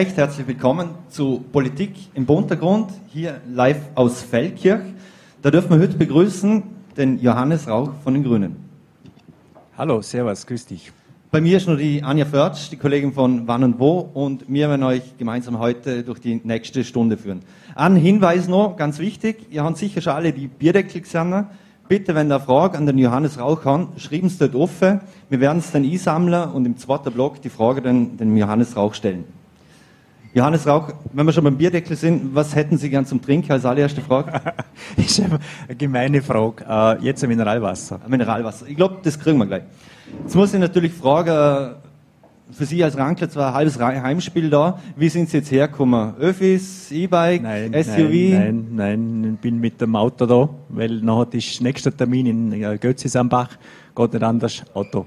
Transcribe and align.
recht 0.00 0.16
herzlich 0.16 0.46
willkommen 0.46 0.88
zu 1.10 1.44
Politik 1.52 1.92
im 2.14 2.24
Untergrund, 2.24 2.90
hier 3.12 3.42
live 3.46 3.82
aus 3.94 4.22
Feldkirch. 4.22 4.80
Da 5.42 5.50
dürfen 5.50 5.72
wir 5.72 5.78
heute 5.78 5.98
begrüßen 5.98 6.62
den 6.96 7.20
Johannes 7.20 7.68
Rauch 7.68 7.90
von 8.02 8.14
den 8.14 8.24
Grünen. 8.24 8.56
Hallo, 9.76 10.00
Servus, 10.00 10.46
grüß 10.46 10.64
dich. 10.64 10.90
Bei 11.30 11.42
mir 11.42 11.58
ist 11.58 11.66
nur 11.66 11.76
die 11.76 12.02
Anja 12.02 12.24
Förtsch, 12.24 12.70
die 12.70 12.78
Kollegin 12.78 13.12
von 13.12 13.46
Wann 13.46 13.62
und 13.62 13.78
Wo, 13.78 13.98
und 13.98 14.46
wir 14.48 14.70
werden 14.70 14.84
euch 14.84 15.02
gemeinsam 15.18 15.58
heute 15.58 16.02
durch 16.02 16.18
die 16.18 16.40
nächste 16.44 16.82
Stunde 16.82 17.18
führen. 17.18 17.40
Ein 17.74 17.94
Hinweis 17.94 18.48
noch, 18.48 18.78
ganz 18.78 19.00
wichtig, 19.00 19.48
ihr 19.50 19.64
habt 19.64 19.76
sicher 19.76 20.00
schon 20.00 20.14
alle 20.14 20.32
die 20.32 20.48
Bierdeckel 20.48 21.02
gesehen. 21.02 21.44
Bitte, 21.88 22.14
wenn 22.14 22.32
ihr 22.32 22.40
Frage 22.40 22.78
an 22.78 22.86
den 22.86 22.96
Johannes 22.96 23.38
Rauch 23.38 23.66
habt, 23.66 24.00
schreiben 24.00 24.30
Sie 24.30 24.38
dort 24.38 24.54
offen. 24.54 25.00
Wir 25.28 25.40
werden 25.40 25.58
es 25.58 25.72
dann 25.72 25.84
einsammeln 25.84 26.52
und 26.52 26.64
im 26.64 26.78
zweiten 26.78 27.12
Block 27.12 27.42
die 27.42 27.50
Frage 27.50 27.82
dann 27.82 28.16
dem 28.16 28.34
Johannes 28.34 28.74
Rauch 28.74 28.94
stellen. 28.94 29.39
Johannes 30.32 30.64
Rauch, 30.64 30.92
wenn 31.12 31.26
wir 31.26 31.32
schon 31.32 31.42
beim 31.42 31.56
Bierdeckel 31.56 31.96
sind, 31.96 32.34
was 32.34 32.54
hätten 32.54 32.78
Sie 32.78 32.88
gern 32.88 33.04
zum 33.04 33.20
Trinken 33.20 33.50
als 33.50 33.64
allererste 33.64 34.00
Frage? 34.00 34.32
habe 35.24 35.40
eine 35.66 35.76
gemeine 35.76 36.22
Frage. 36.22 36.64
Uh, 36.68 37.02
jetzt 37.02 37.24
ein 37.24 37.30
Mineralwasser. 37.30 37.98
Ein 38.04 38.10
Mineralwasser. 38.10 38.66
Ich 38.68 38.76
glaube, 38.76 38.98
das 39.02 39.18
kriegen 39.18 39.38
wir 39.38 39.46
gleich. 39.46 39.64
Jetzt 40.22 40.36
muss 40.36 40.54
ich 40.54 40.60
natürlich 40.60 40.92
fragen, 40.92 41.30
äh, 41.30 42.54
für 42.54 42.64
Sie 42.64 42.82
als 42.84 42.96
Rankler 42.96 43.28
zwar 43.28 43.48
ein 43.48 43.54
halbes 43.54 43.80
Heimspiel 43.80 44.50
da. 44.50 44.78
Wie 44.94 45.08
sind 45.08 45.30
Sie 45.30 45.38
jetzt 45.38 45.50
hergekommen? 45.50 46.14
Öffis, 46.16 46.92
E-Bike, 46.92 47.42
SUV? 47.42 47.96
Nein, 47.96 48.66
nein, 48.70 49.20
nein, 49.20 49.34
ich 49.34 49.40
bin 49.40 49.58
mit 49.58 49.80
dem 49.80 49.96
Auto 49.96 50.26
da, 50.26 50.48
weil 50.68 51.00
nachher 51.00 51.34
ist 51.34 51.60
nächster 51.60 51.96
Termin 51.96 52.26
in 52.26 52.52
äh, 52.52 52.78
Götzisambach, 52.78 53.50
geht 53.96 54.12
nicht 54.12 54.22
anders, 54.22 54.62
Auto. 54.74 55.06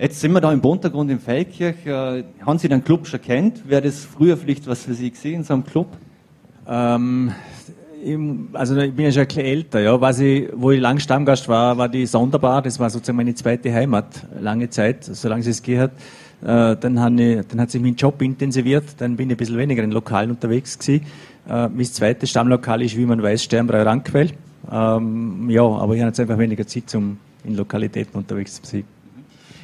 Jetzt 0.00 0.20
sind 0.20 0.30
wir 0.30 0.40
da 0.40 0.52
im 0.52 0.60
Untergrund 0.60 1.10
in 1.10 1.18
Feldkirch. 1.18 1.84
Äh, 1.84 2.22
haben 2.46 2.58
Sie 2.60 2.68
den 2.68 2.84
Club 2.84 3.04
schon 3.08 3.20
kennt? 3.20 3.68
Wäre 3.68 3.82
das 3.82 4.04
früher 4.04 4.36
vielleicht 4.36 4.68
was 4.68 4.84
für 4.84 4.94
Sie 4.94 5.10
gesehen, 5.10 5.42
so 5.42 5.54
einem 5.54 5.64
Club? 5.66 5.88
Ähm, 6.68 7.32
also 8.52 8.76
ich 8.76 8.94
bin 8.94 9.06
ja 9.06 9.10
schon 9.10 9.22
ein 9.22 9.26
bisschen 9.26 9.44
älter, 9.44 9.80
ja. 9.80 10.00
Was 10.00 10.20
ich, 10.20 10.50
wo 10.54 10.70
ich 10.70 10.80
lang 10.80 11.00
Stammgast 11.00 11.48
war, 11.48 11.76
war 11.78 11.88
die 11.88 12.06
Sonderbar. 12.06 12.62
Das 12.62 12.78
war 12.78 12.88
sozusagen 12.90 13.16
meine 13.16 13.34
zweite 13.34 13.74
Heimat, 13.74 14.24
lange 14.40 14.70
Zeit, 14.70 15.02
solange 15.02 15.40
es 15.40 15.48
es 15.48 15.62
gehört. 15.64 15.90
Äh, 16.42 16.76
dann, 16.76 17.18
ich, 17.18 17.44
dann 17.48 17.60
hat 17.60 17.72
sich 17.72 17.82
mein 17.82 17.96
Job 17.96 18.22
intensiviert, 18.22 18.84
dann 18.98 19.16
bin 19.16 19.30
ich 19.30 19.34
ein 19.34 19.38
bisschen 19.38 19.58
weniger 19.58 19.82
in 19.82 19.90
Lokalen 19.90 20.30
unterwegs 20.30 20.78
gewesen. 20.78 21.06
Äh, 21.48 21.68
mein 21.70 21.84
zweites 21.86 22.30
Stammlokal 22.30 22.82
ist, 22.82 22.96
wie 22.96 23.04
man 23.04 23.20
weiß, 23.20 23.42
Sternbrei 23.42 23.82
Rankwell. 23.82 24.30
Ähm, 24.70 25.50
ja, 25.50 25.62
aber 25.62 25.94
ich 25.96 26.00
habe 26.02 26.10
jetzt 26.10 26.20
einfach 26.20 26.38
weniger 26.38 26.64
Zeit, 26.68 26.94
um 26.94 27.18
in 27.42 27.56
Lokalitäten 27.56 28.16
unterwegs 28.16 28.62
zu 28.62 28.70
sein. 28.70 28.97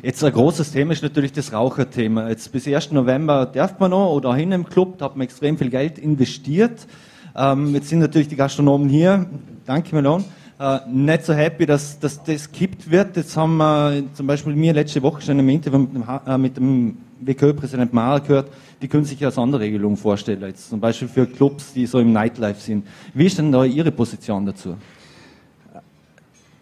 Jetzt 0.04 0.22
ein 0.22 0.34
großes 0.34 0.70
Thema 0.70 0.92
ist 0.92 1.02
natürlich 1.02 1.32
das 1.32 1.54
Raucherthema. 1.54 2.28
Jetzt 2.28 2.52
bis 2.52 2.68
1. 2.68 2.92
November 2.92 3.46
darf 3.46 3.78
man 3.78 3.90
noch 3.90 4.12
oder 4.12 4.34
hin 4.34 4.52
im 4.52 4.66
Club, 4.66 4.98
da 4.98 5.06
hat 5.06 5.16
man 5.16 5.24
extrem 5.24 5.56
viel 5.56 5.70
Geld 5.70 5.98
investiert. 5.98 6.86
Ähm, 7.34 7.74
jetzt 7.74 7.88
sind 7.88 8.00
natürlich 8.00 8.28
die 8.28 8.36
Gastronomen 8.36 8.90
hier. 8.90 9.24
Danke, 9.64 9.94
Melon. 9.94 10.22
Äh, 10.60 10.80
nicht 10.90 11.24
so 11.24 11.32
happy, 11.32 11.64
dass, 11.64 11.98
dass 11.98 12.22
das 12.22 12.52
kippt 12.52 12.90
wird. 12.90 13.16
Jetzt 13.16 13.34
haben 13.34 13.56
wir 13.56 14.02
zum 14.12 14.26
Beispiel 14.26 14.54
mir 14.54 14.74
letzte 14.74 15.02
Woche 15.02 15.22
schon 15.22 15.38
im 15.38 15.48
Interview 15.48 15.78
mit 15.78 15.94
dem, 15.94 16.04
äh, 16.26 16.36
mit 16.36 16.56
dem 16.58 16.98
WKÖ-Präsident 17.20 17.94
Mahler 17.94 18.20
gehört, 18.20 18.50
die 18.82 18.88
können 18.88 19.06
sich 19.06 19.20
ja 19.20 19.30
Sonderregelungen 19.30 19.96
vorstellen. 19.96 20.42
Jetzt 20.42 20.68
zum 20.68 20.80
Beispiel 20.80 21.08
für 21.08 21.26
Clubs, 21.26 21.72
die 21.72 21.86
so 21.86 21.98
im 21.98 22.12
Nightlife 22.12 22.60
sind. 22.60 22.86
Wie 23.14 23.24
ist 23.24 23.38
denn 23.38 23.50
da 23.50 23.64
Ihre 23.64 23.90
Position 23.90 24.44
dazu? 24.44 24.76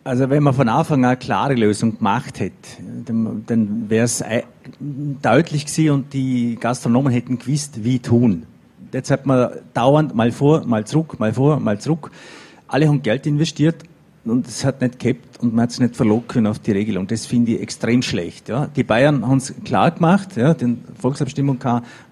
Also 0.05 0.31
wenn 0.31 0.43
man 0.43 0.53
von 0.53 0.69
Anfang 0.69 1.05
an 1.05 1.11
eine 1.11 1.17
klare 1.17 1.55
Lösung 1.55 1.99
gemacht 1.99 2.41
hätte, 2.41 2.83
dann, 3.07 3.89
wäre 3.89 4.05
es 4.05 4.25
deutlich 5.23 5.67
gewesen 5.67 5.91
und 5.91 6.13
die 6.13 6.57
Gastronomen 6.61 7.13
hätten 7.13 7.39
gewusst, 7.39 7.85
wie 7.85 8.01
tun. 8.01 8.45
Jetzt 8.93 9.11
hat 9.11 9.27
man 9.27 9.51
dauernd 9.75 10.15
mal 10.15 10.33
vor, 10.33 10.67
mal 10.67 10.85
zurück, 10.85 11.21
mal 11.21 11.33
vor, 11.33 11.61
mal 11.61 11.79
zurück. 11.79 12.11
Alle 12.67 12.89
haben 12.89 13.03
Geld 13.03 13.27
investiert 13.27 13.77
und 14.25 14.47
es 14.47 14.65
hat 14.65 14.81
nicht 14.81 15.01
gehabt 15.01 15.41
und 15.41 15.55
man 15.55 15.65
hat 15.65 15.71
es 15.71 15.81
nicht 15.81 15.97
verlogen 15.97 16.29
können 16.29 16.47
auf 16.47 16.61
die 16.61 16.71
Regelung. 16.71 17.09
Das 17.09 17.27
finde 17.27 17.53
ich 17.53 17.61
extrem 17.61 18.03
schlecht. 18.03 18.49
Ja. 18.49 18.69
Die 18.69 18.85
Bayern 18.85 19.27
haben 19.27 19.39
es 19.39 19.53
klar 19.65 19.91
gemacht, 19.91 20.37
ja, 20.37 20.55
die 20.55 20.77
Volksabstimmung 21.01 21.59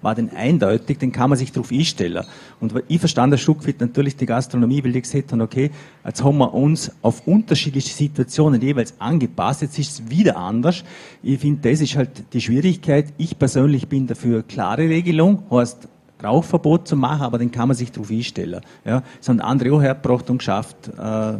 war 0.01 0.15
den 0.15 0.29
eindeutig, 0.35 0.97
den 0.97 1.13
kann 1.13 1.29
man 1.29 1.39
sich 1.39 1.51
darauf 1.53 1.71
einstellen. 1.71 2.25
Und 2.59 2.73
ich 2.89 2.99
verstand 2.99 3.31
das 3.31 3.39
Stück 3.39 3.65
weit 3.65 3.79
natürlich 3.79 4.17
die 4.17 4.25
Gastronomie, 4.25 4.83
weil 4.83 4.91
die 4.91 5.01
gesagt 5.01 5.31
haben, 5.31 5.41
okay, 5.41 5.71
jetzt 6.05 6.23
haben 6.23 6.37
wir 6.37 6.53
uns 6.53 6.91
auf 7.01 7.25
unterschiedliche 7.27 7.93
Situationen 7.93 8.61
jeweils 8.61 8.93
angepasst, 8.99 9.61
jetzt 9.61 9.79
ist 9.79 9.91
es 9.91 10.09
wieder 10.09 10.35
anders. 10.35 10.83
Ich 11.23 11.39
finde, 11.39 11.69
das 11.69 11.79
ist 11.79 11.95
halt 11.95 12.33
die 12.33 12.41
Schwierigkeit. 12.41 13.13
Ich 13.17 13.39
persönlich 13.39 13.87
bin 13.87 14.07
dafür 14.07 14.43
klare 14.43 14.89
Regelung, 14.89 15.43
heißt 15.49 15.87
Rauchverbot 16.23 16.87
zu 16.87 16.95
machen, 16.95 17.23
aber 17.23 17.37
den 17.37 17.51
kann 17.51 17.67
man 17.67 17.77
sich 17.77 17.91
darauf 17.91 18.11
einstellen. 18.11 18.61
Ja. 18.85 19.01
Das 19.17 19.29
haben 19.29 19.39
andere 19.39 19.73
auch 19.73 19.81
hergebracht 19.81 20.29
und 20.29 20.39
geschafft. 20.39 20.89
Äh, 20.97 21.33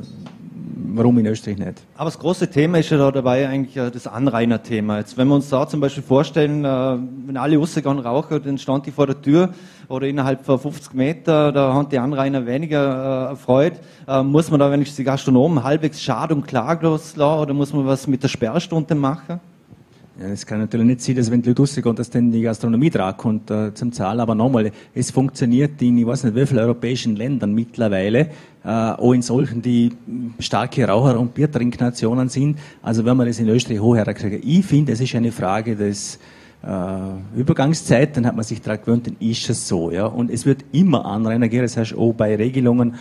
warum 0.96 1.18
in 1.20 1.26
Österreich 1.26 1.58
nicht? 1.58 1.84
Aber 1.96 2.06
das 2.06 2.20
große 2.20 2.50
Thema 2.50 2.80
ist 2.80 2.90
ja 2.90 2.98
da 2.98 3.12
dabei 3.12 3.48
eigentlich 3.48 3.76
das 3.76 4.08
Anrainerthema. 4.08 5.00
Jetzt, 5.00 5.18
wenn 5.18 5.28
wir 5.28 5.36
uns 5.36 5.50
da 5.50 5.68
zum 5.68 5.80
Beispiel 5.80 6.04
vorstellen, 6.04 6.66
äh, 6.66 6.98
wenn 7.28 7.38
alle 7.38 7.58
rausgehen 7.58 8.00
rauchen, 8.00 8.42
dann 8.44 8.58
stand 8.58 8.86
die 8.86 8.92
vor 8.92 9.08
der 9.08 9.22
Tür 9.22 9.50
oder 9.88 10.08
innerhalb 10.08 10.46
von 10.46 10.60
50 10.60 10.94
Meter, 10.94 11.52
da 11.52 11.74
haben 11.74 11.90
die 11.90 12.00
Anrainer 12.00 12.46
weniger 12.46 13.32
äh, 13.32 13.36
Freude. 13.36 13.78
Äh, 14.08 14.24
muss 14.24 14.50
man 14.50 14.60
da, 14.60 14.72
wenn 14.72 14.82
ich 14.82 14.96
die 14.96 15.04
Gastronomen 15.04 15.64
halbwegs 15.64 16.02
schad 16.02 16.32
und 16.32 16.48
klaglos 16.48 17.16
lassen 17.16 17.42
oder 17.42 17.54
muss 17.54 17.74
man 17.74 17.86
was 17.86 18.08
mit 18.08 18.24
der 18.24 18.30
Sperrstunde 18.30 18.96
machen? 18.96 19.40
Ja, 20.22 20.28
es 20.28 20.46
kann 20.46 20.60
natürlich 20.60 20.86
nicht 20.86 21.02
sein, 21.02 21.16
dass 21.16 21.32
wenn 21.32 21.42
die 21.42 21.50
Leute 21.50 21.64
rausgehen, 21.64 21.96
dass 21.96 22.10
dann 22.12 22.32
die 22.32 22.42
Gastronomie 22.42 22.92
drankommt 22.92 23.50
äh, 23.50 23.74
zum 23.74 23.92
Zahlen. 23.92 24.20
Aber 24.20 24.36
nochmal, 24.36 24.72
es 24.94 25.10
funktioniert 25.10 25.82
in, 25.82 25.98
ich 25.98 26.06
weiß 26.06 26.26
nicht, 26.26 26.36
wie 26.36 26.46
vielen 26.46 26.60
europäischen 26.60 27.16
Ländern 27.16 27.54
mittlerweile, 27.54 28.30
äh, 28.64 28.68
auch 28.68 29.14
in 29.14 29.24
solchen, 29.24 29.64
die 29.64 29.94
starke 30.38 30.88
Raucher- 30.88 31.20
und 31.20 31.34
Biertrinknationen 31.34 32.30
sind. 32.30 32.60
Also 32.84 33.04
wenn 33.04 33.18
man 33.18 33.26
das 33.26 33.40
in 33.40 33.50
Österreich 33.50 33.80
hochher 33.80 34.14
kriegen. 34.14 34.42
Ich 34.44 34.64
finde, 34.64 34.92
es 34.92 35.02
ist 35.02 35.16
eine 35.16 35.32
Frage 35.32 35.76
des 35.76 36.20
äh, 36.64 37.40
Übergangszeit, 37.40 38.16
dann 38.16 38.28
hat 38.28 38.36
man 38.36 38.44
sich 38.44 38.62
daran 38.62 38.82
gewöhnt, 38.82 39.08
dann 39.08 39.16
ist 39.20 39.50
es 39.50 39.68
so. 39.68 39.90
Ja? 39.90 40.06
Und 40.06 40.30
es 40.30 40.46
wird 40.46 40.66
immer 40.72 41.04
Anrainer 41.04 41.50
gehen, 41.50 41.64
das 41.64 41.78
heißt 41.78 41.96
auch 41.96 42.14
bei 42.14 42.36
Regelungen, 42.36 42.94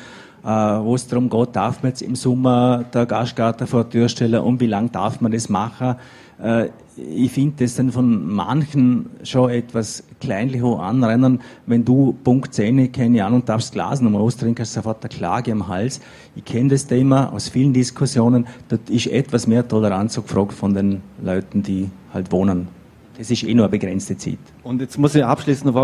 äh, 0.42 0.46
wo 0.46 0.94
es 0.94 1.06
darum 1.06 1.28
geht, 1.28 1.54
darf 1.54 1.82
man 1.82 1.90
jetzt 1.90 2.00
im 2.00 2.16
Sommer 2.16 2.84
der 2.94 3.04
Gastgarten 3.04 3.66
vor 3.66 3.84
der 3.84 3.90
Tür 3.90 4.08
stellen 4.08 4.40
und 4.40 4.60
wie 4.60 4.66
lange 4.66 4.88
darf 4.88 5.20
man 5.20 5.32
das 5.32 5.50
machen. 5.50 5.96
Äh, 6.42 6.68
ich 6.96 7.32
finde 7.32 7.64
das 7.64 7.76
dann 7.76 7.92
von 7.92 8.26
manchen 8.26 9.06
schon 9.22 9.50
etwas 9.50 10.04
kleinlich 10.20 10.62
anrennen, 10.62 11.40
wenn 11.66 11.84
du 11.84 12.16
Punkt 12.24 12.52
10, 12.52 12.92
keine 12.92 13.24
Ahnung, 13.24 13.44
darfst 13.44 13.72
Glas 13.72 14.00
nochmal 14.00 14.20
austrinken, 14.20 14.62
hast 14.62 14.74
sofort 14.74 15.02
eine 15.02 15.08
Klage 15.08 15.52
am 15.52 15.68
Hals. 15.68 16.00
Ich 16.36 16.44
kenne 16.44 16.68
das 16.70 16.86
Thema 16.86 17.32
aus 17.32 17.48
vielen 17.48 17.72
Diskussionen, 17.72 18.46
dort 18.68 18.90
ist 18.90 19.06
etwas 19.06 19.46
mehr 19.46 19.66
Toleranz 19.66 20.16
gefragt 20.16 20.52
von 20.52 20.74
den 20.74 21.00
Leuten, 21.22 21.62
die 21.62 21.88
halt 22.12 22.30
wohnen. 22.32 22.68
Das 23.16 23.30
ist 23.30 23.42
eh 23.44 23.54
nur 23.54 23.66
eine 23.66 23.70
begrenzte 23.70 24.16
Zeit. 24.16 24.38
Und 24.62 24.80
jetzt 24.80 24.98
muss 24.98 25.14
ich 25.14 25.24
abschließend, 25.24 25.74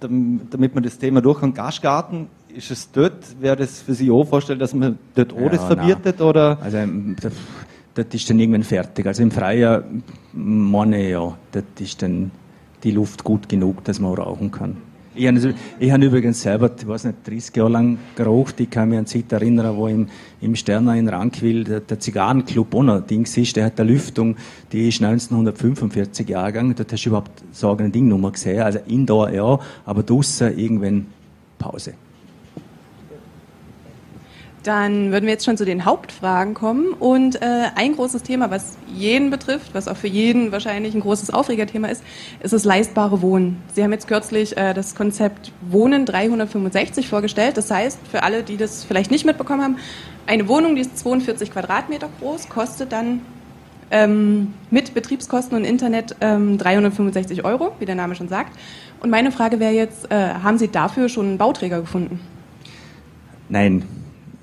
damit 0.00 0.74
man 0.74 0.84
das 0.84 0.98
Thema 0.98 1.20
durch 1.20 1.40
kann, 1.40 1.54
Gastgarten, 1.54 2.28
ist 2.54 2.70
es 2.70 2.90
dort, 2.90 3.40
wäre 3.40 3.56
das 3.56 3.82
für 3.82 3.94
Sie 3.94 4.10
auch 4.10 4.24
vorstellen, 4.24 4.58
dass 4.58 4.72
man 4.72 4.98
dort 5.14 5.32
auch 5.32 5.40
ja, 5.40 5.48
das 5.50 5.64
verbietet, 5.64 6.20
oder? 6.20 6.58
Also, 6.62 6.78
das 7.96 8.06
ist 8.12 8.28
dann 8.28 8.38
irgendwann 8.38 8.62
fertig. 8.62 9.06
Also 9.06 9.22
im 9.22 9.30
Freien 9.30 10.02
meine 10.32 11.10
ja, 11.10 11.36
das 11.52 11.64
ist 11.78 12.02
dann 12.02 12.30
die 12.84 12.90
Luft 12.90 13.24
gut 13.24 13.48
genug, 13.48 13.82
dass 13.84 14.00
man 14.00 14.12
auch 14.12 14.18
rauchen 14.18 14.50
kann. 14.50 14.76
Ich 15.14 15.26
habe, 15.26 15.54
ich 15.78 15.90
habe 15.90 16.04
übrigens 16.04 16.42
selber, 16.42 16.70
ich 16.78 16.86
weiß 16.86 17.04
nicht, 17.04 17.26
30 17.26 17.56
Jahre 17.56 17.70
lang 17.70 17.96
geraucht. 18.16 18.60
Ich 18.60 18.68
kann 18.68 18.90
mich 18.90 18.98
an 18.98 19.06
Zeit 19.06 19.32
erinnern, 19.32 19.74
wo 19.74 19.88
im, 19.88 20.08
im 20.42 20.54
Sterner 20.54 20.94
in 20.94 21.08
Rankwil 21.08 21.64
der, 21.64 21.80
der 21.80 21.98
Zigarrenclub 21.98 22.74
noch 22.74 23.00
Dings 23.00 23.34
ist. 23.38 23.56
Der 23.56 23.64
hat 23.64 23.80
eine 23.80 23.90
Lüftung, 23.90 24.36
die 24.72 24.88
ist 24.88 25.02
1945 25.02 26.28
Jahrgang. 26.28 26.74
Dort 26.74 26.92
hast 26.92 27.04
du 27.04 27.08
überhaupt 27.08 27.42
so 27.50 27.74
eine 27.74 27.88
Dingnummer 27.88 28.30
gesehen. 28.30 28.60
Also 28.60 28.80
indoor 28.86 29.30
ja, 29.30 29.58
aber 29.86 30.02
draußen 30.02 30.58
irgendwann 30.58 31.06
Pause. 31.58 31.94
Dann 34.66 35.12
würden 35.12 35.26
wir 35.26 35.32
jetzt 35.32 35.44
schon 35.44 35.56
zu 35.56 35.64
den 35.64 35.84
Hauptfragen 35.84 36.54
kommen. 36.54 36.88
Und 36.88 37.40
äh, 37.40 37.66
ein 37.76 37.94
großes 37.94 38.24
Thema, 38.24 38.50
was 38.50 38.76
jeden 38.92 39.30
betrifft, 39.30 39.74
was 39.74 39.86
auch 39.86 39.96
für 39.96 40.08
jeden 40.08 40.50
wahrscheinlich 40.50 40.92
ein 40.92 41.02
großes 41.02 41.30
Aufregerthema 41.30 41.86
ist, 41.86 42.02
ist 42.40 42.52
das 42.52 42.64
leistbare 42.64 43.22
Wohnen. 43.22 43.62
Sie 43.74 43.84
haben 43.84 43.92
jetzt 43.92 44.08
kürzlich 44.08 44.56
äh, 44.56 44.74
das 44.74 44.96
Konzept 44.96 45.52
Wohnen 45.70 46.04
365 46.04 47.08
vorgestellt. 47.08 47.56
Das 47.56 47.70
heißt, 47.70 48.00
für 48.10 48.24
alle, 48.24 48.42
die 48.42 48.56
das 48.56 48.82
vielleicht 48.82 49.12
nicht 49.12 49.24
mitbekommen 49.24 49.62
haben, 49.62 49.76
eine 50.26 50.48
Wohnung, 50.48 50.74
die 50.74 50.80
ist 50.80 50.98
42 50.98 51.52
Quadratmeter 51.52 52.08
groß, 52.18 52.48
kostet 52.48 52.90
dann 52.90 53.20
ähm, 53.92 54.52
mit 54.72 54.94
Betriebskosten 54.94 55.56
und 55.56 55.64
Internet 55.64 56.16
ähm, 56.20 56.58
365 56.58 57.44
Euro, 57.44 57.70
wie 57.78 57.84
der 57.84 57.94
Name 57.94 58.16
schon 58.16 58.26
sagt. 58.26 58.58
Und 58.98 59.10
meine 59.10 59.30
Frage 59.30 59.60
wäre 59.60 59.74
jetzt, 59.74 60.10
äh, 60.10 60.34
haben 60.42 60.58
Sie 60.58 60.66
dafür 60.66 61.08
schon 61.08 61.26
einen 61.26 61.38
Bauträger 61.38 61.80
gefunden? 61.80 62.18
Nein, 63.48 63.84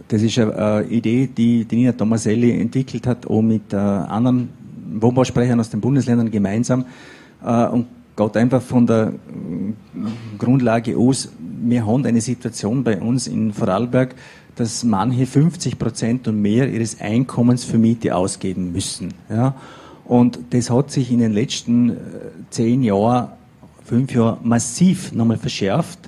das 0.08 0.22
ist 0.22 0.38
eine 0.38 0.86
Idee, 0.90 1.28
die, 1.28 1.66
die 1.66 1.76
Nina 1.76 1.94
Tomaselli 1.94 2.60
entwickelt 2.60 3.08
hat, 3.08 3.28
auch 3.28 3.42
mit 3.42 3.74
äh, 3.74 3.78
anderen 3.78 4.50
Wohnbausprechern 5.00 5.60
aus 5.60 5.70
den 5.70 5.82
Bundesländern 5.82 6.30
gemeinsam. 6.30 6.86
Äh, 7.44 7.68
und 7.68 7.88
geht 8.16 8.38
einfach 8.38 8.62
von 8.62 8.86
der 8.86 9.08
äh, 9.08 10.38
Grundlage 10.38 10.98
aus, 10.98 11.32
wir 11.40 11.86
haben 11.86 12.06
eine 12.06 12.22
Situation 12.22 12.84
bei 12.84 13.00
uns 13.00 13.28
in 13.28 13.54
Vorarlberg, 13.54 14.16
dass 14.56 14.84
manche 14.84 15.26
50 15.26 15.80
Prozent 15.80 16.28
und 16.28 16.42
mehr 16.42 16.70
ihres 16.70 17.02
Einkommens 17.02 17.64
für 17.64 17.78
Miete 17.78 18.16
ausgeben 18.16 18.72
müssen. 18.72 19.14
Ja? 19.30 19.56
Und 20.06 20.40
das 20.52 20.70
hat 20.70 20.92
sich 20.92 21.12
in 21.12 21.20
den 21.20 21.34
letzten 21.34 21.90
äh, 21.90 21.94
zehn 22.50 22.84
Jahren, 22.84 23.30
fünf 23.84 24.14
Jahren 24.14 24.40
massiv 24.44 25.12
nochmal 25.14 25.38
verschärft, 25.38 26.00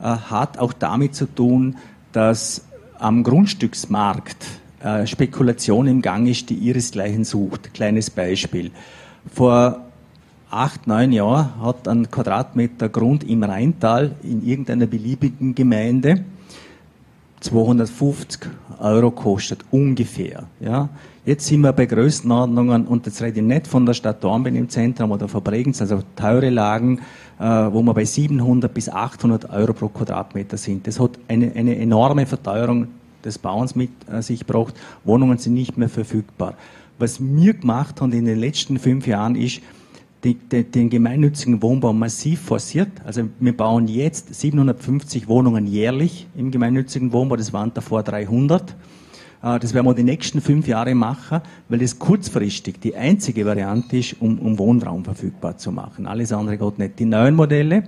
äh, 0.00 0.04
hat 0.04 0.58
auch 0.58 0.72
damit 0.72 1.14
zu 1.14 1.26
tun, 1.26 1.76
dass 2.12 2.62
am 2.98 3.22
Grundstücksmarkt 3.22 4.46
äh, 4.82 5.06
Spekulation 5.06 5.86
im 5.86 6.02
Gang 6.02 6.28
ist, 6.28 6.50
die 6.50 6.54
ihresgleichen 6.54 7.24
sucht. 7.24 7.74
Kleines 7.74 8.10
Beispiel. 8.10 8.70
Vor 9.32 9.80
acht, 10.50 10.86
neun 10.86 11.12
Jahren 11.12 11.60
hat 11.60 11.88
ein 11.88 12.10
Quadratmeter 12.10 12.88
Grund 12.88 13.24
im 13.24 13.42
Rheintal 13.42 14.14
in 14.22 14.46
irgendeiner 14.46 14.86
beliebigen 14.86 15.54
Gemeinde 15.54 16.24
250 17.40 18.48
Euro 18.80 19.10
kostet, 19.10 19.64
ungefähr. 19.70 20.44
Ja. 20.60 20.88
Jetzt 21.26 21.46
sind 21.48 21.62
wir 21.62 21.72
bei 21.72 21.86
Größenordnungen, 21.86 22.86
und 22.86 23.04
jetzt 23.06 23.20
rede 23.20 23.40
ich 23.40 23.44
nicht 23.44 23.66
von 23.66 23.84
der 23.84 23.94
Stadt 23.94 24.22
Dornbirn 24.22 24.54
im 24.54 24.68
Zentrum 24.68 25.10
oder 25.10 25.26
von 25.26 25.42
Bregenz, 25.42 25.80
also 25.80 26.00
teure 26.14 26.50
Lagen, 26.50 27.00
äh, 27.40 27.42
wo 27.42 27.82
wir 27.82 27.94
bei 27.94 28.04
700 28.04 28.72
bis 28.72 28.88
800 28.88 29.50
Euro 29.50 29.72
pro 29.72 29.88
Quadratmeter 29.88 30.56
sind. 30.56 30.86
Das 30.86 31.00
hat 31.00 31.18
eine, 31.26 31.50
eine 31.56 31.76
enorme 31.78 32.26
Verteuerung 32.26 32.86
des 33.24 33.38
Bauens 33.38 33.74
mit 33.74 33.90
äh, 34.08 34.22
sich 34.22 34.46
gebracht. 34.46 34.74
Wohnungen 35.02 35.38
sind 35.38 35.54
nicht 35.54 35.76
mehr 35.76 35.88
verfügbar. 35.88 36.54
Was 37.00 37.18
wir 37.20 37.54
gemacht 37.54 38.00
haben 38.00 38.12
in 38.12 38.24
den 38.24 38.38
letzten 38.38 38.78
fünf 38.78 39.08
Jahren 39.08 39.34
ist, 39.34 39.62
die, 40.22 40.34
die, 40.34 40.62
den 40.62 40.90
gemeinnützigen 40.90 41.60
Wohnbau 41.60 41.92
massiv 41.92 42.40
forciert. 42.40 42.92
Also 43.04 43.22
wir 43.40 43.56
bauen 43.56 43.88
jetzt 43.88 44.32
750 44.32 45.26
Wohnungen 45.26 45.66
jährlich 45.66 46.28
im 46.36 46.52
gemeinnützigen 46.52 47.12
Wohnbau, 47.12 47.34
das 47.34 47.52
waren 47.52 47.74
davor 47.74 48.04
300. 48.04 48.76
Äh, 49.42 49.58
das 49.58 49.74
werden 49.74 49.86
wir 49.86 49.94
die 49.94 50.02
nächsten 50.02 50.40
fünf 50.40 50.66
Jahre 50.66 50.94
machen, 50.94 51.40
weil 51.68 51.78
das 51.78 51.98
kurzfristig 51.98 52.80
die 52.80 52.94
einzige 52.96 53.46
Variante 53.46 53.98
ist, 53.98 54.16
um, 54.20 54.38
um 54.38 54.58
Wohnraum 54.58 55.04
verfügbar 55.04 55.56
zu 55.58 55.72
machen. 55.72 56.06
Alles 56.06 56.32
andere 56.32 56.58
geht 56.58 56.78
nicht. 56.78 56.98
Die 56.98 57.04
neuen 57.04 57.34
Modelle, 57.34 57.84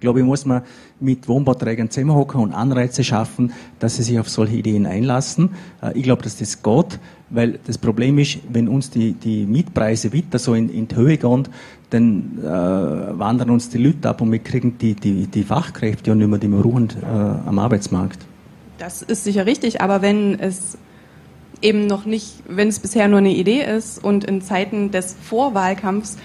glaube 0.00 0.20
ich, 0.20 0.26
muss 0.26 0.44
man 0.44 0.62
mit 1.00 1.28
Wohnbauträgern 1.28 1.90
zusammenhocken 1.90 2.40
und 2.40 2.52
Anreize 2.52 3.02
schaffen, 3.02 3.52
dass 3.78 3.96
sie 3.96 4.02
sich 4.02 4.18
auf 4.18 4.28
solche 4.28 4.56
Ideen 4.56 4.86
einlassen. 4.86 5.50
Äh, 5.82 5.98
ich 5.98 6.02
glaube, 6.04 6.22
dass 6.22 6.36
das 6.36 6.62
geht, 6.62 6.98
weil 7.30 7.58
das 7.66 7.78
Problem 7.78 8.18
ist, 8.18 8.38
wenn 8.50 8.68
uns 8.68 8.90
die, 8.90 9.12
die 9.12 9.46
Mietpreise 9.46 10.12
weiter 10.12 10.38
so 10.38 10.54
in, 10.54 10.68
in 10.68 10.88
die 10.88 10.96
Höhe 10.96 11.16
gehen, 11.16 11.48
dann 11.90 12.38
äh, 12.38 12.44
wandern 12.44 13.50
uns 13.50 13.68
die 13.68 13.78
Leute 13.78 14.08
ab 14.08 14.20
und 14.20 14.32
wir 14.32 14.40
kriegen 14.40 14.78
die, 14.78 14.94
die, 14.94 15.26
die 15.26 15.42
Fachkräfte 15.42 16.12
und 16.12 16.18
nicht 16.18 16.28
mehr, 16.28 16.38
die 16.38 16.48
wir 16.48 16.60
ruhen 16.60 16.88
äh, 17.02 17.48
am 17.48 17.58
Arbeitsmarkt. 17.58 18.18
Das 18.78 19.02
ist 19.02 19.24
sicher 19.24 19.46
richtig, 19.46 19.80
aber 19.80 20.02
wenn 20.02 20.38
es 20.38 20.78
eben 21.62 21.86
noch 21.86 22.04
nicht, 22.04 22.42
wenn 22.48 22.68
es 22.68 22.78
bisher 22.78 23.08
nur 23.08 23.18
eine 23.18 23.34
Idee 23.34 23.62
ist 23.62 24.02
und 24.02 24.24
in 24.24 24.42
Zeiten 24.42 24.90
des 24.90 25.16
Vorwahlkampfs 25.22 26.16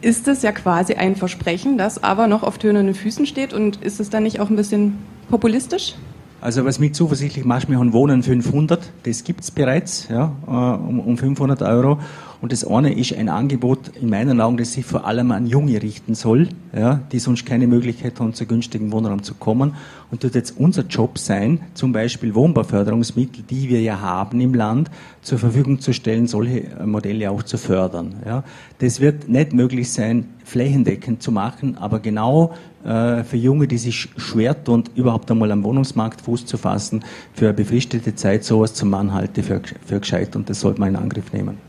ist 0.00 0.28
es 0.28 0.42
ja 0.42 0.52
quasi 0.52 0.94
ein 0.94 1.16
Versprechen, 1.16 1.76
das 1.76 2.02
aber 2.02 2.26
noch 2.28 2.42
auf 2.42 2.58
tönernen 2.58 2.94
Füßen 2.94 3.26
steht 3.26 3.52
und 3.52 3.76
ist 3.82 4.00
es 4.00 4.10
dann 4.10 4.22
nicht 4.22 4.40
auch 4.40 4.48
ein 4.48 4.56
bisschen 4.56 4.98
populistisch? 5.28 5.94
Also 6.40 6.64
was 6.64 6.78
mich 6.78 6.94
zuversichtlich 6.94 7.44
macht, 7.44 7.68
wir 7.68 7.78
haben 7.78 7.92
Wohnen 7.92 8.22
500, 8.22 8.92
das 9.02 9.24
gibt 9.24 9.40
es 9.40 9.50
bereits, 9.50 10.06
ja, 10.08 10.32
äh, 10.46 10.50
um, 10.50 11.00
um 11.00 11.18
500 11.18 11.62
Euro. 11.62 11.98
Und 12.40 12.52
das 12.52 12.64
eine 12.64 12.92
ist 12.92 13.12
ein 13.12 13.28
Angebot 13.28 13.88
in 14.00 14.10
meinen 14.10 14.40
Augen, 14.40 14.58
das 14.58 14.72
sich 14.72 14.84
vor 14.84 15.04
allem 15.04 15.32
an 15.32 15.46
Junge 15.46 15.82
richten 15.82 16.14
soll, 16.14 16.48
ja, 16.72 17.00
die 17.10 17.18
sonst 17.18 17.44
keine 17.44 17.66
Möglichkeit 17.66 18.20
haben, 18.20 18.32
zu 18.32 18.46
günstigen 18.46 18.92
Wohnraum 18.92 19.24
zu 19.24 19.34
kommen. 19.34 19.74
Und 20.12 20.22
wird 20.22 20.36
jetzt 20.36 20.54
unser 20.56 20.82
Job 20.82 21.18
sein, 21.18 21.60
zum 21.74 21.92
Beispiel 21.92 22.34
Wohnbauförderungsmittel, 22.36 23.42
die 23.42 23.68
wir 23.68 23.80
ja 23.80 24.00
haben 24.00 24.40
im 24.40 24.54
Land, 24.54 24.88
zur 25.20 25.38
Verfügung 25.38 25.80
zu 25.80 25.92
stellen, 25.92 26.28
solche 26.28 26.64
Modelle 26.86 27.30
auch 27.30 27.42
zu 27.42 27.58
fördern. 27.58 28.14
Ja. 28.24 28.44
Das 28.78 29.00
wird 29.00 29.28
nicht 29.28 29.52
möglich 29.52 29.90
sein, 29.90 30.28
flächendeckend 30.44 31.22
zu 31.22 31.32
machen, 31.32 31.76
aber 31.76 31.98
genau 31.98 32.54
äh, 32.84 33.24
für 33.24 33.36
Junge, 33.36 33.66
die 33.66 33.78
sich 33.78 34.08
schwer 34.16 34.62
tun, 34.62 34.84
überhaupt 34.94 35.30
einmal 35.30 35.50
am 35.50 35.64
Wohnungsmarkt 35.64 36.20
Fuß 36.20 36.46
zu 36.46 36.56
fassen, 36.56 37.04
für 37.34 37.46
eine 37.46 37.54
befristete 37.54 38.14
Zeit 38.14 38.44
sowas 38.44 38.74
zu 38.74 38.86
machen, 38.86 39.12
halte 39.12 39.42
für, 39.42 39.60
für 39.84 39.98
gescheit 39.98 40.36
und 40.36 40.48
das 40.48 40.60
sollte 40.60 40.80
man 40.80 40.90
in 40.90 40.96
Angriff 40.96 41.32
nehmen. 41.32 41.67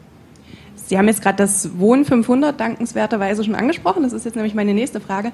Sie 0.89 0.97
haben 0.97 1.07
jetzt 1.07 1.21
gerade 1.21 1.38
das 1.38 1.77
Wohn 1.77 2.03
500 2.03 2.59
dankenswerterweise 2.59 3.44
schon 3.44 3.53
angesprochen. 3.53 4.01
Das 4.01 4.12
ist 4.12 4.25
jetzt 4.25 4.33
nämlich 4.33 4.56
meine 4.56 4.74
nächste 4.74 5.00
Frage. 5.00 5.31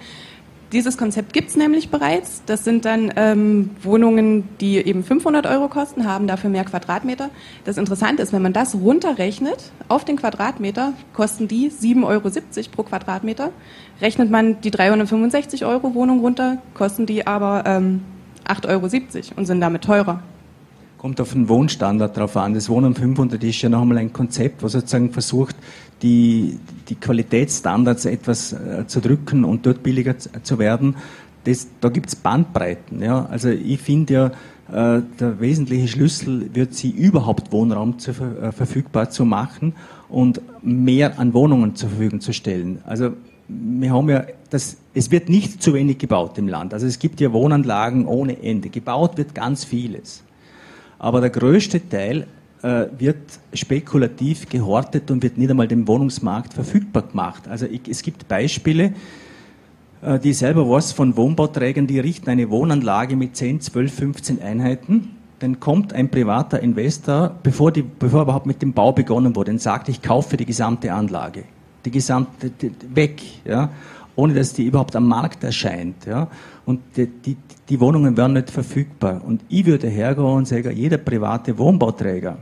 Dieses 0.74 0.98
Konzept 0.98 1.32
gibt 1.32 1.48
es 1.48 1.56
nämlich 1.56 1.90
bereits. 1.90 2.42
Das 2.46 2.66
sind 2.66 2.84
dann 2.84 3.14
ähm, 3.16 3.70
Wohnungen, 3.82 4.50
die 4.60 4.76
eben 4.76 5.06
500 5.06 5.46
Euro 5.46 5.70
kosten, 5.70 6.06
haben 6.06 6.28
dafür 6.28 6.50
mehr 6.50 6.66
Quadratmeter. 6.66 7.30
Das 7.64 7.78
Interessante 7.78 8.22
ist, 8.22 8.34
wenn 8.34 8.42
man 8.42 8.52
das 8.52 8.76
runterrechnet 8.76 9.72
auf 9.88 10.04
den 10.04 10.18
Quadratmeter, 10.18 10.92
kosten 11.14 11.48
die 11.48 11.72
7,70 11.72 12.04
Euro 12.04 12.30
pro 12.76 12.84
Quadratmeter. 12.84 13.52
Rechnet 14.02 14.30
man 14.30 14.60
die 14.60 14.72
365 14.72 15.64
Euro 15.64 15.94
Wohnung 15.94 16.20
runter, 16.20 16.58
kosten 16.74 17.06
die 17.06 17.26
aber 17.26 17.64
ähm, 17.66 18.02
8,70 18.46 18.68
Euro 18.68 19.38
und 19.38 19.46
sind 19.46 19.62
damit 19.62 19.86
teurer. 19.86 20.22
Kommt 21.06 21.22
auf 21.22 21.34
den 21.34 21.48
Wohnstandard 21.50 22.18
drauf 22.18 22.36
an. 22.36 22.56
Das 22.56 22.68
Wohnen 22.68 22.96
500 22.96 23.44
ist 23.44 23.62
ja 23.62 23.70
nochmal 23.70 24.00
ein 24.00 24.12
Konzept, 24.12 24.64
was 24.64 24.72
sozusagen 24.72 25.12
versucht, 25.12 25.56
die, 26.02 26.58
die 26.90 26.96
Qualitätsstandards 26.96 28.06
etwas 28.06 28.54
äh, 28.54 28.88
zu 28.88 29.02
drücken 29.02 29.44
und 29.46 29.68
dort 29.68 29.84
billiger 29.84 30.16
zu 30.18 30.58
werden. 30.58 30.96
Das, 31.44 31.68
da 31.80 31.90
gibt 31.90 32.08
es 32.08 32.16
Bandbreiten. 32.16 33.04
Ja. 33.04 33.28
Also 33.28 33.50
ich 33.50 33.80
finde 33.82 34.14
ja, 34.16 34.26
äh, 34.98 35.04
der 35.20 35.40
wesentliche 35.40 35.88
Schlüssel 35.88 36.50
wird 36.56 36.74
sie 36.74 36.90
überhaupt 36.90 37.52
Wohnraum 37.52 38.00
zu, 38.00 38.10
äh, 38.10 38.52
verfügbar 38.52 39.12
zu 39.12 39.26
machen 39.26 39.76
und 40.10 40.42
mehr 40.64 41.20
an 41.20 41.36
Wohnungen 41.36 41.76
zur 41.76 41.90
Verfügung 41.90 42.20
zu 42.20 42.34
stellen. 42.34 42.80
Also 42.84 43.12
wir 43.48 43.94
haben 43.94 44.10
ja 44.10 44.26
das, 44.50 44.78
es 44.96 45.12
wird 45.12 45.30
nicht 45.30 45.62
zu 45.62 45.76
wenig 45.76 46.00
gebaut 46.00 46.40
im 46.40 46.48
Land. 46.48 46.74
Also 46.74 46.88
es 46.88 46.98
gibt 46.98 47.22
ja 47.22 47.32
Wohnanlagen 47.32 48.08
ohne 48.08 48.42
Ende. 48.42 48.70
Gebaut 48.70 49.20
wird 49.20 49.36
ganz 49.36 49.66
vieles. 49.66 50.25
Aber 51.00 51.22
der 51.22 51.30
größte 51.30 51.88
Teil 51.90 52.28
äh, 52.62 52.88
wird 52.98 53.18
spekulativ 53.54 54.48
gehortet 54.50 55.12
und 55.12 55.24
wird 55.24 55.38
nicht 55.38 55.50
einmal 55.50 55.68
dem 55.68 55.88
Wohnungsmarkt 55.88 56.54
verfügbar 56.54 57.04
gemacht. 57.04 57.48
Also 57.48 57.66
ich, 57.66 57.82
es 57.88 58.02
gibt 58.02 58.28
Beispiele, 58.28 58.94
äh, 60.02 60.20
die 60.20 60.34
selber 60.34 60.70
was 60.70 60.92
von 60.92 61.16
Wohnbauträgern, 61.16 61.88
die 61.88 62.00
richten 62.00 62.30
eine 62.30 62.50
Wohnanlage 62.50 63.16
mit 63.16 63.36
10, 63.36 63.62
12, 63.62 63.94
15 63.94 64.42
Einheiten. 64.42 65.12
Dann 65.40 65.60
kommt 65.60 65.94
ein 65.94 66.10
privater 66.10 66.62
Investor, 66.62 67.36
bevor, 67.44 67.72
die, 67.72 67.84
bevor 67.84 68.22
überhaupt 68.22 68.46
mit 68.46 68.62
dem 68.62 68.74
Bau 68.74 68.94
begonnen 68.94 69.36
wurde, 69.36 69.52
und 69.52 69.62
sagt, 69.62 69.90
ich 69.90 70.02
kaufe 70.02 70.38
die 70.38 70.46
gesamte 70.46 70.94
Anlage. 70.94 71.44
Die 71.84 71.92
gesamte, 71.92 72.50
die, 72.50 72.72
weg. 72.94 73.22
Ja? 73.44 73.70
ohne 74.16 74.34
dass 74.34 74.54
die 74.54 74.66
überhaupt 74.66 74.96
am 74.96 75.08
Markt 75.08 75.44
erscheint. 75.44 76.06
Ja? 76.06 76.28
Und 76.66 76.82
die, 76.96 77.08
die, 77.08 77.38
die 77.70 77.80
Wohnungen 77.80 78.16
werden 78.18 78.34
nicht 78.34 78.52
verfügbar. 78.52 79.22
Und 79.26 79.42
ich 79.50 79.66
würde 79.66 79.88
hergehen 79.88 80.26
und 80.26 80.48
sagen, 80.48 80.76
jeder 80.76 80.98
private 80.98 81.58
Wohnbauträger, 81.58 82.38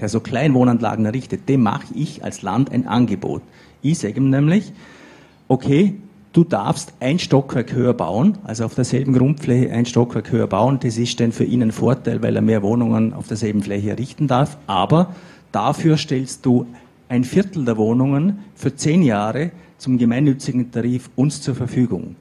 der 0.00 0.08
so 0.08 0.20
Kleinwohnanlagen 0.20 1.04
errichtet, 1.04 1.48
dem 1.48 1.62
mache 1.62 1.94
ich 1.94 2.22
als 2.22 2.42
Land 2.42 2.70
ein 2.70 2.86
Angebot. 2.86 3.42
Ich 3.82 3.98
sage 3.98 4.16
ihm 4.16 4.30
nämlich, 4.30 4.72
okay, 5.48 5.94
du 6.32 6.44
darfst 6.44 6.92
ein 7.00 7.18
Stockwerk 7.18 7.72
höher 7.72 7.94
bauen, 7.94 8.38
also 8.44 8.64
auf 8.64 8.74
derselben 8.74 9.14
Grundfläche 9.14 9.72
ein 9.72 9.86
Stockwerk 9.86 10.30
höher 10.30 10.46
bauen. 10.46 10.78
Das 10.80 10.98
ist 10.98 11.18
dann 11.18 11.32
für 11.32 11.44
ihn 11.44 11.62
ein 11.62 11.72
Vorteil, 11.72 12.22
weil 12.22 12.36
er 12.36 12.42
mehr 12.42 12.62
Wohnungen 12.62 13.14
auf 13.14 13.26
derselben 13.26 13.62
Fläche 13.62 13.90
errichten 13.90 14.28
darf. 14.28 14.58
Aber 14.66 15.14
dafür 15.50 15.96
stellst 15.96 16.44
du 16.44 16.66
ein 17.08 17.24
Viertel 17.24 17.64
der 17.64 17.76
Wohnungen 17.76 18.40
für 18.54 18.74
zehn 18.74 19.02
Jahre 19.02 19.50
zum 19.78 19.98
gemeinnützigen 19.98 20.70
Tarif 20.70 21.10
uns 21.16 21.40
zur 21.40 21.54
Verfügung. 21.54 22.16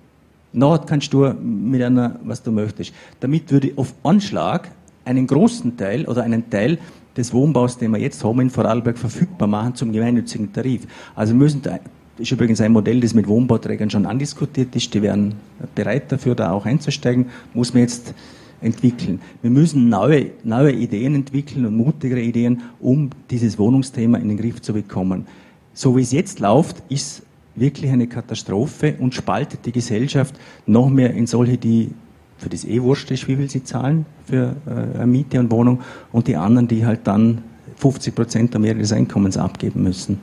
Nachher 0.56 0.86
kannst 0.86 1.14
du 1.14 1.28
mit 1.34 1.82
einer, 1.82 2.20
was 2.24 2.42
du 2.42 2.52
möchtest. 2.52 2.94
Damit 3.20 3.52
würde 3.52 3.74
auf 3.76 3.94
Anschlag 4.04 4.72
einen 5.04 5.28
großen 5.28 5.78
Teil 5.78 6.06
oder 6.06 6.24
einen 6.24 6.50
Teil 6.50 6.78
des 7.18 7.34
Wohnbaus, 7.34 7.78
den 7.78 7.92
wir 7.92 8.00
jetzt 8.00 8.24
haben 8.24 8.42
in 8.42 8.50
Vorarlberg, 8.50 8.98
verfügbar 8.98 9.48
machen 9.48 9.76
zum 9.76 9.92
gemeinnützigen 9.92 10.52
Tarif. 10.52 10.88
Also 11.14 11.34
müssen 11.34 11.62
da, 11.62 11.80
ist 12.18 12.32
übrigens 12.32 12.62
ein 12.62 12.72
Modell, 12.72 13.02
das 13.02 13.14
mit 13.14 13.28
Wohnbauträgern 13.28 13.90
schon 13.90 14.06
andiskutiert 14.06 14.76
ist. 14.76 14.94
Die 14.94 15.02
wären 15.02 15.36
bereit 15.76 16.12
dafür, 16.12 16.36
da 16.36 16.52
auch 16.52 16.66
einzusteigen. 16.66 17.28
Muss 17.54 17.74
man 17.74 17.84
jetzt 17.84 18.14
entwickeln. 18.62 19.20
Wir 19.42 19.52
müssen 19.52 19.90
neue, 19.90 20.32
neue 20.44 20.72
Ideen 20.72 21.16
entwickeln 21.16 21.66
und 21.66 21.76
mutigere 21.76 22.22
Ideen, 22.22 22.62
um 22.80 23.10
dieses 23.30 23.60
Wohnungsthema 23.60 24.18
in 24.18 24.30
den 24.30 24.38
Griff 24.38 24.62
zu 24.62 24.74
bekommen. 24.74 25.28
So 25.74 25.98
wie 25.98 26.02
es 26.02 26.14
jetzt 26.14 26.40
läuft, 26.40 26.82
ist 26.88 27.24
wirklich 27.56 27.92
eine 27.92 28.08
Katastrophe 28.08 28.96
und 29.00 29.14
spaltet 29.14 29.66
die 29.66 29.72
Gesellschaft 29.72 30.36
noch 30.66 30.90
mehr 30.90 31.14
in 31.14 31.28
solche, 31.28 31.58
die 31.58 31.92
für 32.38 32.50
das 32.50 32.66
eh 32.66 32.82
wurscht 32.82 33.12
ist, 33.12 33.28
wie 33.28 33.36
viel 33.36 33.50
sie 33.50 33.64
zahlen 33.64 34.06
für 34.26 34.56
äh, 35.00 35.06
Miete 35.06 35.40
und 35.40 35.52
Wohnung 35.52 35.82
und 36.12 36.28
die 36.28 36.36
anderen, 36.36 36.68
die 36.68 36.86
halt 36.86 37.02
dann 37.08 37.44
50 37.78 38.16
Prozent 38.16 38.52
oder 38.52 38.60
mehr 38.60 38.76
ihres 38.76 38.92
Einkommens 38.92 39.38
abgeben 39.38 39.84
müssen. 39.84 40.20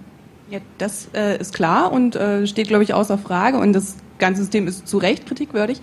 Ja, 0.51 0.59
das 0.77 1.09
äh, 1.15 1.41
ist 1.41 1.55
klar 1.55 1.93
und 1.93 2.15
äh, 2.15 2.47
steht, 2.47 2.69
glaube 2.69 2.85
ich, 2.85 2.93
außer 2.93 3.17
Frage. 3.17 3.59
Und 3.59 3.73
das 3.73 3.97
ganze 4.19 4.43
System 4.43 4.67
ist 4.67 4.87
zu 4.87 4.99
Recht 4.99 5.27
kritikwürdig. 5.27 5.81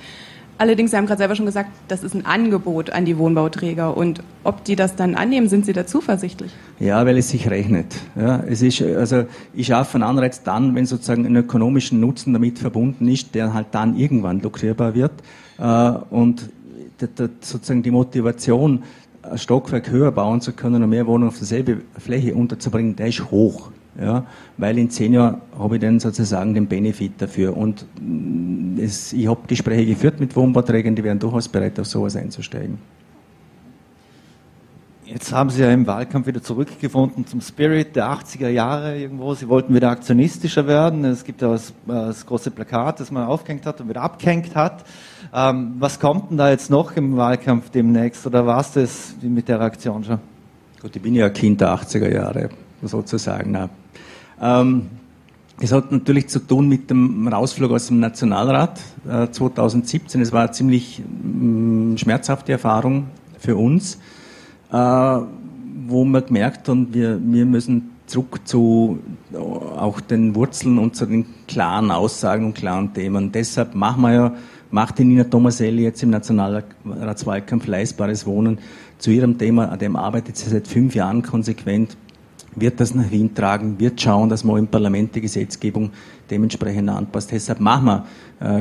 Allerdings, 0.59 0.91
Sie 0.91 0.97
haben 0.97 1.05
gerade 1.05 1.19
selber 1.19 1.35
schon 1.35 1.45
gesagt, 1.45 1.69
das 1.87 2.03
ist 2.03 2.13
ein 2.13 2.25
Angebot 2.25 2.89
an 2.89 3.05
die 3.05 3.17
Wohnbauträger. 3.17 3.95
Und 3.95 4.21
ob 4.43 4.65
die 4.65 4.75
das 4.75 4.97
dann 4.97 5.15
annehmen, 5.15 5.47
sind 5.47 5.65
Sie 5.65 5.71
da 5.71 5.87
zuversichtlich? 5.87 6.51
Ja, 6.81 7.05
weil 7.05 7.17
es 7.17 7.29
sich 7.29 7.49
rechnet. 7.49 7.95
Ja, 8.17 8.43
es 8.45 8.61
ist, 8.61 8.81
also 8.81 9.23
ich 9.53 9.67
schaffe 9.67 9.95
einen 9.95 10.03
Anreiz 10.03 10.43
dann, 10.43 10.75
wenn 10.75 10.85
sozusagen 10.85 11.25
ein 11.25 11.35
ökonomischen 11.37 12.01
Nutzen 12.01 12.33
damit 12.33 12.59
verbunden 12.59 13.07
ist, 13.07 13.35
der 13.35 13.53
halt 13.53 13.67
dann 13.71 13.97
irgendwann 13.97 14.41
lukrierbar 14.41 14.95
wird. 14.95 15.13
Äh, 15.59 15.91
und 16.09 16.49
sozusagen 17.39 17.81
die 17.81 17.91
Motivation, 17.91 18.83
ein 19.23 19.37
Stockwerk 19.37 19.89
höher 19.89 20.11
bauen 20.11 20.41
zu 20.41 20.51
können 20.51 20.83
und 20.83 20.89
mehr 20.89 21.07
Wohnungen 21.07 21.29
auf 21.29 21.37
derselben 21.37 21.83
Fläche 21.97 22.35
unterzubringen, 22.35 22.97
der 22.97 23.07
ist 23.07 23.31
hoch. 23.31 23.71
Ja, 24.01 24.25
weil 24.57 24.77
in 24.77 24.89
zehn 24.89 25.13
Jahren 25.13 25.41
habe 25.57 25.75
ich 25.75 25.81
dann 25.81 25.99
sozusagen 25.99 26.53
den 26.53 26.67
Benefit 26.67 27.13
dafür. 27.17 27.57
Und 27.57 27.85
mm, 27.99 28.79
es, 28.79 29.11
ich 29.11 29.27
habe 29.27 29.41
Gespräche 29.45 29.85
geführt 29.85 30.19
mit 30.21 30.35
Wohnbauträgern, 30.35 30.95
die 30.95 31.03
wären 31.03 31.19
durchaus 31.19 31.49
bereit, 31.49 31.77
auf 31.79 31.87
sowas 31.87 32.15
einzusteigen. 32.15 32.77
Jetzt 35.11 35.33
haben 35.33 35.49
Sie 35.49 35.63
ja 35.63 35.71
im 35.71 35.87
Wahlkampf 35.87 36.27
wieder 36.27 36.41
zurückgefunden 36.41 37.25
zum 37.25 37.41
Spirit 37.41 37.95
der 37.95 38.11
80er 38.11 38.47
Jahre 38.47 38.95
irgendwo. 38.95 39.33
Sie 39.33 39.49
wollten 39.49 39.73
wieder 39.73 39.89
aktionistischer 39.89 40.67
werden. 40.67 41.03
Es 41.03 41.23
gibt 41.23 41.41
ja 41.41 41.49
das, 41.49 41.73
das 41.87 42.23
große 42.27 42.51
Plakat, 42.51 42.99
das 42.99 43.09
man 43.09 43.25
aufgehängt 43.25 43.65
hat 43.65 43.81
und 43.81 43.89
wieder 43.89 44.03
abgehängt 44.03 44.55
hat. 44.55 44.85
Ähm, 45.33 45.73
was 45.79 45.99
kommt 45.99 46.29
denn 46.29 46.37
da 46.37 46.51
jetzt 46.51 46.69
noch 46.69 46.95
im 46.95 47.17
Wahlkampf 47.17 47.71
demnächst? 47.71 48.27
Oder 48.27 48.45
war 48.45 48.61
es 48.61 48.73
das 48.73 49.15
mit 49.21 49.47
der 49.47 49.59
Reaktion 49.59 50.03
schon? 50.03 50.19
Gut, 50.79 50.95
ich 50.95 51.01
bin 51.01 51.15
ja 51.15 51.27
Kind 51.29 51.59
der 51.59 51.73
80er 51.73 52.13
Jahre, 52.13 52.49
sozusagen. 52.83 53.55
Ähm, 53.55 53.69
das 54.39 55.73
hat 55.73 55.91
natürlich 55.91 56.29
zu 56.29 56.39
tun 56.39 56.69
mit 56.69 56.89
dem 56.89 57.27
Rausflug 57.27 57.71
aus 57.71 57.87
dem 57.87 57.99
Nationalrat 57.99 58.79
äh, 59.09 59.29
2017. 59.29 60.21
Es 60.21 60.31
war 60.31 60.43
eine 60.43 60.51
ziemlich 60.51 61.01
mm, 61.01 61.97
schmerzhafte 61.97 62.53
Erfahrung 62.53 63.07
für 63.37 63.57
uns, 63.57 63.95
äh, 64.71 64.75
wo 64.75 66.05
man 66.05 66.25
gemerkt 66.25 66.69
haben, 66.69 66.93
wir, 66.93 67.19
wir 67.21 67.45
müssen 67.45 67.89
zurück 68.05 68.41
zu 68.45 68.99
äh, 69.33 69.37
auch 69.37 69.99
den 69.99 70.33
Wurzeln 70.35 70.77
und 70.77 70.95
zu 70.95 71.05
den 71.05 71.25
klaren 71.47 71.91
Aussagen 71.91 72.45
und 72.45 72.53
klaren 72.53 72.93
Themen. 72.93 73.33
Deshalb 73.33 73.75
machen 73.75 74.01
wir 74.03 74.13
ja, 74.13 74.35
macht 74.71 74.97
die 74.99 75.03
Nina 75.03 75.25
Tomaselli 75.25 75.83
jetzt 75.83 76.01
im 76.03 76.11
Nationalratswahlkampf 76.11 77.67
leistbares 77.67 78.25
Wohnen 78.25 78.59
zu 78.97 79.11
ihrem 79.11 79.37
Thema, 79.37 79.69
an 79.69 79.79
dem 79.79 79.95
arbeitet 79.97 80.37
sie 80.37 80.49
seit 80.49 80.67
fünf 80.67 80.95
Jahren 80.95 81.21
konsequent 81.21 81.97
wird 82.61 82.79
das 82.79 82.93
nach 82.95 83.09
Wien 83.11 83.33
tragen, 83.33 83.79
wird 83.79 83.99
schauen, 83.99 84.29
dass 84.29 84.43
man 84.43 84.57
im 84.57 84.67
Parlament 84.67 85.15
die 85.15 85.21
Gesetzgebung 85.21 85.91
dementsprechend 86.29 86.89
anpasst. 86.89 87.31
Deshalb 87.31 87.59
machen 87.59 87.85
wir 87.85 88.05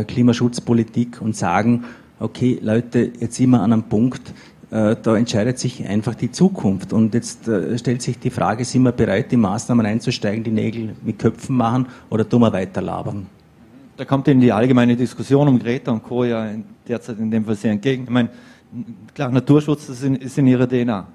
äh, 0.00 0.04
Klimaschutzpolitik 0.04 1.20
und 1.20 1.36
sagen, 1.36 1.84
okay, 2.20 2.58
Leute, 2.62 3.12
jetzt 3.18 3.36
sind 3.36 3.50
wir 3.50 3.60
an 3.60 3.72
einem 3.72 3.82
Punkt, 3.84 4.32
äh, 4.70 4.96
da 5.00 5.16
entscheidet 5.16 5.58
sich 5.58 5.86
einfach 5.86 6.14
die 6.14 6.30
Zukunft. 6.30 6.92
Und 6.92 7.14
jetzt 7.14 7.48
äh, 7.48 7.78
stellt 7.78 8.02
sich 8.02 8.18
die 8.18 8.30
Frage, 8.30 8.64
sind 8.64 8.82
wir 8.82 8.92
bereit, 8.92 9.32
in 9.32 9.40
Maßnahmen 9.40 9.86
einzusteigen, 9.86 10.44
die 10.44 10.50
Nägel 10.50 10.94
mit 11.02 11.18
Köpfen 11.18 11.56
machen 11.56 11.86
oder 12.10 12.28
tun 12.28 12.42
wir 12.42 12.52
weiter 12.52 12.82
labern? 12.82 13.26
Da 13.96 14.04
kommt 14.04 14.28
Ihnen 14.28 14.40
die 14.40 14.52
allgemeine 14.52 14.94
Diskussion 14.94 15.48
um 15.48 15.58
Greta 15.58 15.90
und 15.90 16.02
Co. 16.02 16.24
ja 16.24 16.48
derzeit 16.86 17.18
in 17.18 17.30
dem 17.30 17.44
Fall 17.44 17.56
sehr 17.56 17.72
entgegen. 17.72 18.04
Ich 18.04 18.10
meine, 18.10 18.28
klar, 19.14 19.30
Naturschutz 19.30 19.88
ist 19.88 20.04
in, 20.04 20.16
ist 20.16 20.38
in 20.38 20.46
Ihrer 20.46 20.68
DNA. 20.68 21.06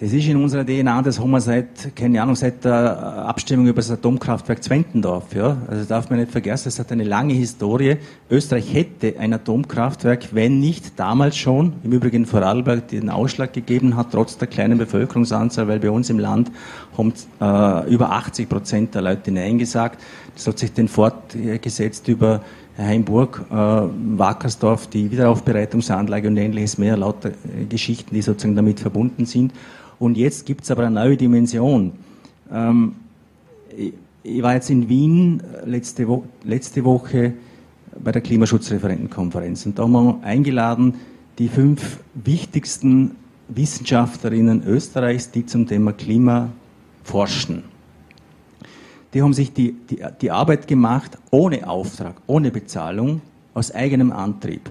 Das 0.00 0.12
ist 0.12 0.28
in 0.28 0.36
unserer 0.36 0.64
DNA, 0.64 1.02
das 1.02 1.18
haben 1.18 1.32
wir 1.32 1.40
seit, 1.40 1.96
keine 1.96 2.22
Ahnung, 2.22 2.36
seit 2.36 2.64
der 2.64 3.26
Abstimmung 3.26 3.66
über 3.66 3.80
das 3.80 3.90
Atomkraftwerk 3.90 4.62
Zwentendorf. 4.62 5.34
Ja? 5.34 5.56
Also 5.68 5.84
darf 5.86 6.08
man 6.08 6.20
nicht 6.20 6.30
vergessen, 6.30 6.68
es 6.68 6.78
hat 6.78 6.92
eine 6.92 7.02
lange 7.02 7.34
Historie. 7.34 7.96
Österreich 8.30 8.72
hätte 8.72 9.18
ein 9.18 9.32
Atomkraftwerk, 9.32 10.28
wenn 10.30 10.60
nicht 10.60 11.00
damals 11.00 11.36
schon, 11.36 11.72
im 11.82 11.90
Übrigen 11.90 12.26
Vorarlberg 12.26 12.86
den 12.86 13.10
Ausschlag 13.10 13.52
gegeben 13.52 13.96
hat, 13.96 14.12
trotz 14.12 14.38
der 14.38 14.46
kleinen 14.46 14.78
Bevölkerungsanzahl, 14.78 15.66
weil 15.66 15.80
bei 15.80 15.90
uns 15.90 16.10
im 16.10 16.20
Land 16.20 16.52
haben 16.96 17.12
äh, 17.40 17.92
über 17.92 18.12
80 18.12 18.48
Prozent 18.48 18.94
der 18.94 19.02
Leute 19.02 19.32
Nein 19.32 19.58
gesagt. 19.58 20.00
Das 20.36 20.46
hat 20.46 20.60
sich 20.60 20.72
dann 20.72 20.86
fortgesetzt 20.86 22.06
über 22.06 22.42
Heimburg, 22.78 23.44
äh, 23.50 23.54
Wackersdorf, 23.54 24.86
die 24.86 25.10
Wiederaufbereitungsanlage 25.10 26.28
und 26.28 26.36
ähnliches 26.36 26.78
mehr, 26.78 26.96
lauter 26.96 27.30
äh, 27.30 27.64
Geschichten, 27.68 28.14
die 28.14 28.22
sozusagen 28.22 28.54
damit 28.54 28.78
verbunden 28.78 29.26
sind. 29.26 29.52
Und 29.98 30.16
jetzt 30.16 30.46
gibt 30.46 30.64
es 30.64 30.70
aber 30.70 30.86
eine 30.86 30.94
neue 30.94 31.16
Dimension. 31.16 31.92
Ähm, 32.52 32.94
ich 34.22 34.42
war 34.42 34.54
jetzt 34.54 34.70
in 34.70 34.88
Wien 34.88 35.40
äh, 35.40 35.68
letzte, 35.68 36.06
Wo 36.08 36.24
letzte 36.44 36.84
Woche 36.84 37.34
bei 38.02 38.12
der 38.12 38.22
Klimaschutzreferentenkonferenz 38.22 39.66
und 39.66 39.78
da 39.78 39.82
haben 39.82 39.92
wir 39.92 40.20
eingeladen 40.22 40.94
die 41.38 41.48
fünf 41.48 41.98
wichtigsten 42.14 43.16
Wissenschaftlerinnen 43.48 44.62
Österreichs, 44.64 45.30
die 45.30 45.46
zum 45.46 45.66
Thema 45.66 45.92
Klima 45.92 46.50
forschen. 47.02 47.64
Die 49.14 49.22
haben 49.22 49.32
sich 49.32 49.52
die, 49.52 49.74
die, 49.88 50.00
die 50.20 50.30
Arbeit 50.30 50.66
gemacht 50.66 51.16
ohne 51.30 51.68
Auftrag, 51.68 52.16
ohne 52.26 52.50
Bezahlung, 52.50 53.22
aus 53.54 53.72
eigenem 53.72 54.12
Antrieb 54.12 54.70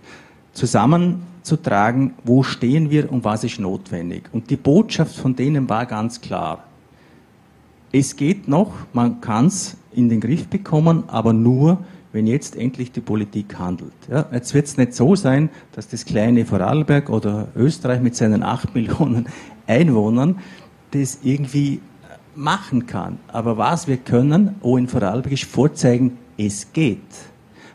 zusammenzutragen, 1.48 2.14
wo 2.24 2.44
stehen 2.44 2.90
wir 2.90 3.12
und 3.12 3.24
was 3.24 3.44
ist 3.44 3.60
notwendig. 3.60 4.24
Und 4.32 4.50
die 4.50 4.58
Botschaft 4.58 5.16
von 5.16 5.36
denen 5.36 5.70
war 5.70 5.86
ganz 5.86 6.22
klar. 6.22 6.64
Es 7.92 8.16
geht 8.16 8.48
noch, 8.48 8.74
man 8.94 9.22
kann 9.22 9.48
es 9.48 9.78
in 9.94 10.10
den 10.10 10.20
Griff 10.20 10.48
bekommen, 10.48 11.06
aber 11.08 11.34
nur, 11.34 11.80
wenn 12.12 12.28
jetzt 12.28 12.56
endlich 12.56 12.92
die 12.92 13.02
Politik 13.02 13.58
handelt. 13.58 13.94
Ja, 14.10 14.26
jetzt 14.32 14.54
wird 14.54 14.68
es 14.68 14.78
nicht 14.78 14.94
so 14.94 15.16
sein, 15.16 15.50
dass 15.72 15.88
das 15.88 16.06
kleine 16.06 16.46
Vorarlberg 16.46 17.10
oder 17.10 17.48
Österreich 17.56 18.02
mit 18.02 18.16
seinen 18.16 18.44
acht 18.44 18.76
Millionen 18.76 19.28
Einwohnern 19.66 20.40
das 20.92 21.20
irgendwie 21.24 21.80
machen 22.36 22.86
kann. 22.86 23.20
Aber 23.28 23.58
was 23.58 23.88
wir 23.88 23.98
können, 23.98 24.56
auch 24.62 24.78
in 24.78 24.88
Vorarlberg, 24.88 25.34
ist 25.34 25.46
vorzeigen, 25.46 26.18
es 26.38 26.72
geht. 26.74 27.00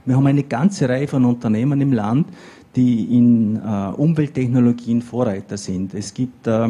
Wir 0.04 0.16
haben 0.16 0.26
eine 0.26 0.42
ganze 0.42 0.88
Reihe 0.88 1.08
von 1.08 1.24
Unternehmen 1.24 1.80
im 1.80 1.92
Land, 1.92 2.26
die 2.76 3.16
in 3.16 3.56
äh, 3.56 3.88
Umwelttechnologien 3.96 5.02
Vorreiter 5.02 5.56
sind. 5.56 5.94
Es 5.94 6.14
gibt 6.14 6.46
äh, 6.46 6.68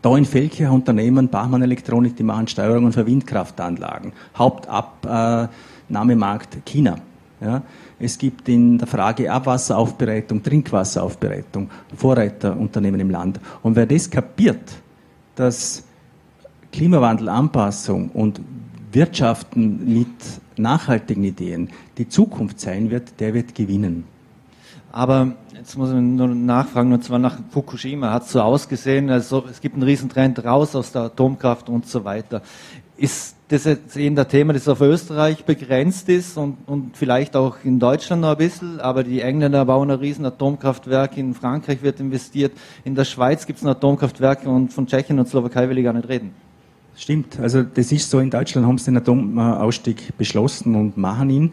da 0.00 0.16
in 0.16 0.24
Felkirch 0.24 0.70
Unternehmen, 0.70 1.28
Bachmann 1.28 1.60
Elektronik, 1.62 2.16
die 2.16 2.22
machen 2.22 2.48
Steuerungen 2.48 2.92
für 2.92 3.06
Windkraftanlagen. 3.06 4.12
Hauptabnahmemarkt 4.36 6.64
China. 6.64 6.96
Ja. 7.40 7.62
Es 7.98 8.16
gibt 8.18 8.48
in 8.48 8.78
der 8.78 8.86
Frage 8.88 9.30
Abwasseraufbereitung, 9.30 10.42
Trinkwasseraufbereitung 10.42 11.70
Vorreiterunternehmen 11.96 13.00
im 13.00 13.10
Land. 13.10 13.38
Und 13.62 13.76
wer 13.76 13.86
das 13.86 14.10
kapiert, 14.10 14.72
dass 15.36 15.84
Klimawandelanpassung 16.72 18.10
und 18.10 18.40
Wirtschaften 18.90 19.94
mit 19.94 20.08
nachhaltigen 20.56 21.22
Ideen 21.24 21.70
die 21.96 22.08
Zukunft 22.08 22.60
sein 22.60 22.90
wird, 22.90 23.20
der 23.20 23.34
wird 23.34 23.54
gewinnen. 23.54 24.04
Aber 24.92 25.32
jetzt 25.54 25.78
muss 25.78 25.88
ich 25.88 25.96
nur 25.96 26.28
nachfragen, 26.28 26.92
und 26.92 27.02
zwar 27.02 27.18
nach 27.18 27.38
Fukushima 27.50 28.12
hat 28.12 28.24
es 28.24 28.32
so 28.32 28.42
ausgesehen, 28.42 29.08
also 29.08 29.42
es 29.50 29.62
gibt 29.62 29.74
einen 29.74 29.84
Riesentrend 29.84 30.44
raus 30.44 30.76
aus 30.76 30.92
der 30.92 31.02
Atomkraft 31.02 31.70
und 31.70 31.86
so 31.86 32.04
weiter. 32.04 32.42
Ist 32.98 33.34
das 33.48 33.64
jetzt 33.64 33.96
eben 33.96 34.16
der 34.16 34.28
Thema, 34.28 34.52
das 34.52 34.68
auf 34.68 34.82
Österreich 34.82 35.46
begrenzt 35.46 36.10
ist 36.10 36.36
und, 36.36 36.58
und 36.66 36.94
vielleicht 36.94 37.36
auch 37.36 37.56
in 37.64 37.78
Deutschland 37.78 38.20
noch 38.20 38.32
ein 38.32 38.36
bisschen, 38.36 38.80
aber 38.80 39.02
die 39.02 39.22
Engländer 39.22 39.64
bauen 39.64 39.90
ein 39.90 39.98
riesen 39.98 40.26
Atomkraftwerk, 40.26 41.16
in 41.16 41.32
Frankreich 41.32 41.82
wird 41.82 41.98
investiert, 41.98 42.52
in 42.84 42.94
der 42.94 43.06
Schweiz 43.06 43.46
gibt 43.46 43.60
es 43.60 43.64
ein 43.64 43.70
Atomkraftwerk 43.70 44.46
und 44.46 44.74
von 44.74 44.86
Tschechien 44.86 45.18
und 45.18 45.26
Slowakei 45.26 45.70
will 45.70 45.78
ich 45.78 45.84
gar 45.84 45.94
nicht 45.94 46.08
reden. 46.08 46.32
Stimmt, 46.94 47.40
also 47.40 47.62
das 47.62 47.90
ist 47.90 48.10
so, 48.10 48.18
in 48.18 48.28
Deutschland 48.28 48.66
haben 48.66 48.76
sie 48.76 48.90
den 48.90 48.98
Atomausstieg 48.98 50.16
beschlossen 50.18 50.74
und 50.74 50.98
machen 50.98 51.30
ihn. 51.30 51.52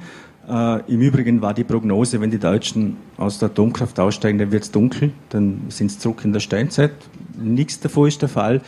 Äh, 0.50 0.82
Im 0.92 1.02
Übrigen 1.02 1.42
war 1.42 1.54
die 1.54 1.64
Prognose, 1.64 2.20
wenn 2.22 2.32
die 2.32 2.40
Deutschen 2.40 2.98
aus 3.18 3.38
der 3.38 3.50
Atomkraft 3.50 4.00
aussteigen, 4.00 4.40
dann 4.40 4.52
wird 4.52 4.64
es 4.64 4.72
dunkel, 4.72 5.12
dann 5.30 5.62
sind 5.70 5.92
sie 5.92 6.00
zurück 6.00 6.26
in 6.26 6.34
der 6.34 6.40
Steinzeit. 6.40 6.92
Nichts 7.38 7.80
davon 7.80 8.08
ist 8.08 8.22
der 8.22 8.30
Fall. 8.30 8.62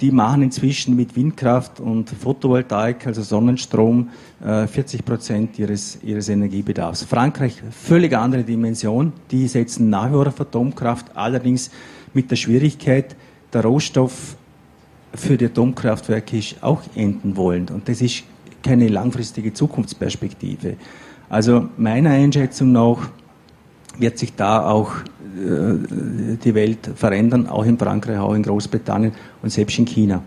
Die 0.00 0.10
machen 0.10 0.42
inzwischen 0.42 0.96
mit 0.96 1.14
Windkraft 1.14 1.78
und 1.78 2.08
Photovoltaik, 2.08 3.06
also 3.06 3.22
Sonnenstrom, 3.22 4.08
äh, 4.42 4.66
40 4.66 5.04
Prozent 5.04 5.58
ihres, 5.58 5.98
ihres 6.02 6.28
Energiebedarfs. 6.30 7.04
Frankreich, 7.04 7.62
völlig 7.70 8.16
andere 8.16 8.42
Dimension. 8.42 9.12
Die 9.30 9.46
setzen 9.46 9.90
nach 9.90 10.08
wie 10.08 10.14
vor 10.14 10.26
auf 10.26 10.40
Atomkraft, 10.40 11.14
allerdings 11.14 11.70
mit 12.14 12.30
der 12.30 12.36
Schwierigkeit, 12.36 13.14
der 13.52 13.62
Rohstoff 13.62 14.36
für 15.14 15.36
die 15.36 15.46
Atomkraftwerke 15.46 16.38
ist 16.38 16.56
auch 16.62 16.82
enden 16.94 17.36
wollen. 17.36 17.68
Und 17.68 17.88
das 17.88 18.00
ist 18.00 18.24
keine 18.62 18.88
langfristige 18.88 19.52
Zukunftsperspektive. 19.52 20.76
Also 21.30 21.68
meiner 21.76 22.10
Einschätzung 22.10 22.72
nach 22.72 23.08
wird 23.98 24.18
sich 24.18 24.34
da 24.34 24.68
auch 24.68 24.96
äh, 24.96 26.36
die 26.42 26.54
Welt 26.54 26.90
verändern, 26.96 27.46
auch 27.46 27.64
in 27.64 27.78
Frankreich, 27.78 28.18
auch 28.18 28.34
in 28.34 28.42
Großbritannien 28.42 29.12
und 29.40 29.50
selbst 29.50 29.78
in 29.78 29.84
China. 29.84 30.22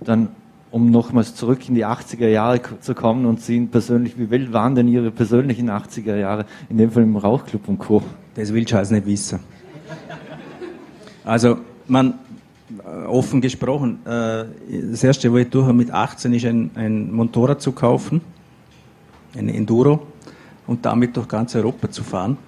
Dann 0.00 0.28
um 0.70 0.90
nochmals 0.90 1.34
zurück 1.34 1.68
in 1.68 1.74
die 1.74 1.84
80er 1.84 2.28
Jahre 2.28 2.60
zu 2.80 2.94
kommen 2.94 3.26
und 3.26 3.42
sehen 3.42 3.68
persönlich, 3.68 4.18
wie 4.18 4.30
wild 4.30 4.54
waren 4.54 4.74
denn 4.74 4.88
Ihre 4.88 5.10
persönlichen 5.10 5.70
80er 5.70 6.16
Jahre, 6.16 6.46
in 6.70 6.78
dem 6.78 6.90
Fall 6.90 7.02
im 7.02 7.14
Rauchclub 7.14 7.68
und 7.68 7.78
Co. 7.78 8.02
Das 8.34 8.52
will 8.54 8.64
Charles 8.64 8.90
nicht 8.90 9.04
wissen. 9.04 9.40
Also, 11.24 11.58
man, 11.86 12.14
äh, 12.78 13.04
offen 13.04 13.42
gesprochen, 13.42 13.98
äh, 14.06 14.44
das 14.90 15.04
erste, 15.04 15.30
was 15.34 15.42
ich 15.42 15.50
durch 15.50 15.70
mit 15.74 15.90
18 15.90 16.32
ist 16.32 16.46
ein, 16.46 16.70
ein 16.74 17.12
Motorrad 17.12 17.60
zu 17.60 17.72
kaufen, 17.72 18.22
ein 19.36 19.48
Enduro, 19.48 20.06
und 20.66 20.84
damit 20.84 21.16
durch 21.16 21.28
ganz 21.28 21.54
Europa 21.54 21.90
zu 21.90 22.04
fahren, 22.04 22.38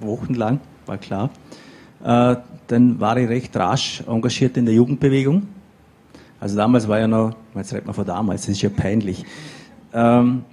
wochenlang, 0.00 0.60
war 0.86 0.98
klar. 0.98 1.30
Äh, 2.04 2.36
dann 2.66 3.00
war 3.00 3.16
ich 3.16 3.28
recht 3.28 3.56
rasch 3.56 4.02
engagiert 4.06 4.56
in 4.56 4.66
der 4.66 4.74
Jugendbewegung. 4.74 5.46
Also 6.40 6.56
damals 6.56 6.86
war 6.88 6.98
ja 6.98 7.08
noch, 7.08 7.34
jetzt 7.54 7.72
redet 7.72 7.86
man 7.86 7.94
von 7.94 8.06
damals, 8.06 8.42
das 8.42 8.50
ist 8.50 8.62
ja 8.62 8.68
peinlich. 8.68 9.24
Ähm, 9.92 10.44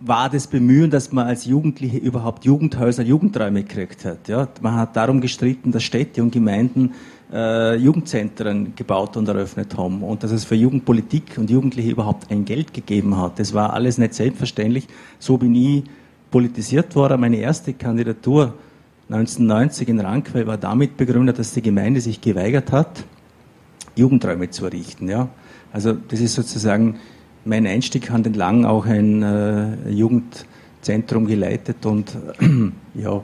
war 0.00 0.28
das 0.28 0.46
Bemühen, 0.46 0.90
dass 0.90 1.12
man 1.12 1.26
als 1.26 1.46
Jugendliche 1.46 1.96
überhaupt 1.96 2.44
Jugendhäuser, 2.44 3.02
Jugendräume 3.02 3.62
gekriegt 3.62 4.04
hat. 4.04 4.28
Ja? 4.28 4.48
Man 4.60 4.74
hat 4.74 4.94
darum 4.96 5.20
gestritten, 5.20 5.72
dass 5.72 5.82
Städte 5.82 6.22
und 6.22 6.32
Gemeinden 6.32 6.92
äh, 7.32 7.76
Jugendzentren 7.76 8.74
gebaut 8.76 9.16
und 9.16 9.26
eröffnet 9.28 9.76
haben 9.76 10.02
und 10.02 10.22
dass 10.22 10.30
es 10.30 10.44
für 10.44 10.54
Jugendpolitik 10.54 11.38
und 11.38 11.50
Jugendliche 11.50 11.90
überhaupt 11.90 12.30
ein 12.30 12.44
Geld 12.44 12.74
gegeben 12.74 13.16
hat. 13.16 13.38
Das 13.38 13.54
war 13.54 13.72
alles 13.72 13.98
nicht 13.98 14.14
selbstverständlich. 14.14 14.86
So 15.18 15.38
bin 15.38 15.54
ich 15.54 15.84
politisiert 16.30 16.94
worden. 16.94 17.20
Meine 17.20 17.38
erste 17.38 17.72
Kandidatur 17.72 18.54
1990 19.08 19.88
in 19.88 20.00
Rankwell 20.00 20.46
war 20.46 20.58
damit 20.58 20.96
begründet, 20.96 21.38
dass 21.38 21.52
die 21.52 21.62
Gemeinde 21.62 22.00
sich 22.00 22.20
geweigert 22.20 22.70
hat, 22.70 23.04
Jugendräume 23.94 24.50
zu 24.50 24.66
errichten. 24.66 25.08
Ja? 25.08 25.28
Also 25.72 25.94
das 25.94 26.20
ist 26.20 26.34
sozusagen 26.34 26.96
mein 27.46 27.66
Einstieg 27.66 28.10
hat 28.10 28.26
entlang 28.26 28.64
auch 28.64 28.86
ein 28.86 29.22
äh, 29.22 29.90
Jugendzentrum 29.90 31.26
geleitet 31.26 31.86
und 31.86 32.16
ja, 32.94 33.22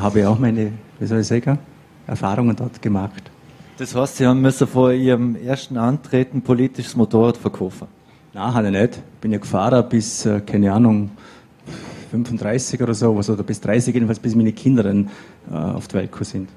habe 0.00 0.28
auch 0.28 0.38
meine, 0.38 0.72
wie 0.98 1.06
soll 1.06 1.20
ich 1.20 1.26
sagen, 1.26 1.58
Erfahrungen 2.06 2.56
dort 2.56 2.80
gemacht. 2.82 3.30
Das 3.78 3.94
heißt, 3.94 4.16
Sie 4.16 4.26
haben 4.26 4.40
müssen 4.40 4.66
vor 4.66 4.92
Ihrem 4.92 5.36
ersten 5.36 5.76
Antreten 5.76 6.42
politisches 6.42 6.96
Motorrad 6.96 7.36
verkaufen? 7.36 7.88
Nein, 8.34 8.54
habe 8.54 8.66
ich 8.66 8.72
nicht. 8.72 9.20
Bin 9.20 9.32
ja 9.32 9.38
gefahren 9.38 9.88
bis, 9.88 10.26
äh, 10.26 10.40
keine 10.40 10.72
Ahnung, 10.72 11.10
35 12.10 12.82
oder 12.82 12.94
so, 12.94 13.10
oder 13.10 13.42
bis 13.42 13.60
30 13.60 13.94
jedenfalls, 13.94 14.18
bis 14.18 14.34
meine 14.34 14.52
Kinder 14.52 14.82
dann 14.82 15.08
äh, 15.50 15.54
auf 15.54 15.88
die 15.88 15.94
Welt 15.94 16.10
sind. 16.22 16.48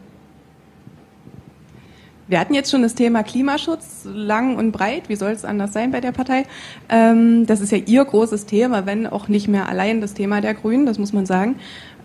Wir 2.27 2.39
hatten 2.39 2.53
jetzt 2.53 2.71
schon 2.71 2.81
das 2.81 2.95
Thema 2.95 3.21
Klimaschutz 3.23 4.05
lang 4.05 4.55
und 4.55 4.71
breit. 4.71 5.09
Wie 5.09 5.15
soll 5.15 5.31
es 5.31 5.43
anders 5.43 5.73
sein 5.73 5.91
bei 5.91 5.99
der 5.99 6.13
Partei? 6.13 6.45
Ähm, 6.89 7.45
das 7.45 7.59
ist 7.59 7.71
ja 7.71 7.77
Ihr 7.79 8.05
großes 8.05 8.45
Thema, 8.45 8.85
wenn 8.85 9.07
auch 9.07 9.27
nicht 9.27 9.49
mehr 9.49 9.67
allein 9.67 9.99
das 9.99 10.13
Thema 10.13 10.39
der 10.39 10.53
Grünen, 10.53 10.85
das 10.85 10.97
muss 10.97 11.11
man 11.11 11.25
sagen. 11.25 11.55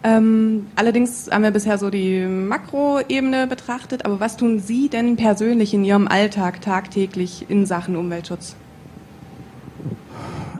Ähm, 0.03 0.67
allerdings 0.77 1.29
haben 1.31 1.43
wir 1.43 1.51
bisher 1.51 1.79
so 1.79 1.91
die 1.91 2.25
Makroebene 2.25 3.47
betrachtet. 3.47 4.05
Aber 4.05 4.19
was 4.19 4.37
tun 4.37 4.61
Sie 4.61 4.89
denn 4.89 5.17
persönlich 5.17 5.73
in 5.73 5.85
Ihrem 5.85 6.09
Alltag 6.09 6.61
tagtäglich 6.61 7.47
in 7.49 7.67
Sachen 7.67 7.97
Umweltschutz? 7.97 8.57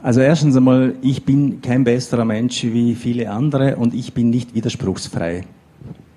Also 0.01 0.21
erstens 0.21 0.55
einmal, 0.55 0.95
ich 1.01 1.25
bin 1.25 1.61
kein 1.61 1.83
besserer 1.83 2.23
Mensch 2.23 2.63
wie 2.63 2.95
viele 2.95 3.29
andere 3.29 3.75
und 3.75 3.93
ich 3.93 4.13
bin 4.13 4.29
nicht 4.29 4.55
widerspruchsfrei. 4.55 5.43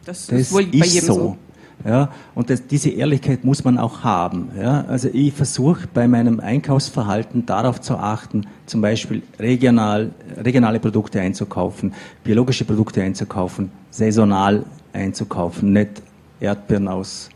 Das, 0.04 0.26
das 0.26 0.38
ist 0.38 0.52
wohl 0.52 0.66
bei 0.66 0.86
jedem 0.86 1.06
so. 1.06 1.14
so. 1.14 1.36
Ja, 1.84 2.10
und 2.34 2.48
das, 2.48 2.66
diese 2.66 2.90
Ehrlichkeit 2.90 3.44
muss 3.44 3.64
man 3.64 3.76
auch 3.78 4.04
haben. 4.04 4.50
Ja. 4.60 4.84
Also 4.86 5.08
ich 5.12 5.32
versuche 5.32 5.88
bei 5.92 6.06
meinem 6.06 6.38
Einkaufsverhalten 6.38 7.44
darauf 7.46 7.80
zu 7.80 7.96
achten, 7.96 8.46
zum 8.66 8.80
Beispiel 8.80 9.22
regional, 9.38 10.10
regionale 10.36 10.78
Produkte 10.78 11.20
einzukaufen, 11.20 11.92
biologische 12.22 12.64
Produkte 12.64 13.02
einzukaufen, 13.02 13.72
saisonal 13.90 14.64
einzukaufen, 14.92 15.72
nicht 15.72 16.02
Erdbeeren 16.40 16.88
aus 16.88 17.30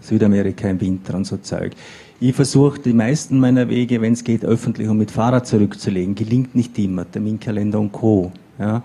Südamerika 0.00 0.68
im 0.68 0.80
Winter 0.80 1.14
und 1.14 1.26
so 1.26 1.36
Zeug. 1.38 1.72
Ich 2.18 2.34
versuche 2.34 2.80
die 2.80 2.94
meisten 2.94 3.38
meiner 3.38 3.68
Wege, 3.68 4.00
wenn 4.00 4.14
es 4.14 4.24
geht, 4.24 4.44
öffentlich 4.44 4.88
und 4.88 4.96
mit 4.96 5.10
Fahrrad 5.10 5.46
zurückzulegen. 5.46 6.14
Gelingt 6.14 6.54
nicht 6.54 6.78
immer, 6.78 7.10
Terminkalender 7.10 7.78
und 7.78 7.92
Co. 7.92 8.32
Ja. 8.58 8.82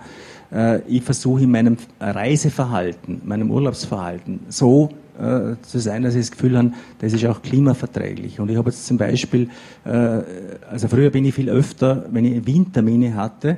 Äh, 0.51 0.81
ich 0.87 1.03
versuche 1.03 1.43
in 1.43 1.51
meinem 1.51 1.77
Reiseverhalten, 1.99 3.21
meinem 3.25 3.51
Urlaubsverhalten 3.51 4.41
so 4.49 4.89
äh, 5.19 5.55
zu 5.61 5.79
sein, 5.79 6.03
dass 6.03 6.15
ich 6.15 6.21
das 6.21 6.31
Gefühl 6.31 6.57
habe, 6.57 6.71
das 6.99 7.13
ist 7.13 7.25
auch 7.25 7.41
klimaverträglich. 7.41 8.39
Und 8.39 8.49
ich 8.49 8.57
habe 8.57 8.69
jetzt 8.69 8.85
zum 8.85 8.97
Beispiel, 8.97 9.49
äh, 9.85 10.21
also 10.69 10.87
früher 10.87 11.09
bin 11.09 11.25
ich 11.25 11.35
viel 11.35 11.49
öfter, 11.49 12.05
wenn 12.11 12.25
ich 12.25 12.45
Windtermine 12.45 13.15
hatte, 13.15 13.57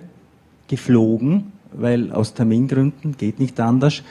geflogen, 0.68 1.52
weil 1.72 2.12
aus 2.12 2.34
Termingründen 2.34 3.18
geht 3.18 3.40
nicht 3.40 3.60
anders. 3.60 4.04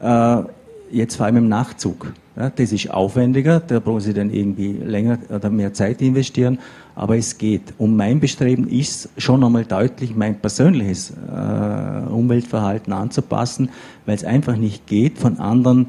Äh, 0.00 0.42
jetzt 0.90 1.16
vor 1.16 1.26
allem 1.26 1.36
im 1.38 1.48
Nachzug. 1.48 2.12
Ja, 2.38 2.50
das 2.50 2.70
ist 2.70 2.88
aufwendiger, 2.88 3.58
da 3.58 3.80
brauchen 3.80 3.98
Sie 3.98 4.14
dann 4.14 4.30
irgendwie 4.30 4.70
länger 4.72 5.18
oder 5.28 5.50
mehr 5.50 5.72
Zeit 5.72 6.00
investieren, 6.00 6.60
aber 6.94 7.16
es 7.16 7.36
geht. 7.36 7.74
Und 7.78 7.96
mein 7.96 8.20
Bestreben 8.20 8.68
ist 8.68 9.08
schon 9.16 9.42
einmal 9.42 9.64
deutlich 9.64 10.14
mein 10.14 10.38
persönliches 10.38 11.10
äh, 11.10 12.08
Umweltverhalten 12.08 12.92
anzupassen, 12.92 13.70
weil 14.06 14.14
es 14.14 14.22
einfach 14.22 14.56
nicht 14.56 14.86
geht, 14.86 15.18
von 15.18 15.40
anderen 15.40 15.86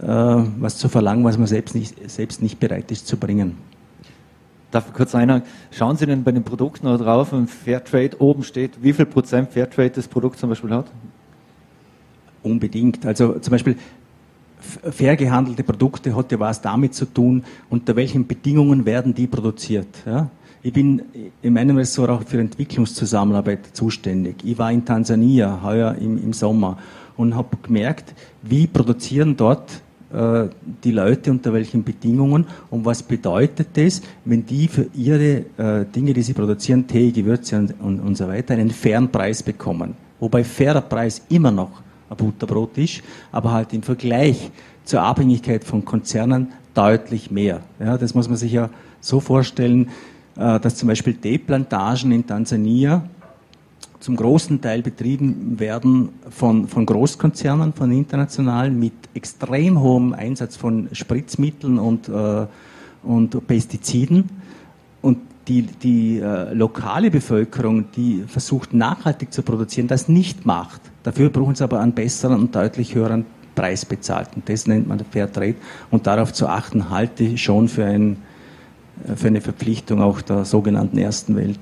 äh, 0.00 0.06
was 0.06 0.76
zu 0.76 0.88
verlangen, 0.88 1.22
was 1.22 1.38
man 1.38 1.46
selbst 1.46 1.76
nicht, 1.76 1.94
selbst 2.10 2.42
nicht 2.42 2.58
bereit 2.58 2.90
ist 2.90 3.06
zu 3.06 3.16
bringen. 3.16 3.58
Darf 4.72 4.88
ich 4.88 4.94
kurz 4.94 5.14
einhaken? 5.14 5.48
Schauen 5.70 5.96
Sie 5.96 6.06
denn 6.06 6.24
bei 6.24 6.32
den 6.32 6.42
Produkten 6.42 6.86
noch 6.86 6.98
drauf, 6.98 7.32
wenn 7.32 7.46
Fairtrade 7.46 8.20
oben 8.20 8.42
steht, 8.42 8.82
wie 8.82 8.92
viel 8.92 9.06
Prozent 9.06 9.52
Fairtrade 9.52 9.90
das 9.90 10.08
Produkt 10.08 10.40
zum 10.40 10.48
Beispiel 10.48 10.70
hat? 10.70 10.86
Unbedingt. 12.42 13.06
Also 13.06 13.38
zum 13.38 13.52
Beispiel 13.52 13.76
fair 14.62 15.16
gehandelte 15.16 15.62
Produkte 15.62 16.14
hat 16.14 16.32
ja 16.32 16.40
was 16.40 16.60
damit 16.60 16.94
zu 16.94 17.06
tun, 17.06 17.44
unter 17.70 17.96
welchen 17.96 18.26
Bedingungen 18.26 18.84
werden 18.86 19.14
die 19.14 19.26
produziert. 19.26 19.88
Ja? 20.06 20.30
Ich 20.62 20.72
bin 20.72 21.02
in 21.42 21.54
meinem 21.54 21.76
Ressort 21.76 22.10
auch 22.10 22.22
für 22.22 22.38
Entwicklungszusammenarbeit 22.38 23.60
zuständig. 23.72 24.36
Ich 24.44 24.56
war 24.58 24.70
in 24.70 24.84
Tansania 24.84 25.60
heuer 25.62 25.96
im, 26.00 26.22
im 26.22 26.32
Sommer 26.32 26.78
und 27.16 27.34
habe 27.34 27.56
gemerkt, 27.62 28.14
wie 28.42 28.66
produzieren 28.66 29.36
dort 29.36 29.82
äh, 30.12 30.48
die 30.84 30.92
Leute 30.92 31.30
unter 31.30 31.52
welchen 31.52 31.82
Bedingungen 31.82 32.46
und 32.70 32.84
was 32.84 33.02
bedeutet 33.02 33.68
das, 33.74 34.02
wenn 34.24 34.46
die 34.46 34.68
für 34.68 34.86
ihre 34.94 35.44
äh, 35.56 35.84
Dinge, 35.84 36.12
die 36.12 36.22
sie 36.22 36.34
produzieren, 36.34 36.86
Tee, 36.86 37.10
Gewürze 37.10 37.58
und, 37.58 37.80
und, 37.80 38.00
und 38.00 38.16
so 38.16 38.28
weiter, 38.28 38.54
einen 38.54 38.70
fairen 38.70 39.10
Preis 39.10 39.42
bekommen. 39.42 39.94
Wobei 40.20 40.44
fairer 40.44 40.82
Preis 40.82 41.22
immer 41.28 41.50
noch 41.50 41.82
Butterbrot 42.14 42.78
ist, 42.78 43.02
aber 43.30 43.52
halt 43.52 43.72
im 43.72 43.82
Vergleich 43.82 44.50
zur 44.84 45.02
Abhängigkeit 45.02 45.64
von 45.64 45.84
Konzernen 45.84 46.52
deutlich 46.74 47.30
mehr. 47.30 47.60
Ja, 47.78 47.98
das 47.98 48.14
muss 48.14 48.28
man 48.28 48.36
sich 48.36 48.52
ja 48.52 48.70
so 49.00 49.20
vorstellen, 49.20 49.90
äh, 50.36 50.58
dass 50.60 50.76
zum 50.76 50.88
Beispiel 50.88 51.14
Teeplantagen 51.14 52.12
in 52.12 52.26
Tansania 52.26 53.04
zum 54.00 54.16
großen 54.16 54.60
Teil 54.60 54.82
betrieben 54.82 55.60
werden 55.60 56.08
von, 56.28 56.66
von 56.66 56.86
Großkonzernen, 56.86 57.72
von 57.72 57.92
internationalen, 57.92 58.78
mit 58.78 58.92
extrem 59.14 59.80
hohem 59.80 60.12
Einsatz 60.12 60.56
von 60.56 60.88
Spritzmitteln 60.92 61.78
und, 61.78 62.08
äh, 62.08 62.46
und 63.04 63.46
Pestiziden. 63.46 64.28
Und 65.02 65.18
die, 65.48 65.62
die 65.62 66.18
äh, 66.18 66.52
lokale 66.52 67.10
Bevölkerung, 67.10 67.86
die 67.96 68.24
versucht 68.26 68.74
nachhaltig 68.74 69.32
zu 69.32 69.42
produzieren, 69.42 69.88
das 69.88 70.08
nicht 70.08 70.46
macht. 70.46 70.80
Dafür 71.02 71.30
brauchen 71.30 71.54
sie 71.54 71.64
aber 71.64 71.80
einen 71.80 71.92
besseren 71.92 72.38
und 72.40 72.54
deutlich 72.54 72.94
höheren 72.94 73.24
Preis 73.54 73.84
bezahlt. 73.84 74.28
Und 74.34 74.48
das 74.48 74.66
nennt 74.66 74.88
man 74.88 75.00
Fair 75.10 75.30
Trade. 75.30 75.56
Und 75.90 76.06
darauf 76.06 76.32
zu 76.32 76.46
achten, 76.46 76.90
halte 76.90 77.24
ich 77.24 77.42
schon 77.42 77.68
für, 77.68 77.84
ein, 77.84 78.16
für 79.16 79.28
eine 79.28 79.40
Verpflichtung 79.40 80.00
auch 80.00 80.22
der 80.22 80.44
sogenannten 80.44 80.98
Ersten 80.98 81.36
Welt. 81.36 81.58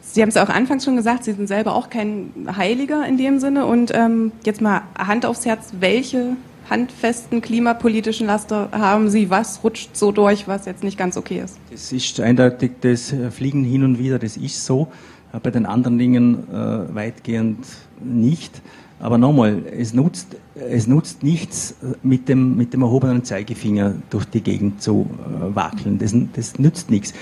Sie 0.00 0.20
haben 0.20 0.28
es 0.28 0.36
auch 0.36 0.50
anfangs 0.50 0.84
schon 0.84 0.96
gesagt, 0.96 1.24
Sie 1.24 1.32
sind 1.32 1.46
selber 1.46 1.74
auch 1.74 1.88
kein 1.88 2.30
Heiliger 2.56 3.06
in 3.06 3.16
dem 3.16 3.40
Sinne. 3.40 3.64
Und 3.64 3.92
ähm, 3.94 4.32
jetzt 4.44 4.60
mal 4.60 4.82
Hand 4.98 5.24
aufs 5.24 5.46
Herz, 5.46 5.72
welche 5.80 6.36
handfesten 6.68 7.40
klimapolitischen 7.40 8.26
Laster 8.26 8.68
haben 8.72 9.10
Sie? 9.10 9.30
Was 9.30 9.64
rutscht 9.64 9.96
so 9.96 10.12
durch, 10.12 10.46
was 10.46 10.66
jetzt 10.66 10.84
nicht 10.84 10.98
ganz 10.98 11.16
okay 11.16 11.40
ist? 11.44 11.58
Das 11.70 11.92
ist 11.92 12.20
eindeutig 12.20 12.72
das 12.80 13.14
Fliegen 13.30 13.64
hin 13.64 13.84
und 13.84 13.98
wieder, 13.98 14.18
das 14.18 14.36
ist 14.36 14.64
so. 14.64 14.88
Äh, 15.32 15.40
bei 15.40 15.50
den 15.50 15.66
anderen 15.66 15.98
Dingen 15.98 16.48
äh, 16.50 16.94
weitgehend 16.94 17.66
nicht. 18.02 18.60
Aber 19.00 19.18
nochmal, 19.18 19.64
es 19.66 19.94
nutzt, 19.94 20.36
es 20.54 20.86
nutzt 20.86 21.24
nichts, 21.24 21.74
mit 22.04 22.28
dem, 22.28 22.56
mit 22.56 22.72
dem 22.72 22.82
erhobenen 22.82 23.24
Zeigefinger 23.24 23.94
durch 24.10 24.26
die 24.26 24.40
Gegend 24.40 24.80
zu 24.80 25.08
äh, 25.10 25.54
wackeln. 25.56 25.98
Das, 25.98 26.14
das 26.34 26.58
nützt 26.58 26.90
nichts. 26.90 27.12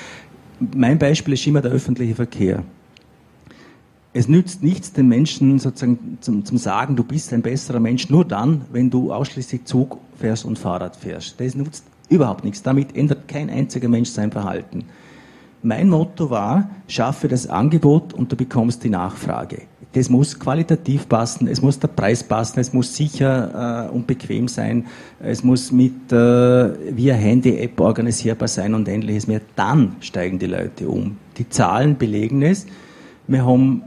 Mein 0.75 0.99
Beispiel 0.99 1.35
ist 1.35 1.47
immer 1.47 1.63
der 1.63 1.71
öffentliche 1.71 2.15
Verkehr. 2.15 2.63
es 4.13 4.29
nützt 4.29 4.63
nichts, 4.63 4.93
den 4.93 5.09
Menschen 5.09 5.59
sozusagen 5.59 6.19
zum, 6.21 6.45
zum 6.45 6.59
Sagen, 6.59 6.97
du 6.97 7.05
bist 7.05 7.33
ein 7.33 7.41
besserer 7.41 7.81
Mensch, 7.81 8.11
nur 8.11 8.27
dann, 8.27 8.67
wenn 8.73 8.91
du 8.91 9.11
ausschließlich 9.11 9.65
Zug 9.65 9.99
fährst 10.19 10.45
und 10.45 10.59
Fahrrad 10.59 10.97
fährst. 10.97 11.41
Das 11.41 11.55
nutzt 11.55 11.85
überhaupt 12.11 12.45
nichts. 12.45 12.63
Damit 12.63 12.95
ändert 12.95 13.27
kein 13.27 13.49
einziger 13.49 13.89
Mensch 13.89 14.11
sein 14.11 14.33
Verhalten. 14.33 14.85
Mein 15.63 15.89
Motto 15.89 16.31
war, 16.31 16.71
schaffe 16.89 17.29
das 17.29 17.47
Angebot 17.47 18.15
und 18.15 18.33
du 18.33 18.37
bekommst 18.37 18.83
die 18.83 18.89
Nachfrage. 18.89 19.63
Das 19.93 20.09
muss 20.09 20.39
qualitativ 20.39 21.09
passen, 21.09 21.49
es 21.49 21.61
muss 21.61 21.79
der 21.79 21.89
Preis 21.89 22.23
passen, 22.23 22.61
es 22.61 22.73
muss 22.73 22.95
sicher 22.95 23.89
äh, 23.89 23.95
und 23.95 24.07
bequem 24.07 24.47
sein, 24.47 24.87
es 25.19 25.43
muss 25.43 25.73
mit 25.73 26.13
äh, 26.13 26.97
via 26.97 27.15
Handy-App 27.15 27.81
organisierbar 27.81 28.49
sein 28.49 28.75
und 28.75 28.89
ähnliches 28.89 29.27
mehr. 29.27 29.41
Dann 29.57 29.97
steigen 30.01 30.39
die 30.39 30.47
Leute 30.47 30.89
um. 30.89 31.17
Die 31.39 31.49
Zahlen 31.49 31.99
belegen 31.99 32.43
es. 32.43 32.67
Wir 33.27 33.45
haben 33.45 33.83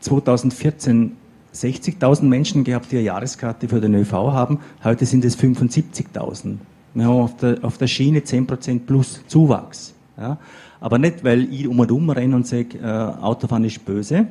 2014 0.00 1.16
60.000 1.54 2.24
Menschen 2.24 2.64
gehabt, 2.64 2.90
die 2.90 2.96
eine 2.96 3.06
Jahreskarte 3.06 3.68
für 3.68 3.80
den 3.80 3.94
ÖV 3.94 4.12
haben. 4.12 4.58
Heute 4.82 5.06
sind 5.06 5.24
es 5.24 5.38
75.000. 5.38 6.56
Wir 6.94 7.04
haben 7.04 7.20
auf 7.20 7.36
der, 7.36 7.58
auf 7.62 7.78
der 7.78 7.86
Schiene 7.86 8.20
10% 8.20 8.80
plus 8.80 9.20
Zuwachs. 9.28 9.94
Ja? 10.16 10.38
Aber 10.80 10.98
nicht, 10.98 11.24
weil 11.24 11.52
ich 11.52 11.66
um 11.66 11.78
und 11.78 11.90
um 11.90 12.10
renne 12.10 12.36
und 12.36 12.46
sage, 12.46 12.78
äh, 12.82 12.86
Autofahren 13.22 13.64
ist 13.64 13.84
böse, 13.84 14.26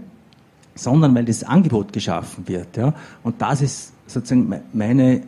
sondern 0.76 1.16
weil 1.16 1.26
das 1.26 1.44
Angebot 1.44 1.94
geschaffen 1.94 2.48
wird. 2.48 2.78
Ja? 2.78 2.94
Und 3.24 3.42
das 3.42 3.62
ist 3.62 3.94
sozusagen 4.08 4.54
meine 4.74 5.22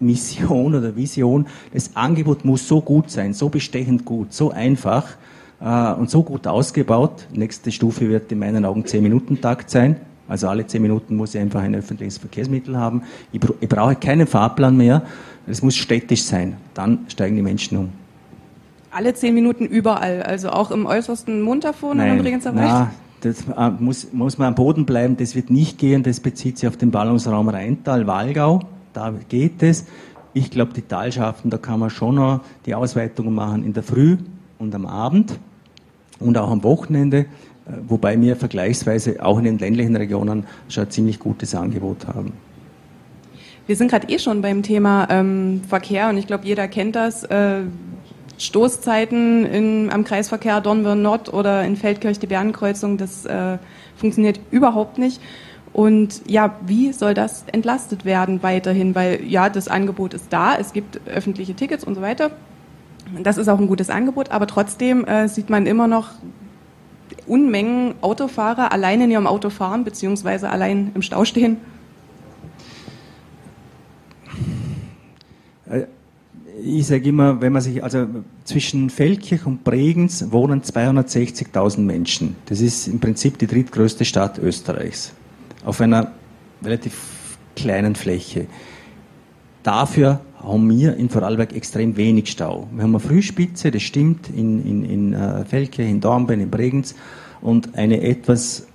Mission 0.00 0.74
oder 0.74 0.94
Vision. 0.94 1.46
Das 1.72 1.96
Angebot 1.96 2.44
muss 2.44 2.68
so 2.68 2.80
gut 2.80 3.10
sein, 3.10 3.32
so 3.32 3.48
bestechend 3.48 4.04
gut, 4.04 4.32
so 4.32 4.50
einfach, 4.50 5.16
äh, 5.60 5.92
und 5.92 6.10
so 6.10 6.22
gut 6.22 6.46
ausgebaut. 6.46 7.26
Nächste 7.32 7.72
Stufe 7.72 8.08
wird 8.08 8.30
in 8.32 8.38
meinen 8.38 8.64
Augen 8.64 8.82
10-Minuten-Takt 8.82 9.70
sein. 9.70 9.96
Also 10.28 10.48
alle 10.48 10.66
10 10.66 10.82
Minuten 10.82 11.16
muss 11.16 11.34
ich 11.34 11.40
einfach 11.40 11.62
ein 11.62 11.74
öffentliches 11.74 12.18
Verkehrsmittel 12.18 12.76
haben. 12.76 13.02
Ich, 13.32 13.40
ich 13.60 13.68
brauche 13.68 13.94
keinen 13.94 14.26
Fahrplan 14.26 14.76
mehr. 14.76 15.02
Es 15.46 15.62
muss 15.62 15.76
städtisch 15.76 16.24
sein. 16.24 16.56
Dann 16.74 17.06
steigen 17.08 17.36
die 17.36 17.42
Menschen 17.42 17.78
um. 17.78 18.05
Alle 18.96 19.12
10 19.12 19.34
Minuten 19.34 19.66
überall, 19.66 20.22
also 20.22 20.48
auch 20.48 20.70
im 20.70 20.86
äußersten 20.86 21.42
Montafon 21.42 21.98
Nein, 21.98 22.24
in 22.24 22.40
na, 22.54 22.90
das 23.20 23.44
äh, 23.54 23.70
muss, 23.78 24.10
muss 24.14 24.38
man 24.38 24.48
am 24.48 24.54
Boden 24.54 24.86
bleiben. 24.86 25.18
Das 25.18 25.34
wird 25.34 25.50
nicht 25.50 25.76
gehen. 25.76 26.02
Das 26.02 26.18
bezieht 26.20 26.56
sich 26.56 26.66
auf 26.66 26.78
den 26.78 26.90
Ballungsraum 26.92 27.50
Rheintal, 27.50 28.06
Walgau. 28.06 28.60
Da 28.94 29.12
geht 29.28 29.62
es. 29.62 29.84
Ich 30.32 30.50
glaube, 30.50 30.72
die 30.72 30.80
Talschaften, 30.80 31.50
da 31.50 31.58
kann 31.58 31.78
man 31.78 31.90
schon 31.90 32.14
noch 32.14 32.40
die 32.64 32.74
Ausweitungen 32.74 33.34
machen 33.34 33.64
in 33.64 33.74
der 33.74 33.82
Früh 33.82 34.16
und 34.58 34.74
am 34.74 34.86
Abend 34.86 35.38
und 36.18 36.38
auch 36.38 36.50
am 36.50 36.64
Wochenende, 36.64 37.18
äh, 37.18 37.26
wobei 37.88 38.18
wir 38.18 38.34
vergleichsweise 38.34 39.22
auch 39.22 39.36
in 39.36 39.44
den 39.44 39.58
ländlichen 39.58 39.94
Regionen 39.94 40.46
schon 40.70 40.84
ein 40.84 40.90
ziemlich 40.90 41.18
gutes 41.18 41.54
Angebot 41.54 42.06
haben. 42.06 42.32
Wir 43.66 43.76
sind 43.76 43.90
gerade 43.90 44.08
eh 44.08 44.18
schon 44.18 44.40
beim 44.40 44.62
Thema 44.62 45.06
ähm, 45.10 45.60
Verkehr 45.68 46.08
und 46.08 46.16
ich 46.16 46.26
glaube, 46.26 46.46
jeder 46.46 46.66
kennt 46.66 46.96
das. 46.96 47.24
Äh, 47.24 47.64
Stoßzeiten 48.38 49.46
in, 49.46 49.90
am 49.90 50.04
Kreisverkehr 50.04 50.60
Dornbirn 50.60 51.00
Nord 51.02 51.32
oder 51.32 51.64
in 51.64 51.76
Feldkirch 51.76 52.18
die 52.18 52.26
Bernenkreuzung, 52.26 52.98
das 52.98 53.24
äh, 53.24 53.58
funktioniert 53.96 54.40
überhaupt 54.50 54.98
nicht. 54.98 55.20
Und 55.72 56.22
ja, 56.26 56.56
wie 56.66 56.92
soll 56.92 57.14
das 57.14 57.44
entlastet 57.52 58.04
werden 58.04 58.42
weiterhin? 58.42 58.94
Weil 58.94 59.22
ja, 59.24 59.50
das 59.50 59.68
Angebot 59.68 60.14
ist 60.14 60.32
da, 60.32 60.56
es 60.56 60.72
gibt 60.72 61.00
öffentliche 61.06 61.54
Tickets 61.54 61.84
und 61.84 61.94
so 61.94 62.00
weiter. 62.00 62.30
Das 63.22 63.36
ist 63.36 63.48
auch 63.48 63.58
ein 63.58 63.68
gutes 63.68 63.90
Angebot, 63.90 64.30
aber 64.30 64.46
trotzdem 64.46 65.04
äh, 65.04 65.28
sieht 65.28 65.50
man 65.50 65.66
immer 65.66 65.86
noch 65.86 66.10
Unmengen 67.26 67.94
Autofahrer 68.02 68.72
allein 68.72 69.00
in 69.00 69.10
ihrem 69.10 69.26
Auto 69.26 69.50
fahren, 69.50 69.84
beziehungsweise 69.84 70.48
allein 70.48 70.92
im 70.94 71.02
Stau 71.02 71.24
stehen. 71.24 71.58
Ich 76.62 76.86
sage 76.86 77.08
immer, 77.08 77.40
wenn 77.40 77.52
man 77.52 77.62
sich, 77.62 77.82
also 77.82 78.06
zwischen 78.44 78.90
Feldkirch 78.90 79.46
und 79.46 79.64
Bregenz 79.64 80.26
wohnen 80.30 80.62
260.000 80.62 81.80
Menschen. 81.80 82.36
Das 82.46 82.60
ist 82.60 82.88
im 82.88 83.00
Prinzip 83.00 83.38
die 83.38 83.46
drittgrößte 83.46 84.04
Stadt 84.04 84.38
Österreichs. 84.38 85.12
Auf 85.64 85.80
einer 85.80 86.12
relativ 86.62 87.38
kleinen 87.56 87.94
Fläche. 87.94 88.46
Dafür 89.62 90.20
haben 90.42 90.70
wir 90.70 90.96
in 90.96 91.08
Vorarlberg 91.10 91.54
extrem 91.54 91.96
wenig 91.96 92.30
Stau. 92.30 92.68
Wir 92.72 92.84
haben 92.84 92.90
eine 92.90 93.00
Frühspitze, 93.00 93.70
das 93.70 93.82
stimmt, 93.82 94.28
in, 94.30 94.64
in, 94.64 94.84
in 94.84 95.12
äh, 95.12 95.44
Felke, 95.44 95.82
in 95.82 96.00
Dornbirn, 96.00 96.40
in 96.40 96.50
Bregenz 96.50 96.94
und 97.40 97.74
eine 97.74 98.02
etwas 98.02 98.66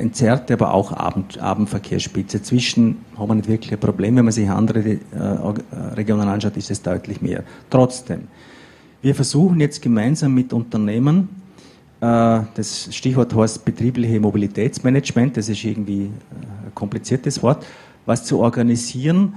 entzerrte, 0.00 0.54
aber 0.54 0.74
auch 0.74 0.92
Abend, 0.92 1.38
Abendverkehrsspitze. 1.38 2.42
Zwischen 2.42 2.98
haben 3.16 3.28
wir 3.28 3.34
nicht 3.36 3.48
wirklich 3.48 3.72
ein 3.72 3.78
Problem. 3.78 4.16
Wenn 4.16 4.24
man 4.24 4.32
sich 4.32 4.48
andere 4.48 4.80
äh, 4.80 4.98
Regionen 5.94 6.28
anschaut, 6.28 6.56
ist 6.56 6.70
es 6.70 6.82
deutlich 6.82 7.20
mehr. 7.22 7.44
Trotzdem, 7.68 8.22
wir 9.02 9.14
versuchen 9.14 9.60
jetzt 9.60 9.82
gemeinsam 9.82 10.34
mit 10.34 10.52
Unternehmen, 10.52 11.28
äh, 12.00 12.40
das 12.54 12.88
Stichwort 12.94 13.34
heißt 13.34 13.64
betriebliche 13.64 14.20
Mobilitätsmanagement, 14.20 15.36
das 15.36 15.48
ist 15.48 15.62
irgendwie 15.64 16.10
ein 16.64 16.74
kompliziertes 16.74 17.42
Wort, 17.42 17.66
was 18.06 18.24
zu 18.24 18.38
organisieren, 18.38 19.34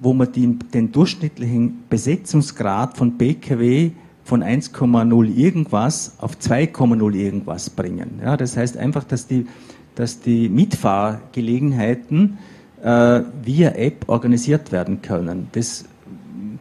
wo 0.00 0.12
wir 0.14 0.26
die, 0.26 0.58
den 0.58 0.90
durchschnittlichen 0.90 1.84
Besetzungsgrad 1.88 2.96
von 2.96 3.12
BKW 3.12 3.92
von 4.24 4.42
1,0 4.42 5.36
irgendwas 5.36 6.14
auf 6.18 6.36
2,0 6.36 7.14
irgendwas 7.14 7.70
bringen. 7.70 8.20
Ja, 8.22 8.36
das 8.36 8.56
heißt 8.56 8.76
einfach, 8.76 9.04
dass 9.04 9.26
die, 9.26 9.46
dass 10.00 10.20
die 10.20 10.48
Mitfahrgelegenheiten 10.48 12.38
äh, 12.82 13.20
via 13.42 13.72
App 13.72 14.08
organisiert 14.08 14.72
werden 14.72 15.02
können. 15.02 15.48
Das 15.52 15.84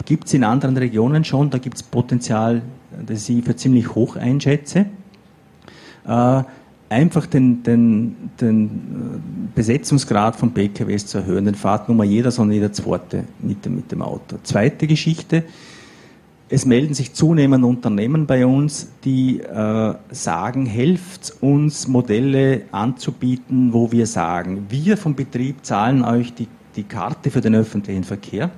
gibt 0.06 0.28
es 0.28 0.34
in 0.34 0.44
anderen 0.44 0.76
Regionen 0.76 1.24
schon, 1.24 1.50
da 1.50 1.58
gibt 1.58 1.78
es 1.78 1.84
Potenzial, 1.84 2.62
das 3.06 3.30
ich 3.30 3.46
für 3.46 3.56
ziemlich 3.56 3.96
hoch 3.96 4.18
einschätze. 4.18 4.88
Äh, 6.06 6.44
einfach 6.90 7.28
den, 7.28 7.64
den, 7.64 8.32
den 8.42 8.66
äh, 8.66 9.56
Besetzungsgrad 9.56 10.36
von 10.36 10.54
PKWs 10.54 11.06
zu 11.06 11.20
erhöhen, 11.20 11.46
den 11.46 11.56
fahrt 11.56 11.88
nur 11.88 11.96
mal 11.96 12.04
jeder, 12.06 12.32
sondern 12.32 12.56
jeder 12.56 12.74
Zweite 12.74 13.24
mit 13.40 13.66
mit 13.70 13.90
dem 13.90 14.02
Auto. 14.02 14.38
Zweite 14.44 14.86
Geschichte, 14.86 15.46
es 16.50 16.66
melden 16.66 16.94
sich 16.94 17.14
zunehmend 17.14 17.64
Unternehmen 17.64 18.26
bei 18.26 18.46
uns, 18.46 18.92
die 19.04 19.40
äh, 19.40 19.94
sagen, 20.12 20.66
helft 20.66 21.34
uns 21.42 21.88
Modelle 21.88 22.64
anzubieten, 22.72 23.74
wo 23.74 23.92
wir 23.92 24.08
sagen, 24.08 24.66
wir 24.70 24.98
vom 24.98 25.16
Betrieb 25.16 25.64
zahlen 25.64 26.04
euch 26.04 26.34
die, 26.34 26.48
die 26.76 26.84
Karte 26.84 27.32
für 27.32 27.42
den 27.42 27.56
öffentlichen 27.56 28.04
Verkehr 28.04 28.52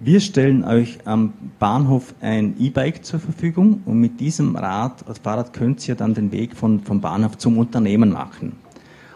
wir 0.00 0.20
stellen 0.20 0.64
euch 0.64 0.98
am 1.06 1.32
Bahnhof 1.58 2.14
ein 2.20 2.56
E-Bike 2.58 3.04
zur 3.04 3.20
Verfügung 3.20 3.80
und 3.86 4.00
mit 4.00 4.20
diesem 4.20 4.54
Rad, 4.54 5.02
Fahrrad 5.22 5.54
könnt 5.54 5.88
ihr 5.88 5.94
dann 5.94 6.12
den 6.12 6.30
Weg 6.30 6.56
von, 6.56 6.80
vom 6.80 7.00
Bahnhof 7.00 7.38
zum 7.38 7.56
Unternehmen 7.56 8.12
machen. 8.12 8.52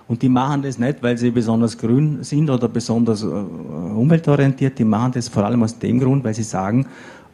Und 0.07 0.23
die 0.23 0.31
machen 0.31 0.63
das 0.63 0.79
nicht, 0.79 1.03
weil 1.03 1.19
sie 1.19 1.31
besonders 1.31 1.77
grün 1.77 2.23
sind 2.23 2.49
oder 2.49 2.69
besonders 2.69 3.23
äh, 3.23 3.27
umweltorientiert, 3.27 4.79
die 4.79 4.85
machen 4.85 5.13
das 5.13 5.29
vor 5.29 5.45
allem 5.45 5.63
aus 5.63 5.79
dem 5.79 6.01
Grund, 6.01 6.25
weil 6.25 6.33
sie 6.33 6.43
sagen, 6.43 6.87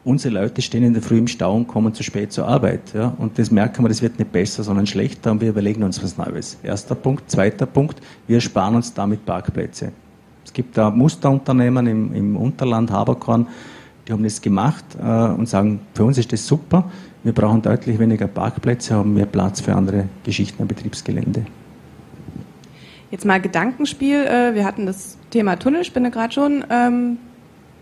unsere 0.05 0.35
Leute 0.35 0.63
stehen 0.63 0.85
in 0.85 0.93
der 0.93 1.03
Früh 1.03 1.19
im 1.19 1.27
Stau 1.27 1.57
und 1.57 1.67
kommen 1.67 1.95
zu 1.95 2.03
spät 2.03 2.33
zur 2.33 2.47
Arbeit. 2.47 2.93
Ja? 2.95 3.15
Und 3.19 3.39
das 3.39 3.51
merken 3.51 3.83
wir, 3.83 3.89
das 3.89 4.03
wird 4.03 4.19
nicht 4.19 4.33
besser, 4.33 4.63
sondern 4.63 4.87
schlechter 4.87 5.33
und 5.33 5.41
wir 5.41 5.49
überlegen 5.49 5.83
uns 5.83 6.03
was 6.03 6.17
Neues. 6.19 6.59
Erster 6.63 6.95
Punkt. 6.95 7.31
Zweiter 7.31 7.67
Punkt, 7.67 8.01
wir 8.27 8.41
sparen 8.41 8.77
uns 8.77 8.93
damit 8.93 9.25
Parkplätze. 9.25 9.93
Es 10.45 10.53
gibt 10.53 10.77
da 10.77 10.91
Musterunternehmen 10.91 11.87
im, 11.87 12.15
im 12.15 12.37
Unterland, 12.37 12.91
Haberkorn, 12.91 13.47
die 14.07 14.13
haben 14.13 14.23
das 14.23 14.43
gemacht 14.43 14.85
äh, 15.03 15.07
und 15.07 15.49
sagen, 15.49 15.81
für 15.95 16.05
uns 16.05 16.19
ist 16.19 16.31
das 16.33 16.47
super, 16.47 16.91
wir 17.23 17.33
brauchen 17.33 17.63
deutlich 17.63 17.99
weniger 17.99 18.27
Parkplätze, 18.27 18.95
haben 18.95 19.15
mehr 19.15 19.25
Platz 19.25 19.63
für 19.63 19.75
andere 19.75 20.09
Geschichten 20.25 20.61
am 20.61 20.69
Betriebsgelände. 20.69 21.47
Jetzt 23.11 23.25
mal 23.25 23.41
Gedankenspiel. 23.41 24.27
Äh, 24.27 24.55
wir 24.55 24.67
hatten 24.67 24.85
das 24.85 25.17
Thema 25.31 25.57
Tunnelspinne 25.57 26.11
gerade 26.11 26.35
schon. 26.35 26.65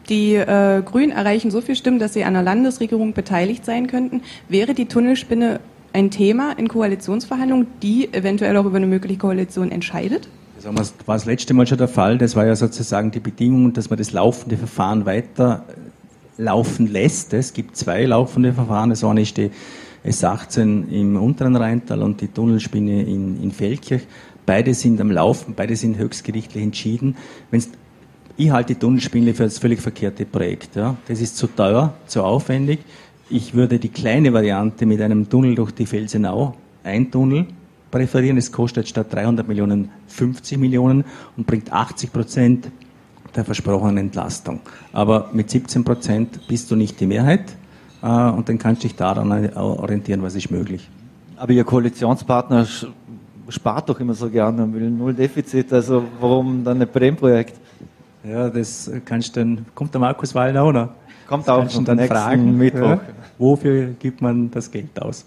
Die 0.09 0.35
äh, 0.35 0.83
Grünen 0.85 1.12
erreichen 1.12 1.51
so 1.51 1.61
viel 1.61 1.77
Stimmen, 1.77 1.99
dass 1.99 2.15
sie 2.15 2.25
an 2.25 2.35
der 2.35 2.43
Landesregierung 2.43 3.12
beteiligt 3.12 3.65
sein 3.65 3.87
könnten. 3.87 4.23
Wäre 4.49 4.75
die 4.75 4.87
Tunnelspinne 4.87 5.61
ein 5.93 6.11
Thema 6.11 6.53
in 6.59 6.69
Koalitionsverhandlungen, 6.69 7.67
die 7.83 8.12
eventuell 8.12 8.57
auch 8.57 8.65
über 8.65 8.77
eine 8.77 8.87
mögliche 8.87 9.19
Koalition 9.19 9.71
entscheidet? 9.71 10.29
Das 10.57 10.97
war 11.07 11.17
das 11.17 11.25
letzte 11.25 11.55
Mal 11.55 11.67
schon 11.67 11.79
der 11.79 11.88
Fall. 11.88 12.19
Das 12.19 12.37
war 12.37 12.47
ja 12.47 12.55
sozusagen 12.55 13.11
die 13.11 13.21
Bedingung, 13.21 13.73
dass 13.73 13.91
man 13.91 13.99
das 13.99 14.12
laufende 14.12 14.57
Verfahren 14.57 15.07
weiter 15.07 15.65
laufen 16.38 16.87
lässt. 16.87 17.33
Es 17.35 17.53
gibt 17.53 17.77
zwei 17.77 18.05
laufende 18.05 18.53
Verfahren. 18.53 18.91
Das 18.91 19.05
eine 19.05 19.23
ist 19.23 19.37
die 19.37 19.51
S18 20.05 20.88
im 20.91 21.17
unteren 21.17 21.57
Rheintal 21.57 22.03
und 22.03 22.21
die 22.21 22.29
Tunnelspinne 22.29 23.03
in, 23.03 23.43
in 23.43 23.51
Feldkirch. 23.51 24.03
Beide 24.47 24.75
sind 24.75 25.01
am 25.01 25.11
Laufen, 25.11 25.55
beide 25.55 25.77
sind 25.77 25.99
höchstgerichtlich 25.99 26.62
entschieden. 26.62 27.17
Wenn's, 27.51 27.69
ich 28.43 28.51
halte 28.51 28.75
die 28.75 28.81
Tunnelspinne 28.81 29.35
für 29.35 29.45
das 29.45 29.59
völlig 29.59 29.81
verkehrte 29.81 30.25
Projekt. 30.25 30.77
Ja. 30.77 30.97
Das 31.07 31.21
ist 31.21 31.37
zu 31.37 31.47
teuer, 31.47 31.95
zu 32.07 32.23
aufwendig. 32.23 32.81
Ich 33.31 33.55
würde 33.55 33.79
die 33.79 33.89
kleine 33.89 34.33
Variante 34.33 34.85
mit 34.85 35.01
einem 35.01 35.29
Tunnel 35.29 35.55
durch 35.55 35.71
die 35.71 35.87
Felsenau 35.87 36.55
eintunneln 36.83 37.47
präferieren. 37.91 38.39
Es 38.39 38.51
kostet 38.51 38.89
statt 38.89 39.13
300 39.13 39.47
Millionen 39.47 39.91
50 40.09 40.59
Millionen 40.59 41.05
und 41.37 41.47
bringt 41.47 41.73
80 41.73 42.13
Prozent 42.13 42.69
der 43.37 43.45
versprochenen 43.45 43.99
Entlastung. 43.99 44.61
Aber 44.93 45.31
mit 45.33 45.49
17 45.49 45.85
Prozent 45.85 46.47
bist 46.49 46.71
du 46.71 46.77
nicht 46.77 46.99
die 47.01 47.07
Mehrheit 47.07 47.45
äh, 48.03 48.07
und 48.07 48.49
dann 48.49 48.59
kannst 48.59 48.83
du 48.83 48.89
dich 48.89 48.97
daran 48.97 49.55
orientieren, 49.55 50.23
was 50.23 50.35
ist 50.35 50.51
möglich. 50.51 50.89
Aber 51.37 51.53
Ihr 51.53 51.65
Koalitionspartner 51.65 52.67
spart 53.49 53.89
doch 53.89 54.01
immer 54.01 54.15
so 54.15 54.29
gerne 54.29 54.65
und 54.65 54.75
will 54.75 54.91
null 54.91 55.15
Defizit, 55.15 55.73
also 55.73 56.05
warum 56.21 56.65
dann 56.65 56.79
nicht 56.79 56.93
bei 56.93 57.01
dem 57.01 57.17
Projekt? 57.17 57.62
Ja, 58.25 58.49
das 58.49 58.91
kannst 59.05 59.37
dann, 59.37 59.67
kommt 59.75 59.93
der 59.95 60.01
Markus 60.01 60.35
Wallner 60.35 60.63
auch 60.63 60.73
noch? 60.73 60.89
Kommt 61.27 61.49
das 61.49 61.49
auch 61.49 61.81
noch 61.81 61.85
dann 61.85 61.99
fragen, 62.07 62.57
Mittwoch. 62.57 62.81
Ja, 62.81 63.01
wofür 63.39 63.87
gibt 63.99 64.21
man 64.21 64.51
das 64.51 64.71
Geld 64.71 65.01
aus? 65.01 65.25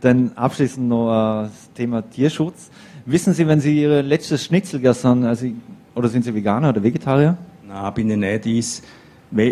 Dann 0.00 0.32
abschließend 0.34 0.88
noch 0.88 1.10
äh, 1.10 1.44
das 1.44 1.72
Thema 1.74 2.02
Tierschutz. 2.02 2.70
Wissen 3.06 3.32
Sie, 3.32 3.46
wenn 3.46 3.60
Sie 3.60 3.80
Ihre 3.80 4.02
letztes 4.02 4.44
Schnitzel 4.44 4.80
gegessen 4.80 5.24
also, 5.24 5.46
oder 5.94 6.08
sind 6.08 6.24
Sie 6.24 6.34
Veganer 6.34 6.70
oder 6.70 6.82
Vegetarier? 6.82 7.36
Na, 7.66 7.90
bin 7.90 8.10
ich 8.10 8.16
nicht. 8.16 8.46
Ich 8.46 8.82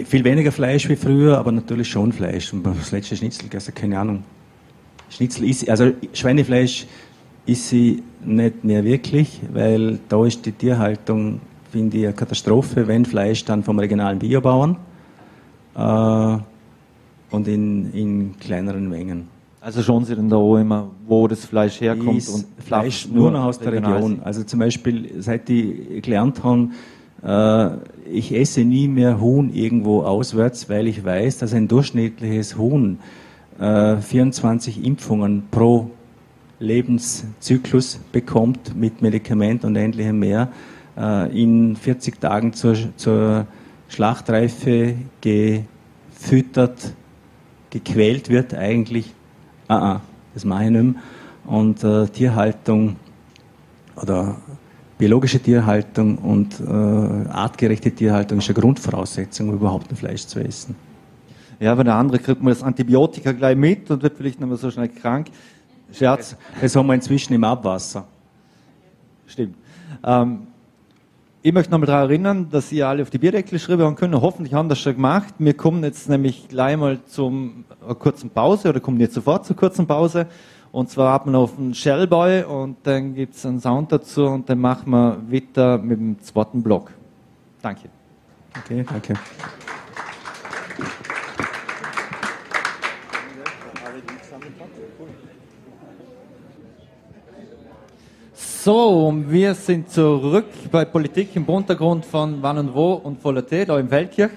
viel 0.06 0.24
weniger 0.24 0.52
Fleisch 0.52 0.88
wie 0.88 0.96
früher, 0.96 1.38
aber 1.38 1.52
natürlich 1.52 1.88
schon 1.88 2.12
Fleisch. 2.12 2.52
Und 2.52 2.64
das 2.64 2.92
letzte 2.92 3.16
Schnitzel 3.16 3.44
gegessen, 3.44 3.74
keine 3.74 3.98
Ahnung. 3.98 4.24
Schnitzel 5.08 5.48
ist, 5.48 5.68
also 5.68 5.92
Schweinefleisch 6.12 6.86
ist 7.50 7.68
sie 7.68 8.02
nicht 8.24 8.64
mehr 8.64 8.84
wirklich, 8.84 9.40
weil 9.52 9.98
da 10.08 10.24
ist 10.24 10.46
die 10.46 10.52
Tierhaltung, 10.52 11.40
finde 11.72 11.98
ich, 11.98 12.04
eine 12.04 12.14
Katastrophe, 12.14 12.86
wenn 12.86 13.04
Fleisch 13.04 13.44
dann 13.44 13.64
vom 13.64 13.78
regionalen 13.78 14.20
Biobauern 14.20 14.76
äh, 15.74 16.36
und 17.34 17.48
in, 17.48 17.92
in 17.92 18.38
kleineren 18.38 18.88
Mengen. 18.88 19.28
Also 19.60 19.82
schauen 19.82 20.04
Sie 20.04 20.14
denn 20.14 20.28
da 20.28 20.36
auch 20.36 20.56
immer, 20.56 20.90
wo 21.06 21.26
das 21.28 21.44
Fleisch 21.44 21.80
herkommt? 21.80 22.16
Ist 22.16 22.28
und 22.30 22.46
Fleisch 22.64 23.08
nur 23.08 23.30
noch 23.30 23.44
aus 23.44 23.58
der 23.58 23.72
Region. 23.72 24.20
Also 24.24 24.42
zum 24.44 24.60
Beispiel, 24.60 25.20
seit 25.20 25.50
ich 25.50 26.02
gelernt 26.02 26.42
habe, 26.44 26.68
äh, 27.22 28.10
ich 28.10 28.34
esse 28.34 28.64
nie 28.64 28.88
mehr 28.88 29.20
Huhn 29.20 29.52
irgendwo 29.52 30.02
auswärts, 30.02 30.68
weil 30.68 30.86
ich 30.86 31.04
weiß, 31.04 31.38
dass 31.38 31.52
ein 31.52 31.68
durchschnittliches 31.68 32.56
Huhn 32.56 33.00
äh, 33.58 33.96
24 33.96 34.82
Impfungen 34.84 35.42
pro 35.50 35.90
Lebenszyklus 36.60 37.98
bekommt 38.12 38.76
mit 38.76 39.02
Medikament 39.02 39.64
und 39.64 39.74
ähnlichem 39.76 40.18
mehr, 40.18 40.52
äh, 40.96 41.42
in 41.42 41.74
40 41.74 42.20
Tagen 42.20 42.52
zur, 42.52 42.76
zur 42.96 43.46
Schlachtreife 43.88 44.94
gefüttert, 45.20 46.94
gequält 47.70 48.28
wird 48.28 48.54
eigentlich 48.54 49.12
ah, 49.70 49.92
ah, 49.92 50.00
das 50.34 50.44
mache 50.44 50.64
ich 50.64 50.70
nicht 50.70 50.82
mehr. 50.82 50.94
Und 51.44 51.82
äh, 51.82 52.06
Tierhaltung 52.08 52.96
oder 53.96 54.36
biologische 54.98 55.40
Tierhaltung 55.40 56.18
und 56.18 56.60
äh, 56.60 57.28
artgerechte 57.30 57.90
Tierhaltung 57.90 58.38
ist 58.38 58.48
eine 58.48 58.60
Grundvoraussetzung, 58.60 59.48
um 59.48 59.54
überhaupt 59.54 59.90
ein 59.90 59.96
Fleisch 59.96 60.26
zu 60.26 60.40
essen. 60.40 60.74
Ja, 61.58 61.76
wenn 61.76 61.86
der 61.86 61.94
andere 61.94 62.18
kriegt 62.18 62.42
man 62.42 62.52
das 62.52 62.62
Antibiotika 62.62 63.32
gleich 63.32 63.56
mit 63.56 63.90
und 63.90 64.02
wird 64.02 64.16
vielleicht 64.16 64.40
nicht 64.40 64.48
mehr 64.48 64.56
so 64.56 64.70
schnell 64.70 64.88
krank. 64.88 65.28
Scherz. 65.92 66.36
Das 66.60 66.76
haben 66.76 66.86
wir 66.86 66.94
inzwischen 66.94 67.34
im 67.34 67.44
Abwasser. 67.44 68.06
Stimmt. 69.26 69.56
Ähm, 70.04 70.46
ich 71.42 71.52
möchte 71.54 71.70
nochmal 71.70 71.86
daran 71.86 72.10
erinnern, 72.10 72.48
dass 72.50 72.70
ihr 72.70 72.86
alle 72.86 73.02
auf 73.02 73.08
die 73.08 73.16
Bierdeckel 73.16 73.58
schreiben 73.58 73.94
können. 73.96 74.20
Hoffentlich 74.20 74.52
haben 74.52 74.68
das 74.68 74.78
schon 74.78 74.94
gemacht. 74.94 75.34
Wir 75.38 75.54
kommen 75.54 75.82
jetzt 75.82 76.08
nämlich 76.08 76.48
gleich 76.48 76.76
mal 76.76 77.02
zum 77.06 77.64
kurzen 77.98 78.28
Pause 78.28 78.68
oder 78.68 78.80
kommen 78.80 79.00
jetzt 79.00 79.14
sofort 79.14 79.46
zur 79.46 79.56
kurzen 79.56 79.86
Pause. 79.86 80.26
Und 80.72 80.90
zwar 80.90 81.14
hat 81.14 81.26
man 81.26 81.34
auf 81.34 81.58
einen 81.58 81.74
Shellboy 81.74 82.44
und 82.44 82.76
dann 82.84 83.14
gibt 83.14 83.34
es 83.34 83.46
einen 83.46 83.60
Sound 83.60 83.90
dazu 83.90 84.26
und 84.26 84.48
dann 84.48 84.58
machen 84.60 84.90
wir 84.90 85.16
weiter 85.30 85.78
mit 85.78 85.98
dem 85.98 86.20
zweiten 86.20 86.62
Block. 86.62 86.92
Danke. 87.62 87.88
Okay, 88.56 88.84
danke. 88.88 89.14
So, 98.62 99.10
wir 99.26 99.54
sind 99.54 99.88
zurück 99.88 100.44
bei 100.70 100.84
Politik 100.84 101.34
im 101.34 101.44
Untergrund 101.44 102.04
von 102.04 102.42
Wann 102.42 102.58
und 102.58 102.74
Wo 102.74 102.92
und 102.92 103.24
Volatät, 103.24 103.70
da 103.70 103.78
im 103.78 103.88
Feldkirch. 103.88 104.32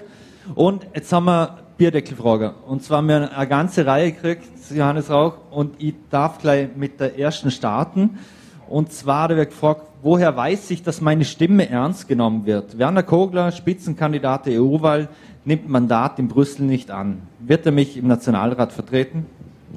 Und 0.54 0.86
jetzt 0.94 1.12
haben 1.12 1.26
wir 1.26 1.58
Bierdeckelfrage. 1.76 2.54
Und 2.66 2.82
zwar 2.82 2.98
haben 2.98 3.08
wir 3.08 3.36
eine 3.36 3.46
ganze 3.46 3.84
Reihe 3.84 4.12
gekriegt, 4.12 4.48
Johannes 4.70 5.10
Rauch, 5.10 5.34
und 5.50 5.74
ich 5.76 5.92
darf 6.08 6.38
gleich 6.38 6.68
mit 6.74 7.00
der 7.00 7.18
ersten 7.18 7.50
starten. 7.50 8.18
Und 8.66 8.94
zwar 8.94 9.28
da 9.28 9.36
wird 9.36 9.50
gefragt, 9.50 9.82
woher 10.00 10.34
weiß 10.34 10.70
ich, 10.70 10.82
dass 10.82 11.02
meine 11.02 11.26
Stimme 11.26 11.68
ernst 11.68 12.08
genommen 12.08 12.46
wird? 12.46 12.78
Werner 12.78 13.02
Kogler, 13.02 13.52
Spitzenkandidat 13.52 14.46
der 14.46 14.62
EU-Wahl, 14.62 15.10
nimmt 15.44 15.68
Mandat 15.68 16.18
in 16.18 16.28
Brüssel 16.28 16.64
nicht 16.64 16.90
an. 16.90 17.20
Wird 17.40 17.66
er 17.66 17.72
mich 17.72 17.98
im 17.98 18.08
Nationalrat 18.08 18.72
vertreten? 18.72 19.26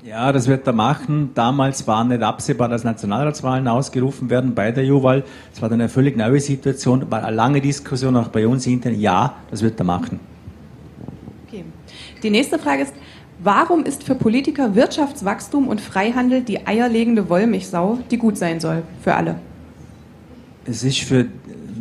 Ja, 0.03 0.31
das 0.31 0.47
wird 0.47 0.65
er 0.67 0.73
machen. 0.73 1.31
Damals 1.33 1.87
war 1.87 2.03
nicht 2.03 2.21
absehbar, 2.21 2.69
dass 2.69 2.83
Nationalratswahlen 2.83 3.67
ausgerufen 3.67 4.29
werden 4.29 4.55
bei 4.55 4.71
der 4.71 4.85
EU-Wahl. 4.85 5.23
Es 5.53 5.61
war 5.61 5.69
dann 5.69 5.81
eine 5.81 5.89
völlig 5.89 6.15
neue 6.15 6.39
Situation, 6.39 7.09
war 7.09 7.23
eine 7.23 7.35
lange 7.35 7.61
Diskussion 7.61 8.15
auch 8.15 8.29
bei 8.29 8.47
uns 8.47 8.67
intern. 8.67 8.99
Ja, 8.99 9.35
das 9.51 9.61
wird 9.61 9.79
er 9.79 9.85
machen. 9.85 10.19
Okay. 11.47 11.65
Die 12.23 12.29
nächste 12.29 12.59
Frage 12.59 12.83
ist, 12.83 12.93
warum 13.39 13.83
ist 13.83 14.03
für 14.03 14.15
Politiker 14.15 14.75
Wirtschaftswachstum 14.75 15.67
und 15.67 15.81
Freihandel 15.81 16.41
die 16.41 16.65
eierlegende 16.65 17.29
Wollmilchsau, 17.29 17.99
die 18.09 18.17
gut 18.17 18.37
sein 18.37 18.59
soll 18.59 18.83
für 19.01 19.15
alle? 19.15 19.35
Es 20.65 20.83
ist 20.83 20.99
für 20.99 21.25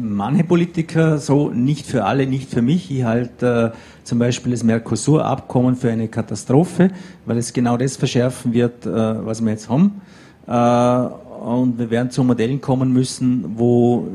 manche 0.01 0.45
Politiker 0.45 1.19
so, 1.19 1.51
nicht 1.51 1.87
für 1.87 2.05
alle, 2.05 2.27
nicht 2.27 2.51
für 2.51 2.63
mich. 2.63 2.91
Ich 2.91 3.05
halte 3.05 3.73
äh, 3.75 4.05
zum 4.05 4.19
Beispiel 4.19 4.53
das 4.53 4.63
Mercosur-Abkommen 4.63 5.77
für 5.77 5.91
eine 5.91 6.09
Katastrophe, 6.09 6.91
weil 7.25 7.39
es 7.39 7.53
genau 7.53 7.77
das 7.77 7.97
verschärfen 7.97 8.53
wird, 8.53 8.87
äh, 8.87 8.91
was 8.91 9.43
wir 9.43 9.51
jetzt 9.51 9.69
haben. 9.69 10.01
Äh, 10.47 11.27
und 11.45 11.79
wir 11.79 11.91
werden 11.91 12.11
zu 12.11 12.25
Modellen 12.25 12.61
kommen 12.61 12.93
müssen, 12.93 13.45
wo 13.57 14.09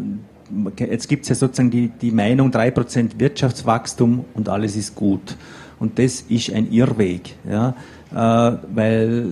jetzt 0.78 1.08
gibt 1.08 1.24
es 1.24 1.30
ja 1.30 1.36
sozusagen 1.36 1.72
die, 1.72 1.90
die 1.90 2.12
Meinung 2.12 2.52
3% 2.52 3.12
Wirtschaftswachstum 3.18 4.26
und 4.34 4.50
alles 4.50 4.76
ist 4.76 4.96
gut. 4.96 5.38
Und 5.80 5.98
das 5.98 6.22
ist 6.22 6.54
ein 6.54 6.72
Irrweg, 6.72 7.36
ja, 7.50 7.74
weil 8.12 9.26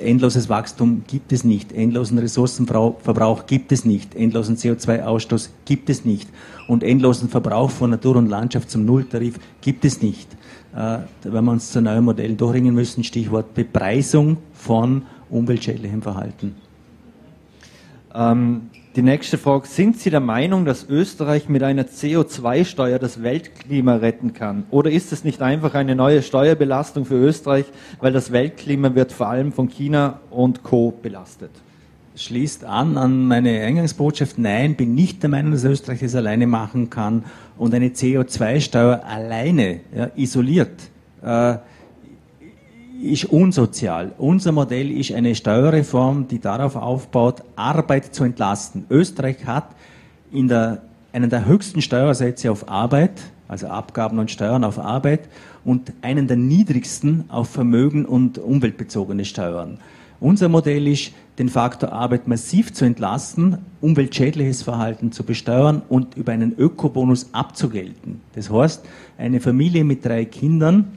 endloses 0.00 0.48
Wachstum 0.48 1.04
gibt 1.06 1.32
es 1.32 1.44
nicht, 1.44 1.72
endlosen 1.72 2.18
Ressourcenverbrauch 2.18 3.46
gibt 3.46 3.72
es 3.72 3.84
nicht, 3.84 4.14
endlosen 4.14 4.56
CO2-Ausstoß 4.56 5.50
gibt 5.64 5.90
es 5.90 6.04
nicht 6.04 6.28
und 6.66 6.82
endlosen 6.82 7.28
Verbrauch 7.28 7.70
von 7.70 7.90
Natur 7.90 8.16
und 8.16 8.28
Landschaft 8.28 8.70
zum 8.70 8.84
Nulltarif 8.84 9.38
gibt 9.60 9.84
es 9.84 10.02
nicht. 10.02 10.28
Äh, 10.74 10.98
wenn 11.22 11.44
wir 11.44 11.52
uns 11.52 11.72
zu 11.72 11.80
neuen 11.80 12.04
Modellen 12.04 12.36
durchringen 12.36 12.74
müssen, 12.74 13.04
Stichwort 13.04 13.54
Bepreisung 13.54 14.38
von 14.52 15.02
umweltschädlichem 15.30 16.02
Verhalten. 16.02 16.56
Ähm, 18.14 18.70
die 18.96 19.02
nächste 19.02 19.36
Frage. 19.36 19.66
Sind 19.66 20.00
Sie 20.00 20.08
der 20.08 20.20
Meinung, 20.20 20.64
dass 20.64 20.88
Österreich 20.88 21.50
mit 21.50 21.62
einer 21.62 21.84
CO2-Steuer 21.84 22.98
das 22.98 23.22
Weltklima 23.22 23.96
retten 23.96 24.32
kann? 24.32 24.64
Oder 24.70 24.90
ist 24.90 25.12
es 25.12 25.22
nicht 25.22 25.42
einfach 25.42 25.74
eine 25.74 25.94
neue 25.94 26.22
Steuerbelastung 26.22 27.04
für 27.04 27.16
Österreich, 27.16 27.66
weil 28.00 28.12
das 28.12 28.32
Weltklima 28.32 28.94
wird 28.94 29.12
vor 29.12 29.28
allem 29.28 29.52
von 29.52 29.68
China 29.68 30.20
und 30.30 30.62
Co. 30.62 30.94
belastet? 31.02 31.50
Schließt 32.16 32.64
an 32.64 32.96
an 32.96 33.26
meine 33.26 33.60
Eingangsbotschaft. 33.60 34.38
Nein, 34.38 34.76
bin 34.76 34.94
nicht 34.94 35.22
der 35.22 35.28
Meinung, 35.28 35.52
dass 35.52 35.64
Österreich 35.64 36.00
das 36.00 36.14
alleine 36.14 36.46
machen 36.46 36.88
kann 36.88 37.24
und 37.58 37.74
eine 37.74 37.88
CO2-Steuer 37.88 39.04
alleine 39.04 39.80
ja, 39.94 40.10
isoliert. 40.16 40.72
Äh, 41.22 41.58
ist 43.06 43.26
unsozial. 43.26 44.12
Unser 44.18 44.52
Modell 44.52 44.90
ist 44.90 45.12
eine 45.12 45.34
Steuerreform, 45.34 46.28
die 46.28 46.38
darauf 46.38 46.76
aufbaut, 46.76 47.42
Arbeit 47.56 48.14
zu 48.14 48.24
entlasten. 48.24 48.84
Österreich 48.90 49.46
hat 49.46 49.68
in 50.30 50.48
der, 50.48 50.82
einen 51.12 51.30
der 51.30 51.46
höchsten 51.46 51.82
Steuersätze 51.82 52.50
auf 52.50 52.68
Arbeit, 52.68 53.12
also 53.48 53.68
Abgaben 53.68 54.18
und 54.18 54.30
Steuern 54.30 54.64
auf 54.64 54.78
Arbeit, 54.78 55.28
und 55.64 55.92
einen 56.02 56.26
der 56.28 56.36
niedrigsten 56.36 57.24
auf 57.28 57.48
Vermögen 57.48 58.04
und 58.04 58.38
umweltbezogene 58.38 59.24
Steuern. 59.24 59.78
Unser 60.18 60.48
Modell 60.48 60.86
ist, 60.86 61.12
den 61.38 61.50
Faktor 61.50 61.92
Arbeit 61.92 62.26
massiv 62.26 62.72
zu 62.72 62.86
entlasten, 62.86 63.58
umweltschädliches 63.82 64.62
Verhalten 64.62 65.12
zu 65.12 65.24
besteuern 65.24 65.82
und 65.88 66.16
über 66.16 66.32
einen 66.32 66.56
Ökobonus 66.56 67.28
abzugelten. 67.32 68.22
Das 68.34 68.50
heißt, 68.50 68.86
eine 69.18 69.40
Familie 69.40 69.84
mit 69.84 70.04
drei 70.04 70.24
Kindern 70.24 70.96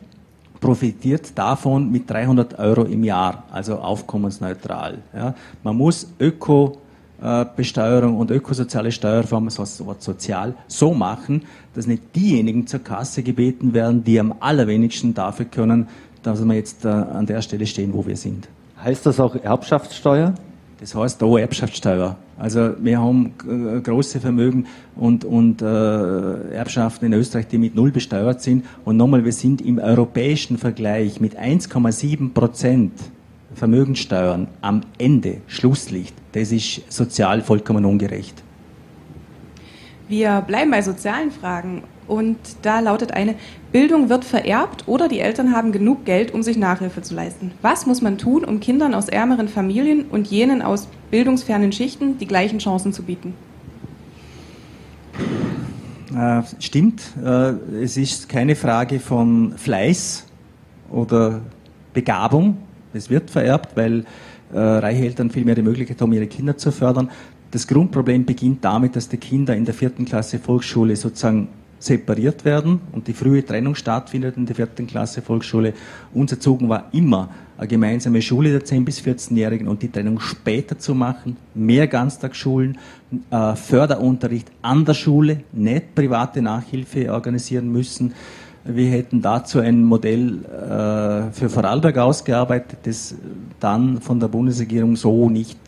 profitiert 0.60 1.32
davon 1.36 1.92
mit 1.92 2.10
300 2.10 2.58
Euro 2.60 2.84
im 2.84 3.04
Jahr, 3.04 3.44
also 3.52 3.76
aufkommensneutral. 3.76 5.00
Ja. 5.16 5.36
Man 5.64 5.78
muss 5.78 6.08
Öko-Besteuerung 6.20 8.18
und 8.18 8.32
ökosoziale 8.32 8.92
Steuerformen, 8.92 9.50
so 9.50 9.66
sozial, 9.66 10.54
so 10.68 10.94
machen, 10.94 11.44
dass 11.74 11.88
nicht 11.88 12.16
diejenigen 12.16 12.68
zur 12.68 12.82
Kasse 12.84 13.24
gebeten 13.24 13.74
werden, 13.74 14.04
die 14.04 14.20
am 14.20 14.36
allerwenigsten 14.40 15.14
dafür 15.14 15.46
können, 15.46 15.88
dass 16.24 16.44
wir 16.44 16.56
jetzt 16.56 16.84
äh, 16.86 16.90
an 16.90 17.26
der 17.26 17.42
Stelle 17.42 17.66
stehen, 17.66 17.94
wo 17.94 18.06
wir 18.06 18.18
sind. 18.18 18.50
Heißt 18.84 19.06
das 19.06 19.20
auch 19.20 19.36
Erbschaftssteuer? 19.36 20.34
Das 20.80 20.96
heißt 20.96 21.22
auch 21.24 21.38
Erbschaftssteuer. 21.38 22.18
Also 22.40 22.74
wir 22.80 23.02
haben 23.02 23.34
äh, 23.48 23.82
große 23.82 24.22
Vermögen 24.22 24.66
und, 24.96 25.26
und 25.26 25.62
äh, 25.62 26.54
Erbschaften 26.54 27.08
in 27.08 27.14
Österreich, 27.14 27.48
die 27.48 27.58
mit 27.58 27.76
null 27.76 27.92
besteuert 27.92 28.42
sind. 28.42 28.66
Und 28.86 28.96
nochmal, 28.96 29.26
wir 29.26 29.34
sind 29.34 29.62
im 29.62 29.78
europäischen 29.78 30.58
Vergleich 30.58 31.20
mit 31.20 31.38
1,7 31.38 32.34
Prozent 32.34 32.94
Vermögenssteuern 33.56 34.48
am 34.62 34.82
Ende, 34.98 35.42
Schlusslicht. 35.48 36.16
Das 36.32 36.54
ist 36.54 36.90
sozial 36.90 37.42
vollkommen 37.42 37.84
ungerecht. 37.84 38.42
Wir 40.08 40.42
bleiben 40.42 40.72
bei 40.72 40.82
sozialen 40.82 41.32
Fragen 41.32 41.84
und 42.10 42.38
da 42.64 42.80
lautet 42.80 43.12
eine, 43.14 43.36
Bildung 43.72 44.10
wird 44.10 44.26
vererbt 44.26 44.88
oder 44.88 45.08
die 45.08 45.20
Eltern 45.20 45.54
haben 45.54 45.72
genug 45.72 46.06
Geld, 46.06 46.34
um 46.34 46.42
sich 46.42 46.58
Nachhilfe 46.58 47.02
zu 47.02 47.14
leisten. 47.14 47.52
Was 47.62 47.86
muss 47.86 48.02
man 48.02 48.18
tun, 48.18 48.44
um 48.44 48.60
Kindern 48.60 48.94
aus 48.94 49.08
ärmeren 49.08 49.48
Familien 49.48 50.06
und 50.10 50.28
jenen 50.28 50.62
aus 50.62 50.88
bildungsfernen 51.12 51.72
Schichten 51.72 52.18
die 52.18 52.26
gleichen 52.26 52.60
Chancen 52.60 52.94
zu 52.94 53.04
bieten? 53.04 53.34
Äh, 56.16 56.42
stimmt, 56.60 57.04
äh, 57.24 57.52
es 57.84 57.96
ist 57.96 58.28
keine 58.28 58.56
Frage 58.56 59.00
von 59.00 59.54
Fleiß 59.56 60.26
oder 60.90 61.42
Begabung. 61.94 62.58
Es 62.94 63.12
wird 63.12 63.30
vererbt, 63.30 63.78
weil 63.78 64.06
äh, 64.52 64.58
reiche 64.60 65.04
Eltern 65.04 65.30
viel 65.30 65.46
mehr 65.46 65.54
die 65.54 65.62
Möglichkeit 65.62 66.02
haben, 66.02 66.12
ihre 66.12 66.26
Kinder 66.26 66.58
zu 66.58 66.72
fördern. 66.72 67.12
Das 67.52 67.68
Grundproblem 67.68 68.26
beginnt 68.26 68.66
damit, 68.66 68.96
dass 68.96 69.10
die 69.10 69.18
Kinder 69.18 69.56
in 69.56 69.66
der 69.66 69.76
vierten 69.76 70.06
Klasse 70.06 70.40
Volksschule 70.40 70.96
sozusagen 70.96 71.50
separiert 71.80 72.46
werden 72.46 72.82
und 72.92 73.08
die 73.08 73.14
frühe 73.14 73.46
Trennung 73.46 73.76
stattfindet 73.76 74.38
in 74.38 74.46
der 74.46 74.56
vierten 74.56 74.86
Klasse 74.86 75.22
Volksschule. 75.22 75.74
Unser 76.14 76.40
Zug 76.40 76.68
war 76.68 76.90
immer 76.92 77.30
eine 77.58 77.68
gemeinsame 77.68 78.22
Schule 78.22 78.52
der 78.52 78.62
10- 78.62 78.86
bis 78.86 79.02
14-Jährigen 79.02 79.68
und 79.68 79.82
die 79.82 79.92
Trennung 79.92 80.20
später 80.20 80.78
zu 80.78 80.94
machen, 80.94 81.38
mehr 81.54 81.88
Ganztagsschulen, 81.88 82.78
äh, 83.32 83.56
Förderunterricht 83.56 84.52
an 84.62 84.86
der 84.86 84.94
Schule, 84.94 85.44
nicht 85.52 85.96
private 85.96 86.42
Nachhilfe 86.42 87.12
organisieren 87.12 87.72
müssen. 87.72 88.14
Wir 88.64 88.92
hätten 88.92 89.22
dazu 89.22 89.60
ein 89.60 89.84
Modell 89.84 90.44
äh, 90.46 91.32
für 91.34 91.50
Vorarlberg 91.50 91.98
ausgearbeitet, 91.98 92.80
das 92.84 93.16
dann 93.60 94.00
von 94.02 94.20
der 94.20 94.28
Bundesregierung 94.28 94.96
so 94.96 95.30
nicht 95.30 95.60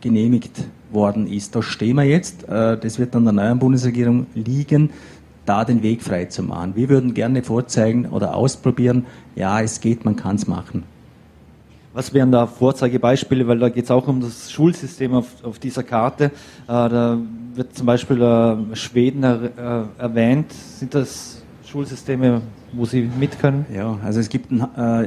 genehmigt 0.00 0.64
worden 0.92 1.26
ist. 1.26 1.54
Da 1.54 1.62
stehen 1.62 1.96
wir 1.96 2.04
jetzt. 2.04 2.48
Äh, 2.48 2.78
das 2.78 2.98
wird 2.98 3.14
an 3.16 3.24
der 3.24 3.32
neuen 3.32 3.58
Bundesregierung 3.58 4.26
liegen, 4.34 4.90
da 5.46 5.64
den 5.64 5.82
Weg 5.82 6.02
frei 6.02 6.26
zu 6.26 6.42
machen. 6.42 6.72
Wir 6.76 6.88
würden 6.88 7.14
gerne 7.14 7.42
vorzeigen 7.42 8.06
oder 8.06 8.34
ausprobieren, 8.34 9.06
ja, 9.36 9.60
es 9.60 9.80
geht, 9.80 10.04
man 10.04 10.16
kann 10.16 10.36
es 10.36 10.46
machen. 10.46 10.84
Was 11.92 12.14
wären 12.14 12.30
da 12.30 12.46
Vorzeigebeispiele? 12.46 13.48
Weil 13.48 13.58
da 13.58 13.68
geht 13.68 13.84
es 13.84 13.90
auch 13.90 14.06
um 14.06 14.20
das 14.20 14.52
Schulsystem 14.52 15.12
auf, 15.12 15.26
auf 15.42 15.58
dieser 15.58 15.82
Karte. 15.82 16.24
Äh, 16.24 16.30
da 16.68 17.18
wird 17.54 17.76
zum 17.76 17.86
Beispiel 17.86 18.22
äh, 18.22 18.76
Schweden 18.76 19.24
er, 19.24 19.88
erwähnt. 19.98 20.52
Sind 20.52 20.94
das 20.94 21.42
Schulsysteme, 21.66 22.42
wo 22.72 22.84
Sie 22.84 23.08
mit 23.18 23.38
können? 23.40 23.66
Ja, 23.74 23.98
also 24.04 24.20
es 24.20 24.28
gibt 24.28 24.52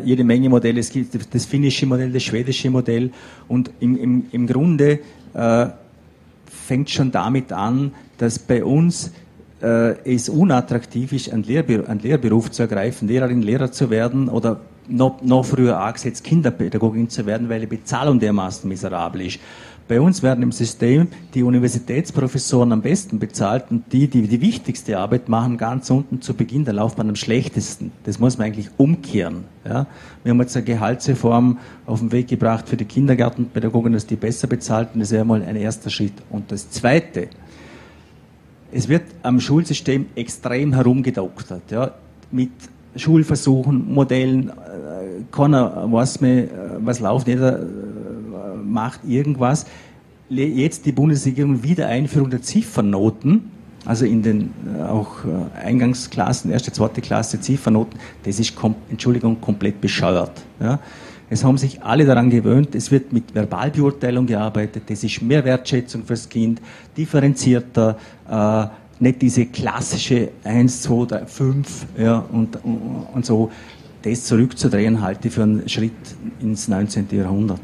jede 0.06 0.24
Menge 0.24 0.50
Modelle. 0.50 0.80
Es 0.80 0.92
gibt 0.92 1.34
das 1.34 1.46
finnische 1.46 1.86
Modell, 1.86 2.12
das 2.12 2.24
schwedische 2.24 2.70
Modell 2.70 3.12
und 3.50 3.70
im, 3.80 3.98
im, 3.98 4.26
im 4.32 4.48
Grunde 4.48 5.00
äh, 5.34 5.68
fängt 6.46 6.90
schon 6.90 7.12
damit 7.12 7.52
an, 7.52 7.94
dass 8.18 8.40
bei 8.40 8.64
uns 8.64 9.12
äh, 9.62 9.96
es 10.04 10.30
unattraktiv 10.30 11.14
ist, 11.14 11.32
einen, 11.32 11.44
Lehrber 11.44 11.88
einen 11.90 12.00
Lehrberuf 12.00 12.52
zu 12.52 12.64
ergreifen, 12.64 13.08
Lehrerin, 13.08 13.42
Lehrer 13.42 13.72
zu 13.72 13.90
werden 13.90 14.30
oder 14.30 14.60
noch, 14.88 15.22
noch 15.22 15.46
früher 15.46 15.80
angesetzt, 15.80 16.24
Kinderpädagogin 16.24 17.10
zu 17.10 17.26
werden, 17.26 17.50
weil 17.50 17.62
die 17.62 17.68
Bezahlung 17.68 18.20
dermaßen 18.20 18.68
miserabel 18.68 19.22
ist. 19.22 19.40
Bei 19.88 20.00
uns 20.00 20.24
werden 20.24 20.44
im 20.44 20.54
System 20.54 21.08
die 21.34 21.44
Universitätsprofessoren 21.44 22.72
am 22.72 22.82
besten 22.82 23.20
bezahlt 23.20 23.66
und 23.70 23.92
die, 23.92 24.08
die 24.08 24.28
die 24.28 24.40
wichtigste 24.40 24.98
Arbeit 24.98 25.28
machen, 25.28 25.58
ganz 25.58 25.90
unten 25.90 26.22
zu 26.22 26.34
Beginn 26.34 26.64
der 26.64 26.74
Laufbahn 26.76 27.10
am 27.10 27.16
schlechtesten. 27.18 27.92
Das 28.06 28.18
muss 28.18 28.38
man 28.38 28.48
eigentlich 28.48 28.70
umkehren. 28.78 29.44
Ja? 29.66 29.88
Wir 30.24 30.32
haben 30.32 30.40
jetzt 30.40 30.56
eine 30.56 30.66
Gehaltsreform 30.66 31.58
auf 31.86 32.00
den 32.00 32.14
Weg 32.14 32.30
gebracht 32.30 32.70
für 32.70 32.78
die 32.78 32.86
Kindergartenpädagogen, 32.86 33.92
dass 33.92 34.08
die 34.08 34.16
besser 34.16 34.48
bezahlt 34.48 34.90
und 34.94 35.02
das 35.02 35.12
wäre 35.12 35.26
mal 35.26 35.44
ein 35.44 35.58
erster 35.58 35.90
Schritt. 35.90 36.14
Und 36.30 36.52
das 36.52 36.70
Zweite, 36.70 37.28
es 38.72 38.88
wird 38.88 39.04
am 39.22 39.42
Schulsystem 39.42 40.06
extrem 40.16 40.74
herumgedoktert. 40.74 41.70
Ja? 41.72 41.92
Mit 42.32 42.52
Schulversuchen, 42.96 43.94
Modellen, 43.94 44.50
äh, 44.50 45.24
keiner 45.32 45.92
weiß 45.92 46.22
mehr, 46.22 46.44
äh, 46.44 46.48
was 46.80 47.00
läuft, 47.00 47.28
jeder 47.28 47.60
macht 48.74 49.02
irgendwas. 49.08 49.66
Jetzt 50.30 50.86
die 50.86 50.92
Bundesregierung 50.92 51.64
Wiedereinführung 51.64 52.30
der 52.30 52.42
Ziffernnoten, 52.42 53.52
also 53.86 54.06
in 54.06 54.24
den 54.24 54.54
auch 54.88 55.18
Eingangsklassen, 55.62 56.52
erste, 56.52 56.72
zweite 56.72 57.02
Klasse 57.02 57.40
Ziffernnoten, 57.40 58.00
das 58.24 58.40
ist, 58.40 58.54
Entschuldigung, 58.90 59.40
komplett 59.40 59.80
bescheuert. 59.80 60.32
Ja. 60.60 60.80
Es 61.30 61.44
haben 61.44 61.58
sich 61.58 61.82
alle 61.82 62.06
daran 62.06 62.30
gewöhnt, 62.30 62.76
es 62.76 62.92
wird 62.92 63.12
mit 63.12 63.34
Verbalbeurteilung 63.34 64.26
gearbeitet, 64.26 64.84
das 64.88 65.04
ist 65.04 65.22
mehr 65.22 65.44
Wertschätzung 65.44 66.04
fürs 66.04 66.30
Kind, 66.30 66.62
differenzierter, 66.96 67.98
äh, 68.30 68.66
nicht 69.00 69.22
diese 69.22 69.48
klassische 69.48 70.30
1, 70.44 70.82
2, 70.84 71.06
3, 71.06 71.26
5 71.26 71.86
ja, 71.98 72.26
und, 72.32 72.64
und, 72.64 73.08
und 73.14 73.26
so. 73.26 73.52
Das 74.04 74.26
zurückzudrehen, 74.26 75.02
halte 75.02 75.30
ich 75.30 75.34
für 75.34 75.44
einen 75.44 75.68
Schritt 75.68 75.94
ins 76.42 76.68
19. 76.68 77.08
Jahrhundert. 77.12 77.62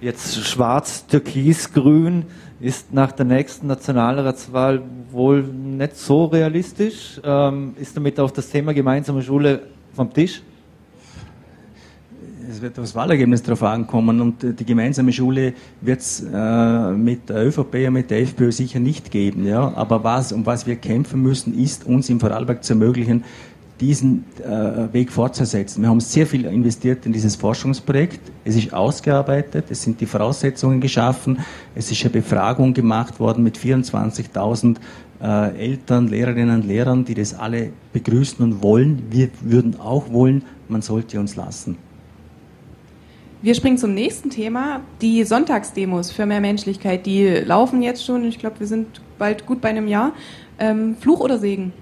Jetzt 0.00 0.46
schwarz, 0.46 1.04
türkis, 1.08 1.72
grün 1.72 2.24
ist 2.60 2.92
nach 2.92 3.10
der 3.10 3.26
nächsten 3.26 3.66
Nationalratswahl 3.66 4.80
wohl 5.10 5.42
nicht 5.42 5.96
so 5.96 6.26
realistisch. 6.26 7.20
Ähm, 7.24 7.74
ist 7.80 7.96
damit 7.96 8.20
auch 8.20 8.30
das 8.30 8.48
Thema 8.48 8.72
gemeinsame 8.72 9.22
Schule 9.22 9.62
vom 9.94 10.12
Tisch? 10.12 10.40
es 12.50 12.62
wird 12.62 12.78
aufs 12.78 12.94
Wahlergebnis 12.94 13.42
darauf 13.42 13.62
ankommen 13.62 14.20
und 14.20 14.42
die 14.42 14.64
gemeinsame 14.64 15.12
Schule 15.12 15.52
wird 15.80 16.00
es 16.00 16.20
äh, 16.20 16.92
mit 16.92 17.28
der 17.28 17.46
ÖVP 17.46 17.74
und 17.86 17.92
mit 17.92 18.10
der 18.10 18.20
FPÖ 18.22 18.52
sicher 18.52 18.80
nicht 18.80 19.10
geben. 19.10 19.46
Ja? 19.46 19.72
Aber 19.74 20.02
was, 20.02 20.32
um 20.32 20.46
was 20.46 20.66
wir 20.66 20.76
kämpfen 20.76 21.22
müssen, 21.22 21.58
ist 21.58 21.86
uns 21.86 22.08
im 22.08 22.20
Vorarlberg 22.20 22.64
zu 22.64 22.72
ermöglichen, 22.72 23.24
diesen 23.80 24.24
äh, 24.40 24.92
Weg 24.92 25.12
fortzusetzen. 25.12 25.82
Wir 25.82 25.88
haben 25.88 26.00
sehr 26.00 26.26
viel 26.26 26.44
investiert 26.46 27.06
in 27.06 27.12
dieses 27.12 27.36
Forschungsprojekt. 27.36 28.20
Es 28.44 28.56
ist 28.56 28.72
ausgearbeitet, 28.72 29.66
es 29.70 29.82
sind 29.82 30.00
die 30.00 30.06
Voraussetzungen 30.06 30.80
geschaffen, 30.80 31.38
es 31.74 31.90
ist 31.90 32.02
eine 32.02 32.10
Befragung 32.10 32.74
gemacht 32.74 33.20
worden 33.20 33.44
mit 33.44 33.56
24.000 33.56 34.76
äh, 35.20 35.58
Eltern, 35.58 36.08
Lehrerinnen 36.08 36.62
und 36.62 36.66
Lehrern, 36.66 37.04
die 37.04 37.14
das 37.14 37.34
alle 37.34 37.70
begrüßen 37.92 38.44
und 38.44 38.62
wollen. 38.62 39.04
Wir 39.10 39.30
würden 39.40 39.78
auch 39.80 40.12
wollen, 40.12 40.42
man 40.68 40.82
sollte 40.82 41.18
uns 41.18 41.36
lassen. 41.36 41.76
Wir 43.40 43.54
springen 43.54 43.78
zum 43.78 43.94
nächsten 43.94 44.30
Thema. 44.30 44.80
Die 45.00 45.22
Sonntagsdemos 45.22 46.10
für 46.10 46.26
mehr 46.26 46.40
Menschlichkeit, 46.40 47.06
die 47.06 47.28
laufen 47.28 47.82
jetzt 47.82 48.04
schon. 48.04 48.24
Ich 48.24 48.38
glaube, 48.38 48.58
wir 48.58 48.66
sind 48.66 49.00
bald 49.16 49.46
gut 49.46 49.60
bei 49.60 49.68
einem 49.68 49.86
Jahr. 49.86 50.12
Ähm, 50.58 50.96
Fluch 50.98 51.20
oder 51.20 51.38
Segen? 51.38 51.72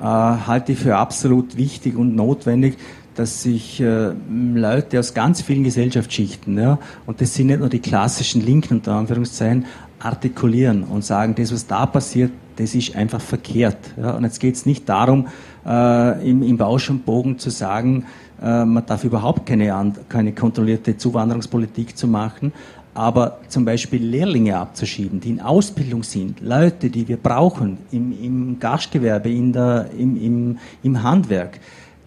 Äh, 0.00 0.04
halte 0.04 0.72
ich 0.72 0.78
für 0.78 0.96
absolut 0.96 1.56
wichtig 1.56 1.96
und 1.96 2.14
notwendig, 2.14 2.76
dass 3.14 3.42
sich 3.42 3.80
äh, 3.80 4.12
Leute 4.54 5.00
aus 5.00 5.12
ganz 5.12 5.42
vielen 5.42 5.64
Gesellschaftsschichten, 5.64 6.56
ja, 6.56 6.78
und 7.04 7.20
das 7.20 7.34
sind 7.34 7.48
nicht 7.48 7.58
nur 7.58 7.68
die 7.68 7.80
klassischen 7.80 8.46
Linken 8.46 8.74
unter 8.74 8.92
Anführungszeichen, 8.92 9.66
artikulieren 9.98 10.84
und 10.84 11.04
sagen, 11.04 11.34
das, 11.34 11.52
was 11.52 11.66
da 11.66 11.84
passiert, 11.86 12.30
das 12.56 12.74
ist 12.74 12.94
einfach 12.94 13.20
verkehrt. 13.20 13.78
Ja. 13.96 14.12
Und 14.12 14.24
jetzt 14.24 14.38
geht 14.38 14.54
es 14.54 14.66
nicht 14.66 14.88
darum, 14.88 15.26
äh, 15.66 16.28
im, 16.30 16.42
im 16.42 16.56
Bausch 16.56 16.90
und 16.90 17.04
Bogen 17.04 17.38
zu 17.38 17.50
sagen, 17.50 18.06
äh, 18.40 18.64
man 18.64 18.86
darf 18.86 19.04
überhaupt 19.04 19.46
keine, 19.46 19.92
keine 20.08 20.32
kontrollierte 20.32 20.96
Zuwanderungspolitik 20.96 21.96
zu 21.96 22.06
machen, 22.06 22.52
aber 22.98 23.38
zum 23.46 23.64
Beispiel 23.64 24.02
Lehrlinge 24.02 24.56
abzuschieben, 24.58 25.20
die 25.20 25.30
in 25.30 25.40
Ausbildung 25.40 26.02
sind, 26.02 26.40
Leute, 26.40 26.90
die 26.90 27.06
wir 27.06 27.16
brauchen 27.16 27.78
im, 27.92 28.12
im 28.20 28.58
Gastgewerbe, 28.58 29.30
in 29.30 29.52
der, 29.52 29.88
im, 29.96 30.20
im, 30.20 30.58
im 30.82 31.00
Handwerk, 31.00 31.60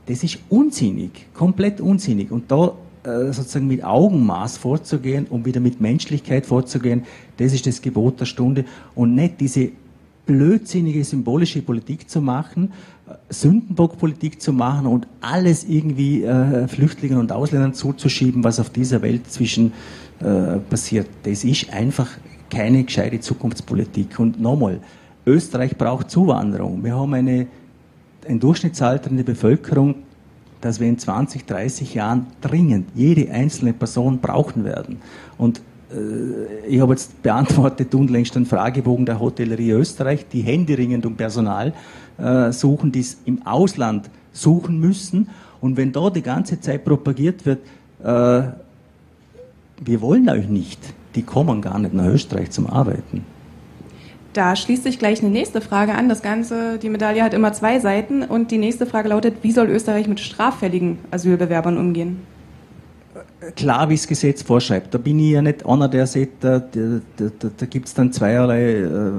das 0.08 0.22
ist 0.22 0.40
unsinnig, 0.50 1.28
komplett 1.34 1.80
unsinnig. 1.80 2.30
Und 2.30 2.52
da 2.52 2.74
äh, 3.06 3.32
sozusagen 3.32 3.68
mit 3.68 3.86
Augenmaß 3.86 4.58
vorzugehen 4.58 5.28
und 5.30 5.46
wieder 5.46 5.62
mit 5.62 5.80
Menschlichkeit 5.80 6.46
vorzugehen, 6.46 7.04
das 7.38 7.54
ist 7.54 7.66
das 7.66 7.82
Gebot 7.82 8.20
der 8.20 8.26
Stunde 8.26 8.66
und 8.94 9.16
nicht 9.16 9.40
diese 9.40 9.70
blödsinnige 10.26 11.06
symbolische 11.06 11.62
Politik 11.62 12.10
zu 12.10 12.20
machen, 12.20 12.74
Sündenbockpolitik 13.30 14.42
zu 14.42 14.52
machen 14.52 14.88
und 14.88 15.08
alles 15.22 15.64
irgendwie 15.64 16.24
äh, 16.24 16.68
Flüchtlingen 16.68 17.18
und 17.18 17.32
Ausländern 17.32 17.74
zuzuschieben, 17.74 18.44
was 18.44 18.60
auf 18.60 18.70
dieser 18.70 19.02
Welt 19.02 19.32
zwischen 19.32 19.72
äh, 20.22 20.60
passiert. 20.70 21.08
Das 21.24 21.44
ist 21.44 21.72
einfach 21.72 22.08
keine 22.50 22.84
gescheite 22.84 23.20
Zukunftspolitik. 23.20 24.20
Und 24.20 24.40
nochmal, 24.40 24.80
Österreich 25.26 25.78
braucht 25.78 26.10
Zuwanderung. 26.10 26.84
Wir 26.84 26.96
haben 26.96 27.14
eine, 27.14 27.48
ein 28.28 28.40
Durchschnittsalter 28.40 29.10
in 29.10 29.18
der 29.18 29.24
Bevölkerung, 29.24 29.96
dass 30.60 30.80
wir 30.80 30.88
in 30.88 30.98
20, 30.98 31.46
30 31.46 31.94
Jahren 31.96 32.28
dringend 32.42 32.90
jede 32.94 33.32
einzelne 33.32 33.74
Person 33.74 34.20
brauchen 34.20 34.64
werden. 34.64 35.00
Und 35.38 35.62
äh, 35.92 36.68
ich 36.68 36.80
habe 36.80 36.94
jetzt 36.94 37.22
beantwortet 37.24 37.94
unlängst 37.96 38.36
einen 38.36 38.46
Fragebogen 38.46 39.06
der 39.06 39.20
Hotellerie 39.20 39.72
Österreich, 39.72 40.28
die 40.32 40.42
händeringend 40.42 41.06
um 41.06 41.16
Personal 41.16 41.74
äh, 42.18 42.52
suchen, 42.52 42.92
die 42.92 43.00
es 43.00 43.18
im 43.26 43.46
Ausland 43.46 44.10
suchen 44.32 44.80
müssen. 44.80 45.30
Und 45.60 45.78
wenn 45.78 45.92
da 45.92 46.10
die 46.10 46.22
ganze 46.22 46.60
Zeit 46.60 46.86
propagiert 46.86 47.46
wird, 47.46 47.60
äh, 48.04 48.44
wir 49.82 50.00
wollen 50.00 50.30
euch 50.30 50.48
nicht, 50.48 50.80
die 51.16 51.24
kommen 51.24 51.62
gar 51.62 51.80
nicht 51.80 51.94
nach 51.94 52.06
Österreich 52.06 52.52
zum 52.52 52.68
Arbeiten. 52.68 53.26
Da 54.34 54.56
schließt 54.56 54.84
sich 54.84 54.98
gleich 54.98 55.22
eine 55.22 55.30
nächste 55.30 55.60
Frage 55.60 55.94
an. 55.94 56.08
Das 56.08 56.22
Ganze, 56.22 56.78
die 56.78 56.88
Medaille 56.88 57.22
hat 57.22 57.34
immer 57.34 57.52
zwei 57.52 57.80
Seiten 57.80 58.24
und 58.24 58.52
die 58.52 58.60
nächste 58.60 58.86
Frage 58.86 59.10
lautet, 59.10 59.36
wie 59.42 59.52
soll 59.52 59.68
Österreich 59.70 60.08
mit 60.08 60.22
straffälligen 60.22 61.00
Asylbewerbern 61.10 61.78
umgehen? 61.78 62.22
Klar, 63.56 63.90
wie 63.90 63.96
das 63.96 64.08
Gesetz 64.08 64.42
vorschreibt. 64.42 64.94
Da 64.94 65.00
bin 65.00 65.20
ich 65.20 65.32
ja 65.32 65.42
nicht 65.42 65.66
einer, 65.66 65.90
der 65.90 66.08
sagt, 66.08 66.44
da, 66.44 66.60
da, 66.60 67.02
da, 67.18 67.50
da 67.58 67.66
gibt 67.66 67.88
es 67.88 67.94
dann 67.94 68.14
zweierlei 68.14 68.84
äh, 68.84 69.12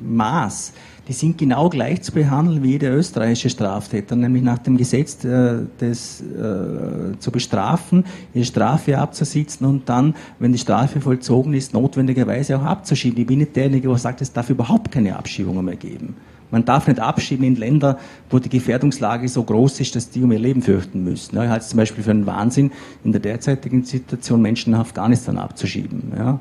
Maß 0.00 0.72
die 1.08 1.14
sind 1.14 1.38
genau 1.38 1.70
gleich 1.70 2.02
zu 2.02 2.12
behandeln 2.12 2.62
wie 2.62 2.72
jede 2.72 2.88
österreichische 2.88 3.48
Straftäter, 3.48 4.14
nämlich 4.14 4.42
nach 4.42 4.58
dem 4.58 4.76
Gesetz 4.76 5.24
äh, 5.24 5.60
des, 5.80 6.20
äh, 6.20 7.18
zu 7.18 7.30
bestrafen, 7.32 8.04
ihre 8.34 8.44
Strafe 8.44 8.98
abzusitzen 8.98 9.66
und 9.66 9.88
dann, 9.88 10.14
wenn 10.38 10.52
die 10.52 10.58
Strafe 10.58 11.00
vollzogen 11.00 11.54
ist, 11.54 11.72
notwendigerweise 11.72 12.58
auch 12.58 12.64
abzuschieben. 12.64 13.18
Ich 13.18 13.26
bin 13.26 13.38
nicht 13.38 13.56
derjenige, 13.56 13.88
der 13.88 13.96
sagt, 13.96 14.20
es 14.20 14.32
darf 14.32 14.50
überhaupt 14.50 14.92
keine 14.92 15.16
Abschiebungen 15.16 15.64
mehr 15.64 15.76
geben. 15.76 16.14
Man 16.50 16.64
darf 16.64 16.86
nicht 16.86 17.00
abschieben 17.00 17.46
in 17.46 17.56
Länder, 17.56 17.98
wo 18.30 18.38
die 18.38 18.48
Gefährdungslage 18.48 19.28
so 19.28 19.42
groß 19.42 19.80
ist, 19.80 19.96
dass 19.96 20.10
die 20.10 20.22
um 20.22 20.32
ihr 20.32 20.38
Leben 20.38 20.62
fürchten 20.62 21.04
müssen. 21.04 21.36
Ja, 21.36 21.44
ich 21.44 21.50
halte 21.50 21.62
es 21.62 21.70
zum 21.70 21.78
Beispiel 21.78 22.04
für 22.04 22.10
einen 22.10 22.26
Wahnsinn, 22.26 22.70
in 23.04 23.12
der 23.12 23.20
derzeitigen 23.20 23.82
Situation 23.84 24.40
Menschen 24.40 24.72
nach 24.72 24.80
Afghanistan 24.80 25.38
abzuschieben. 25.38 26.12
Ja 26.16 26.40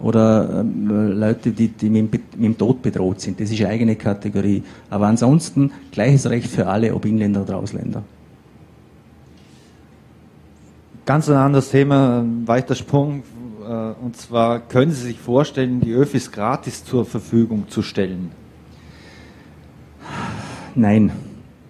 oder 0.00 0.60
ähm, 0.60 1.18
Leute, 1.18 1.50
die, 1.50 1.68
die 1.68 1.90
mit, 1.90 2.12
mit, 2.12 2.34
dem 2.34 2.56
Tod 2.56 2.82
bedroht 2.82 3.20
sind. 3.20 3.40
Das 3.40 3.50
ist 3.50 3.60
eine 3.60 3.70
eigene 3.70 3.96
Kategorie. 3.96 4.62
Aber 4.90 5.06
ansonsten 5.06 5.72
gleiches 5.90 6.28
Recht 6.30 6.48
für 6.48 6.66
alle, 6.66 6.94
ob 6.94 7.04
Inländer 7.04 7.42
oder 7.42 7.56
Ausländer. 7.56 8.02
Ganz 11.04 11.28
ein 11.28 11.36
anderes 11.36 11.70
Thema, 11.70 12.20
ein 12.20 12.46
weiter 12.46 12.74
Sprung. 12.74 13.22
Äh, 13.66 14.04
und 14.04 14.16
zwar 14.16 14.60
können 14.60 14.92
Sie 14.92 15.02
sich 15.02 15.18
vorstellen, 15.18 15.80
die 15.80 15.92
Öfis 15.92 16.30
gratis 16.30 16.84
zur 16.84 17.04
Verfügung 17.04 17.68
zu 17.68 17.82
stellen? 17.82 18.30
Nein, 20.74 21.10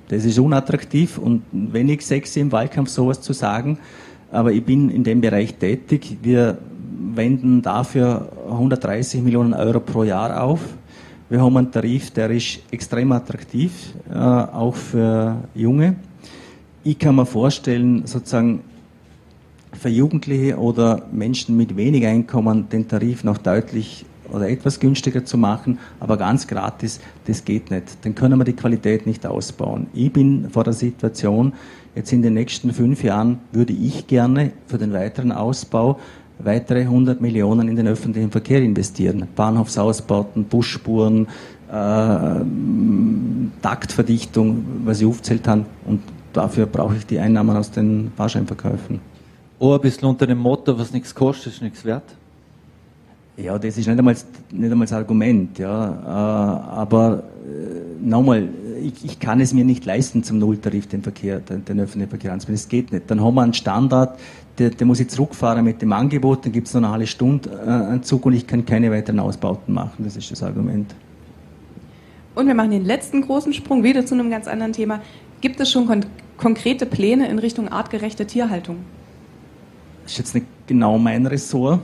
das 0.08 0.24
ist 0.26 0.38
unattraktiv 0.38 1.16
und 1.16 1.42
wenig 1.52 2.04
sexy 2.04 2.40
im 2.40 2.52
Wahlkampf 2.52 2.90
sowas 2.90 3.22
zu 3.22 3.32
sagen. 3.32 3.78
Aber 4.30 4.52
ich 4.52 4.62
bin 4.62 4.90
in 4.90 5.04
dem 5.04 5.22
Bereich 5.22 5.54
tätig. 5.54 6.18
Wir 6.20 6.58
wenden 6.98 7.62
dafür 7.62 8.28
130 8.50 9.22
Millionen 9.22 9.54
Euro 9.54 9.80
pro 9.80 10.04
Jahr 10.04 10.42
auf. 10.42 10.60
Wir 11.30 11.42
haben 11.42 11.56
einen 11.56 11.70
Tarif, 11.70 12.10
der 12.10 12.30
ist 12.30 12.60
extrem 12.70 13.12
attraktiv, 13.12 13.94
äh, 14.10 14.14
auch 14.14 14.74
für 14.74 15.36
Junge. 15.54 15.96
Ich 16.84 16.98
kann 16.98 17.16
mir 17.16 17.26
vorstellen, 17.26 18.06
sozusagen 18.06 18.60
für 19.72 19.90
Jugendliche 19.90 20.56
oder 20.56 21.02
Menschen 21.12 21.56
mit 21.56 21.76
wenig 21.76 22.06
Einkommen 22.06 22.68
den 22.68 22.88
Tarif 22.88 23.24
noch 23.24 23.38
deutlich 23.38 24.06
oder 24.32 24.48
etwas 24.48 24.80
günstiger 24.80 25.24
zu 25.24 25.38
machen, 25.38 25.78
aber 26.00 26.16
ganz 26.16 26.46
gratis, 26.46 27.00
das 27.26 27.44
geht 27.44 27.70
nicht. 27.70 28.04
Dann 28.04 28.14
können 28.14 28.38
wir 28.38 28.44
die 28.44 28.52
Qualität 28.54 29.06
nicht 29.06 29.26
ausbauen. 29.26 29.86
Ich 29.94 30.12
bin 30.12 30.50
vor 30.50 30.64
der 30.64 30.72
Situation, 30.72 31.52
jetzt 31.94 32.12
in 32.12 32.22
den 32.22 32.34
nächsten 32.34 32.72
fünf 32.72 33.02
Jahren 33.02 33.38
würde 33.52 33.72
ich 33.72 34.06
gerne 34.06 34.52
für 34.66 34.78
den 34.78 34.92
weiteren 34.92 35.32
Ausbau 35.32 35.98
weitere 36.38 36.82
100 36.82 37.20
Millionen 37.20 37.68
in 37.68 37.76
den 37.76 37.88
öffentlichen 37.88 38.30
Verkehr 38.30 38.62
investieren. 38.62 39.26
Bahnhofsausbauten, 39.34 40.44
Busspuren, 40.44 41.26
äh, 41.70 42.40
Taktverdichtung, 43.62 44.64
was 44.84 45.00
ich 45.00 45.06
aufzählt 45.06 45.46
habe. 45.48 45.64
Und 45.86 46.02
dafür 46.32 46.66
brauche 46.66 46.96
ich 46.96 47.06
die 47.06 47.18
Einnahmen 47.18 47.56
aus 47.56 47.70
den 47.70 48.12
Fahrscheinverkäufen. 48.16 49.00
Oh, 49.58 49.74
ein 49.74 49.80
bisschen 49.80 50.08
unter 50.08 50.26
dem 50.26 50.38
Motto, 50.38 50.78
was 50.78 50.92
nichts 50.92 51.14
kostet, 51.14 51.54
ist 51.54 51.62
nichts 51.62 51.84
wert. 51.84 52.04
Ja, 53.36 53.56
das 53.56 53.76
ist 53.78 53.86
nicht 53.86 53.98
einmal, 53.98 54.14
nicht 54.14 54.72
einmal 54.72 54.86
das 54.86 54.92
Argument, 54.92 55.58
ja. 55.58 55.90
Äh, 55.90 56.70
aber 56.76 57.22
äh, 57.44 58.04
nochmal, 58.04 58.48
ich, 58.82 59.04
ich, 59.04 59.18
kann 59.20 59.40
es 59.40 59.54
mir 59.54 59.64
nicht 59.64 59.84
leisten, 59.84 60.24
zum 60.24 60.38
Nulltarif 60.38 60.88
den 60.88 61.02
Verkehr, 61.02 61.38
den, 61.38 61.64
den 61.64 61.80
öffentlichen 61.80 62.10
Verkehr 62.10 62.32
anzubieten. 62.32 62.56
Das 62.56 62.68
geht 62.68 62.92
nicht. 62.92 63.08
Dann 63.08 63.22
haben 63.22 63.34
wir 63.34 63.42
einen 63.42 63.54
Standard, 63.54 64.18
der, 64.58 64.70
der 64.70 64.86
muss 64.86 65.00
ich 65.00 65.08
zurückfahren 65.08 65.64
mit 65.64 65.82
dem 65.82 65.92
Angebot, 65.92 66.44
dann 66.44 66.52
gibt 66.52 66.66
es 66.66 66.74
noch 66.74 66.82
eine 66.82 66.90
halbe 66.90 67.06
Stunde 67.06 67.50
äh, 67.50 67.70
einen 67.70 68.02
Zug 68.02 68.26
und 68.26 68.32
ich 68.32 68.46
kann 68.46 68.64
keine 68.64 68.90
weiteren 68.90 69.20
Ausbauten 69.20 69.74
machen. 69.74 70.04
Das 70.04 70.16
ist 70.16 70.30
das 70.30 70.42
Argument. 70.42 70.94
Und 72.34 72.46
wir 72.46 72.54
machen 72.54 72.70
den 72.70 72.84
letzten 72.84 73.22
großen 73.22 73.52
Sprung 73.52 73.82
wieder 73.82 74.06
zu 74.06 74.14
einem 74.14 74.30
ganz 74.30 74.46
anderen 74.46 74.72
Thema. 74.72 75.00
Gibt 75.40 75.60
es 75.60 75.70
schon 75.70 75.86
kon 75.86 76.04
konkrete 76.36 76.86
Pläne 76.86 77.28
in 77.28 77.40
Richtung 77.40 77.68
artgerechte 77.68 78.24
Tierhaltung? 78.24 78.76
Das 80.04 80.12
ist 80.12 80.18
jetzt 80.18 80.34
nicht 80.36 80.46
genau 80.68 80.98
mein 80.98 81.26
Ressort. 81.26 81.80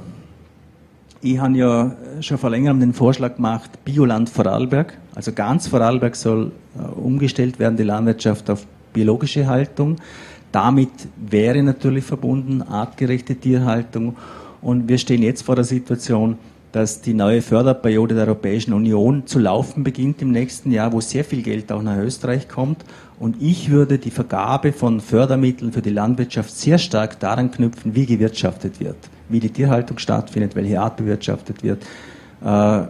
Ich 1.21 1.39
habe 1.39 1.57
ja 1.57 1.97
schon 2.21 2.39
vor 2.39 2.51
längerem 2.51 2.79
den 2.79 2.93
Vorschlag 2.93 3.37
gemacht, 3.37 3.85
Bioland 3.85 4.31
Vorarlberg. 4.31 4.97
Also 5.15 5.33
ganz 5.33 5.67
Vorarlberg 5.67 6.15
soll 6.15 6.53
äh, 6.79 6.83
umgestellt 6.83 7.59
werden, 7.59 7.77
die 7.77 7.83
Landwirtschaft 7.83 8.49
auf 8.49 8.65
biologische 8.93 9.47
Haltung. 9.47 9.97
Damit 10.55 11.09
wäre 11.17 11.61
natürlich 11.65 12.05
verbunden 12.05 12.63
artgerechte 12.63 13.35
Tierhaltung. 13.35 14.15
Und 14.63 14.89
wir 14.89 14.99
stehen 14.99 15.25
jetzt 15.25 15.43
vor 15.43 15.57
der 15.57 15.65
Situation, 15.65 16.39
dass 16.71 17.01
die 17.01 17.13
neue 17.13 17.43
Förderperiode 17.43 18.15
der 18.15 18.29
Europäischen 18.29 18.73
Union 18.73 19.27
zu 19.27 19.41
laufen 19.41 19.83
beginnt 19.83 20.23
im 20.23 20.31
nächsten 20.31 20.71
Jahr, 20.71 20.93
wo 20.93 21.01
sehr 21.01 21.25
viel 21.25 21.43
Geld 21.43 21.73
auch 21.73 21.83
nach 21.83 21.99
Österreich 21.99 22.49
kommt. 22.49 22.85
Und 23.19 23.43
ich 23.43 23.69
würde 23.71 23.99
die 23.99 24.13
Vergabe 24.13 24.73
von 24.73 25.01
Fördermitteln 25.01 25.73
für 25.73 25.83
die 25.83 25.91
Landwirtschaft 25.91 26.57
sehr 26.57 26.79
stark 26.79 27.19
daran 27.19 27.51
knüpfen, 27.51 27.97
wie 27.97 28.07
gewirtschaftet 28.07 28.79
wird, 28.79 28.97
wie 29.29 29.41
die 29.41 29.51
Tierhaltung 29.51 29.99
stattfindet, 29.99 30.55
welche 30.55 30.81
Art 30.81 30.99
bewirtschaftet 30.99 31.65
wird. 31.65 31.83
Äh, 32.45 32.83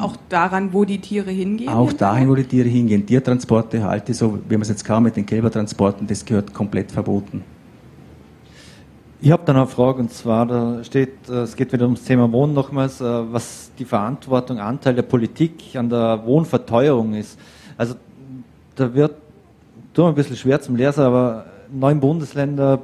auch 0.00 0.16
daran, 0.28 0.72
wo 0.72 0.84
die 0.84 1.00
Tiere 1.00 1.30
hingehen? 1.30 1.68
Auch 1.68 1.92
dahin, 1.92 2.28
wo 2.28 2.34
die 2.34 2.44
Tiere 2.44 2.68
hingehen. 2.68 3.06
Tiertransporte 3.06 3.84
halte 3.84 4.14
so, 4.14 4.38
wie 4.48 4.54
man 4.54 4.62
es 4.62 4.68
jetzt 4.68 4.84
kam 4.84 5.04
mit 5.04 5.16
den 5.16 5.26
Kälbertransporten, 5.26 6.06
das 6.06 6.24
gehört 6.24 6.52
komplett 6.52 6.90
verboten. 6.90 7.44
Ich 9.20 9.30
habe 9.30 9.42
da 9.46 9.52
noch 9.52 9.62
eine 9.62 9.70
Frage 9.70 10.00
und 10.00 10.12
zwar, 10.12 10.46
da 10.46 10.84
steht, 10.84 11.28
äh, 11.28 11.40
es 11.40 11.56
geht 11.56 11.72
wieder 11.72 11.84
ums 11.84 12.04
Thema 12.04 12.30
Wohnen 12.30 12.52
nochmals, 12.52 13.00
äh, 13.00 13.04
was 13.04 13.70
die 13.78 13.84
Verantwortung, 13.84 14.58
Anteil 14.58 14.94
der 14.94 15.02
Politik 15.02 15.74
an 15.74 15.88
der 15.88 16.24
Wohnverteuerung 16.24 17.14
ist. 17.14 17.38
Also 17.78 17.94
da 18.74 18.92
wird, 18.92 19.14
tut 19.94 20.04
mir 20.04 20.10
ein 20.10 20.14
bisschen 20.14 20.36
schwer 20.36 20.60
zum 20.60 20.76
Lesen, 20.76 21.02
aber 21.02 21.46
neun 21.72 21.98
Bundesländer, 21.98 22.80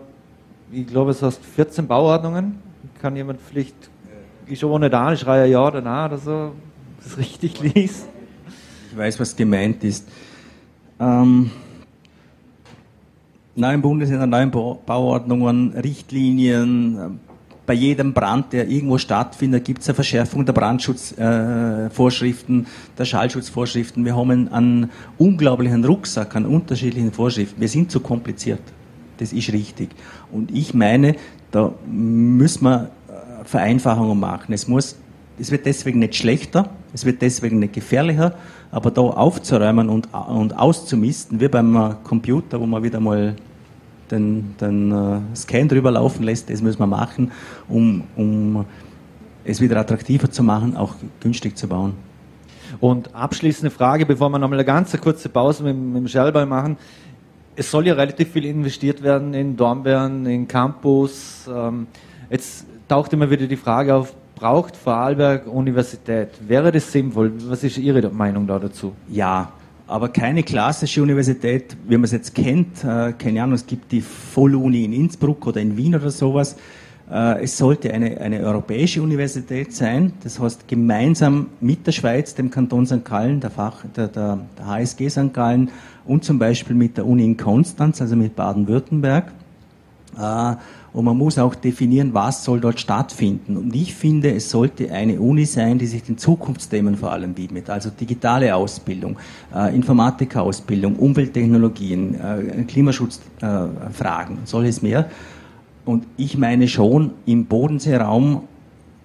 ich 0.71 0.87
glaube 0.87 1.11
es 1.11 1.23
heißt 1.23 1.45
14 1.45 1.87
Bauordnungen, 1.87 2.59
kann 3.01 3.15
jemand 3.15 3.41
vielleicht, 3.41 3.77
ich 4.47 4.59
schon 4.59 4.81
nicht 4.81 4.95
an, 4.95 5.15
ich 5.15 5.21
schreie 5.21 5.51
ja 5.51 5.67
oder 5.67 5.83
nein 5.83 6.11
oder 6.11 6.19
so, 6.19 6.53
das 7.03 7.19
richtig 7.19 7.61
liest. 7.61 8.07
Ich 8.91 8.97
weiß, 8.97 9.21
was 9.21 9.37
gemeint 9.37 9.85
ist. 9.85 10.09
Ähm, 11.01 11.51
neuen 13.55 13.83
Bundesländer, 13.83 14.27
neuen 14.27 14.51
Bauordnungen, 14.51 15.73
Richtlinien. 15.73 17.21
Bei 17.65 17.75
jedem 17.75 18.13
Brand, 18.13 18.53
der 18.53 18.69
irgendwo 18.69 18.99
stattfindet, 18.99 19.65
gibt 19.65 19.83
es 19.83 19.89
eine 19.89 19.95
Verschärfung 19.95 20.45
der 20.45 20.53
Brandschutzvorschriften, 20.53 22.65
äh, 22.65 22.67
der 22.99 23.05
Schallschutzvorschriften. 23.05 24.05
Wir 24.05 24.17
haben 24.17 24.31
einen, 24.31 24.49
einen 24.49 24.91
unglaublichen 25.17 25.85
Rucksack 25.85 26.35
an 26.35 26.45
unterschiedlichen 26.45 27.13
Vorschriften. 27.13 27.61
Wir 27.61 27.69
sind 27.69 27.89
zu 27.91 28.01
kompliziert. 28.01 28.63
Das 29.19 29.33
ist 29.33 29.53
richtig. 29.53 29.91
Und 30.33 30.51
ich 30.51 30.75
meine, 30.75 31.15
da 31.53 31.73
müssen 31.87 32.65
wir 32.65 32.91
äh, 33.09 33.45
Vereinfachungen 33.45 34.19
machen. 34.19 34.53
Es 34.53 34.67
muss 34.67 34.97
es 35.39 35.51
wird 35.51 35.67
deswegen 35.67 35.99
nicht 35.99 36.15
schlechter, 36.17 36.71
es 36.93 37.05
wird 37.05 37.23
deswegen 37.23 37.59
nicht 37.59 37.73
gefährlicher, 37.73 38.35
aber 38.71 38.91
da 38.91 39.03
aufzuräumen 39.03 39.89
und, 39.89 40.09
und 40.13 40.59
auszumisten, 40.59 41.41
wie 41.41 41.49
beim 41.49 41.97
Computer, 42.05 42.61
wo 42.61 42.67
man 42.67 42.83
wieder 42.83 43.01
mal 43.01 43.37
den, 44.11 44.55
den 44.61 44.93
uh, 44.93 45.21
Scan 45.35 45.69
drüber 45.69 45.91
laufen 45.91 46.23
lässt, 46.23 46.51
das 46.51 46.63
müssen 46.63 46.79
wir 46.79 46.87
machen, 46.87 47.33
um, 47.69 48.05
um 48.15 48.65
es 49.45 49.61
wieder 49.61 49.77
attraktiver 49.79 50.31
zu 50.31 50.43
machen, 50.43 50.77
auch 50.77 50.95
günstig 51.21 51.57
zu 51.57 51.67
bauen. 51.67 51.95
Und 52.81 53.15
abschließende 53.15 53.71
Frage, 53.71 54.07
bevor 54.07 54.31
wir 54.31 54.39
nochmal 54.39 54.59
eine 54.59 54.65
ganz 54.65 54.99
kurze 55.01 55.29
Pause 55.29 55.65
mit, 55.65 55.77
mit 55.77 55.97
dem 55.97 56.09
Schellball 56.09 56.47
machen. 56.47 56.77
Es 57.55 57.71
soll 57.71 57.87
ja 57.87 57.95
relativ 57.95 58.31
viel 58.33 58.47
investiert 58.47 59.03
werden 59.03 59.35
in 59.35 59.57
Dornbirn, 59.57 60.25
in 60.25 60.49
Campus. 60.49 61.49
Ähm, 61.53 61.87
jetzt 62.31 62.65
taucht 62.89 63.13
immer 63.13 63.31
wieder 63.31 63.47
die 63.47 63.57
Frage 63.57 63.95
auf, 63.95 64.15
braucht 64.43 64.77
Vorarlberg 64.77 65.47
Universität. 65.47 66.31
Wäre 66.49 66.73
das 66.73 66.91
sinnvoll? 66.91 67.33
Was 67.47 67.63
ist 67.63 67.79
Ihre 67.79 68.11
Meinung 68.11 68.49
da 68.49 68.59
dazu? 68.59 68.93
Ja, 69.09 69.53
aber 69.87 70.09
keine 70.09 70.43
klassische 70.43 71.01
Universität, 71.01 71.77
wie 71.87 71.95
man 71.95 72.03
es 72.03 72.11
jetzt 72.11 72.35
kennt. 72.35 72.83
Äh, 72.83 73.13
keine 73.13 73.41
Ahnung, 73.41 73.55
es 73.55 73.65
gibt 73.65 73.93
die 73.93 74.01
Volluni 74.01 74.85
in 74.85 74.95
Innsbruck 74.95 75.47
oder 75.47 75.61
in 75.61 75.77
Wien 75.77 75.95
oder 75.95 76.11
sowas. 76.11 76.57
Äh, 77.09 77.45
es 77.45 77.57
sollte 77.57 77.95
eine, 77.95 78.21
eine 78.21 78.41
europäische 78.41 79.01
Universität 79.01 79.73
sein, 79.73 80.13
das 80.25 80.41
heißt 80.41 80.67
gemeinsam 80.67 81.47
mit 81.61 81.87
der 81.87 81.93
Schweiz, 81.93 82.35
dem 82.35 82.51
Kanton 82.51 82.85
St. 82.85 83.05
Gallen, 83.05 83.39
der, 83.39 83.51
Fach, 83.51 83.85
der, 83.95 84.09
der, 84.09 84.41
der 84.59 84.67
HSG 84.67 85.09
St. 85.09 85.33
Gallen 85.33 85.71
und 86.05 86.25
zum 86.25 86.41
Beispiel 86.41 86.75
mit 86.75 86.97
der 86.97 87.07
Uni 87.07 87.25
in 87.25 87.37
Konstanz, 87.37 88.01
also 88.01 88.17
mit 88.17 88.35
Baden-Württemberg. 88.35 89.31
Äh, 90.19 90.57
und 90.93 91.07
man 91.07 91.17
muss 91.17 91.39
auch 91.39 91.55
definieren, 91.55 92.13
was 92.13 92.45
soll 92.45 92.61
dort 92.61 92.79
stattfinden. 92.79 93.57
Und 93.57 93.75
ich 93.75 93.95
finde, 93.95 94.35
es 94.35 94.51
sollte 94.51 94.93
eine 94.93 95.21
Uni 95.21 95.47
sein, 95.47 95.79
die 95.79 95.87
sich 95.87 96.03
den 96.03 96.19
Zukunftsthemen 96.19 96.97
vor 96.97 97.13
allem 97.13 97.37
widmet. 97.37 97.71
Also 97.71 97.89
digitale 97.89 98.55
Ausbildung, 98.55 99.19
äh, 99.55 99.75
Informatikausbildung, 99.75 100.97
Umwelttechnologien, 100.97 102.15
äh, 102.15 102.65
Klimaschutzfragen, 102.65 104.37
äh, 104.37 104.41
solches 104.47 104.83
mehr. 104.83 105.09
Und 105.87 106.05
ich 106.19 106.37
meine 106.37 106.69
schon, 106.69 107.13
im 107.25 107.47
Bodenseeraum 107.47 108.43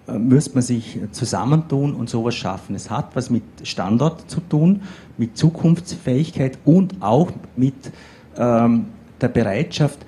äh, 0.06 0.18
müsste 0.18 0.54
man 0.54 0.62
sich 0.62 0.98
zusammentun 1.12 1.94
und 1.94 2.10
sowas 2.10 2.34
schaffen. 2.34 2.74
Es 2.74 2.90
hat 2.90 3.16
was 3.16 3.30
mit 3.30 3.42
Standort 3.62 4.30
zu 4.30 4.40
tun, 4.40 4.82
mit 5.16 5.38
Zukunftsfähigkeit 5.38 6.58
und 6.66 6.96
auch 7.00 7.30
mit 7.56 7.74
ähm, 8.36 8.86
der 9.22 9.28
Bereitschaft, 9.28 9.98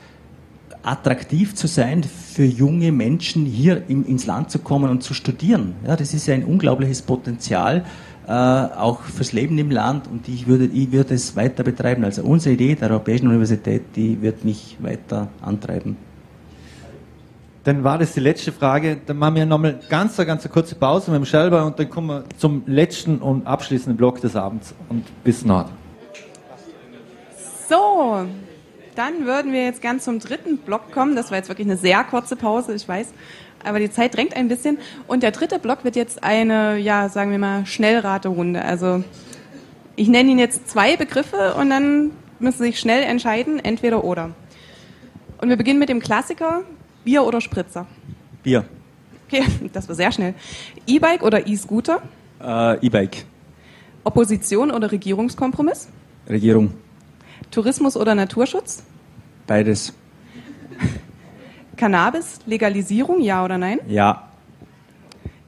attraktiv 0.82 1.54
zu 1.54 1.66
sein 1.66 2.02
für 2.02 2.44
junge 2.44 2.92
Menschen, 2.92 3.44
hier 3.44 3.82
in, 3.88 4.04
ins 4.06 4.26
Land 4.26 4.50
zu 4.50 4.58
kommen 4.58 4.90
und 4.90 5.02
zu 5.02 5.14
studieren. 5.14 5.74
Ja, 5.86 5.96
das 5.96 6.14
ist 6.14 6.26
ja 6.26 6.34
ein 6.34 6.44
unglaubliches 6.44 7.02
Potenzial, 7.02 7.84
äh, 8.26 8.32
auch 8.32 9.02
fürs 9.02 9.32
Leben 9.32 9.58
im 9.58 9.70
Land 9.70 10.06
und 10.06 10.28
ich 10.28 10.46
würde, 10.46 10.66
ich 10.66 10.92
würde 10.92 11.14
es 11.14 11.36
weiter 11.36 11.64
betreiben. 11.64 12.04
Also 12.04 12.22
unsere 12.22 12.54
Idee 12.54 12.74
der 12.74 12.90
Europäischen 12.90 13.28
Universität, 13.28 13.82
die 13.96 14.20
wird 14.22 14.44
mich 14.44 14.76
weiter 14.80 15.28
antreiben. 15.42 15.96
Dann 17.64 17.84
war 17.84 17.98
das 17.98 18.14
die 18.14 18.20
letzte 18.20 18.52
Frage. 18.52 18.98
Dann 19.04 19.18
machen 19.18 19.34
wir 19.34 19.46
nochmal 19.46 19.78
ganz, 19.90 20.16
ganz 20.16 20.44
eine 20.44 20.52
kurze 20.52 20.74
Pause 20.74 21.10
mit 21.10 21.20
dem 21.20 21.26
Schelber 21.26 21.66
und 21.66 21.78
dann 21.78 21.90
kommen 21.90 22.08
wir 22.08 22.24
zum 22.38 22.62
letzten 22.66 23.18
und 23.18 23.46
abschließenden 23.46 23.96
Block 23.96 24.20
des 24.20 24.34
Abends 24.34 24.74
und 24.88 25.04
bis 25.22 25.44
nachher. 25.44 25.72
So, 27.68 28.26
dann 28.95 29.26
würden 29.26 29.53
wir 29.53 29.64
jetzt 29.64 29.82
ganz 29.82 30.05
zum 30.05 30.18
dritten 30.18 30.59
Block 30.59 30.93
kommen. 30.93 31.16
Das 31.16 31.30
war 31.30 31.38
jetzt 31.38 31.49
wirklich 31.49 31.66
eine 31.66 31.76
sehr 31.76 32.05
kurze 32.05 32.36
Pause, 32.36 32.74
ich 32.74 32.86
weiß. 32.86 33.09
Aber 33.64 33.78
die 33.78 33.91
Zeit 33.91 34.16
drängt 34.16 34.36
ein 34.36 34.49
bisschen. 34.49 34.78
Und 35.07 35.22
der 35.22 35.30
dritte 35.32 35.59
Block 35.59 35.84
wird 35.84 35.97
jetzt 35.97 36.24
eine, 36.24 36.78
ja, 36.78 37.09
sagen 37.09 37.30
wir 37.30 37.38
mal, 37.38 37.66
Schnellraterunde. 37.66 38.62
Also 38.62 39.05
ich 39.97 40.09
nenne 40.09 40.30
Ihnen 40.30 40.38
jetzt 40.38 40.68
zwei 40.68 40.97
Begriffe 40.97 41.55
und 41.55 41.70
dann 41.70 42.12
müssen 42.38 42.59
Sie 42.59 42.70
sich 42.70 42.80
schnell 42.80 43.03
entscheiden, 43.03 43.59
entweder 43.62 44.05
oder. 44.05 44.30
Und 45.41 45.49
wir 45.49 45.57
beginnen 45.57 45.78
mit 45.78 45.88
dem 45.88 46.01
Klassiker, 46.01 46.62
Bier 47.05 47.24
oder 47.24 47.41
Spritzer? 47.41 47.86
Bier. 48.43 48.64
Okay, 49.26 49.45
das 49.72 49.88
war 49.88 49.95
sehr 49.95 50.12
schnell. 50.12 50.34
E-Bike 50.86 51.22
oder 51.22 51.47
E-Scooter? 51.47 52.03
Äh, 52.43 52.86
E-Bike. 52.86 53.24
Opposition 54.05 54.70
oder 54.70 54.91
Regierungskompromiss? 54.91 55.88
Regierung. 56.28 56.72
Tourismus 57.51 57.96
oder 57.96 58.14
Naturschutz? 58.14 58.82
Beides. 59.46 59.92
Cannabis, 61.76 62.40
Legalisierung, 62.46 63.20
ja 63.20 63.44
oder 63.44 63.59
nein? 63.59 63.80
Ja. 63.88 64.28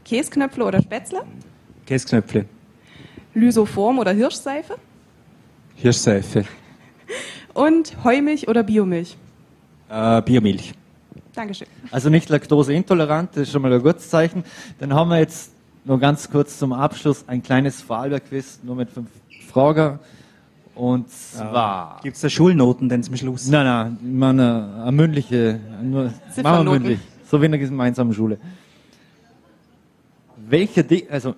Käsknöpfle 0.04 0.64
oder 0.64 0.82
Spätzle? 0.82 1.22
Käsknöpfle. 1.86 2.46
Lysoform 3.34 3.98
oder 3.98 4.12
Hirschseife? 4.12 4.76
Hirschseife. 5.76 6.44
Und 7.54 8.04
Heumilch 8.04 8.48
oder 8.48 8.62
Biomilch? 8.62 9.16
Äh, 9.88 10.22
Biomilch. 10.22 10.74
Dankeschön. 11.34 11.68
Also 11.90 12.10
nicht 12.10 12.28
laktoseintolerant, 12.28 13.30
das 13.30 13.42
ist 13.44 13.52
schon 13.52 13.62
mal 13.62 13.72
ein 13.72 13.82
gutes 13.82 14.10
Zeichen. 14.10 14.44
Dann 14.78 14.92
haben 14.92 15.08
wir 15.08 15.18
jetzt 15.18 15.52
nur 15.84 15.98
ganz 15.98 16.30
kurz 16.30 16.58
zum 16.58 16.72
Abschluss 16.72 17.24
ein 17.26 17.42
kleines 17.42 17.80
Vorarlberg-Quiz, 17.80 18.60
nur 18.62 18.76
mit 18.76 18.90
fünf 18.90 19.08
Fragen. 19.48 19.98
Und 20.74 21.10
zwar. 21.10 22.00
Gibt 22.02 22.16
es 22.16 22.22
da 22.22 22.30
Schulnoten 22.30 22.88
denn 22.88 23.02
zum 23.02 23.16
Schluss? 23.16 23.48
Nein, 23.48 23.64
nein, 23.66 23.98
ich 24.00 24.18
meine, 24.18 24.82
eine 24.82 24.92
mündliche, 24.92 25.60
nur, 25.82 26.12
machen 26.42 26.66
wir 26.66 26.72
mündlich. 26.72 26.98
So 27.28 27.40
wie 27.40 27.46
in 27.46 27.52
der 27.52 27.60
gemeinsamen 27.60 28.14
Schule. 28.14 28.38
Welcher 30.48 30.82
Dichter, 30.82 31.12
also, 31.12 31.34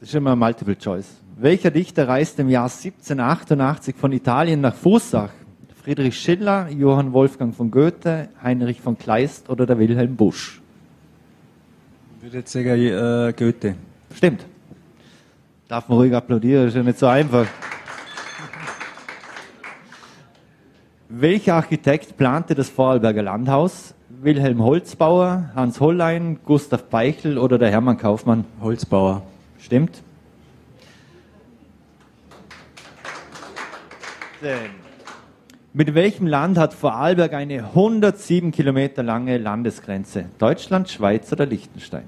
das 0.00 0.08
ist 0.08 0.14
immer 0.14 0.36
Multiple 0.36 0.76
Choice. 0.76 1.16
Welcher 1.36 1.70
Dichter 1.70 2.08
reiste 2.08 2.42
im 2.42 2.48
Jahr 2.48 2.64
1788 2.64 3.94
von 3.94 4.12
Italien 4.12 4.60
nach 4.60 4.74
Fußach? 4.74 5.30
Friedrich 5.82 6.18
Schiller, 6.18 6.68
Johann 6.68 7.12
Wolfgang 7.12 7.54
von 7.54 7.70
Goethe, 7.70 8.28
Heinrich 8.42 8.80
von 8.80 8.98
Kleist 8.98 9.48
oder 9.48 9.64
der 9.64 9.78
Wilhelm 9.78 10.16
Busch? 10.16 10.60
Ich 12.18 12.24
würde 12.24 12.38
jetzt 12.38 12.52
sagen 12.52 12.68
äh, 12.68 13.32
Goethe. 13.36 13.74
Stimmt. 14.14 14.44
Darf 15.68 15.88
man 15.88 15.98
ruhig 15.98 16.14
applaudieren, 16.14 16.68
ist 16.68 16.74
ja 16.74 16.82
nicht 16.82 16.98
so 16.98 17.06
einfach. 17.06 17.46
Welcher 21.10 21.54
Architekt 21.54 22.18
plante 22.18 22.54
das 22.54 22.68
Vorarlberger 22.68 23.22
Landhaus? 23.22 23.94
Wilhelm 24.10 24.62
Holzbauer, 24.62 25.50
Hans 25.54 25.80
Hollein, 25.80 26.38
Gustav 26.44 26.84
Beichel 26.84 27.38
oder 27.38 27.56
der 27.56 27.70
Hermann 27.70 27.96
Kaufmann? 27.96 28.44
Holzbauer. 28.60 29.22
Stimmt. 29.58 30.02
Mit 35.72 35.94
welchem 35.94 36.26
Land 36.26 36.58
hat 36.58 36.74
Vorarlberg 36.74 37.32
eine 37.32 37.64
107 37.64 38.52
Kilometer 38.52 39.02
lange 39.02 39.38
Landesgrenze? 39.38 40.26
Deutschland, 40.38 40.90
Schweiz 40.90 41.32
oder 41.32 41.46
Liechtenstein? 41.46 42.04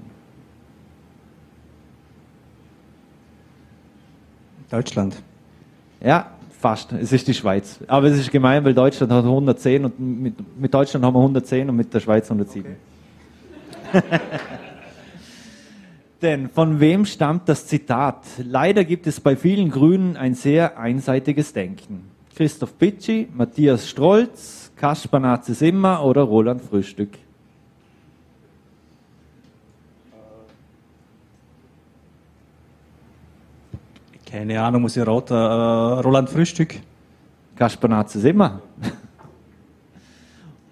Deutschland. 4.69 5.21
Ja, 6.01 6.29
Fast, 6.61 6.93
es 6.93 7.11
ist 7.11 7.27
die 7.27 7.33
Schweiz. 7.33 7.79
Aber 7.87 8.05
es 8.05 8.19
ist 8.19 8.29
gemein, 8.29 8.63
weil 8.63 8.75
Deutschland 8.75 9.11
hat 9.11 9.23
110 9.23 9.83
und 9.83 9.99
mit, 9.99 10.35
mit 10.59 10.71
Deutschland 10.71 11.03
haben 11.03 11.15
wir 11.15 11.19
110 11.19 11.67
und 11.67 11.75
mit 11.75 11.91
der 11.91 11.99
Schweiz 11.99 12.25
107. 12.29 12.75
Okay. 13.91 14.01
Denn 16.21 16.49
von 16.49 16.79
wem 16.79 17.05
stammt 17.05 17.49
das 17.49 17.65
Zitat? 17.65 18.17
Leider 18.37 18.83
gibt 18.83 19.07
es 19.07 19.19
bei 19.19 19.35
vielen 19.35 19.71
Grünen 19.71 20.15
ein 20.17 20.35
sehr 20.35 20.77
einseitiges 20.77 21.51
Denken. 21.51 22.03
Christoph 22.35 22.77
Pitschi, 22.77 23.27
Matthias 23.33 23.89
Strolz, 23.89 24.71
Kaspar 24.75 25.19
Nazis 25.19 25.63
Immer 25.63 26.05
oder 26.05 26.21
Roland 26.21 26.61
Frühstück? 26.61 27.09
Keine 34.31 34.61
Ahnung, 34.61 34.83
muss 34.83 34.95
ich 34.95 35.05
raten. 35.05 35.33
Äh, 35.33 35.99
Roland 35.99 36.29
Frühstück. 36.29 36.75
Kaspernaze 37.53 38.29
immer. 38.29 38.61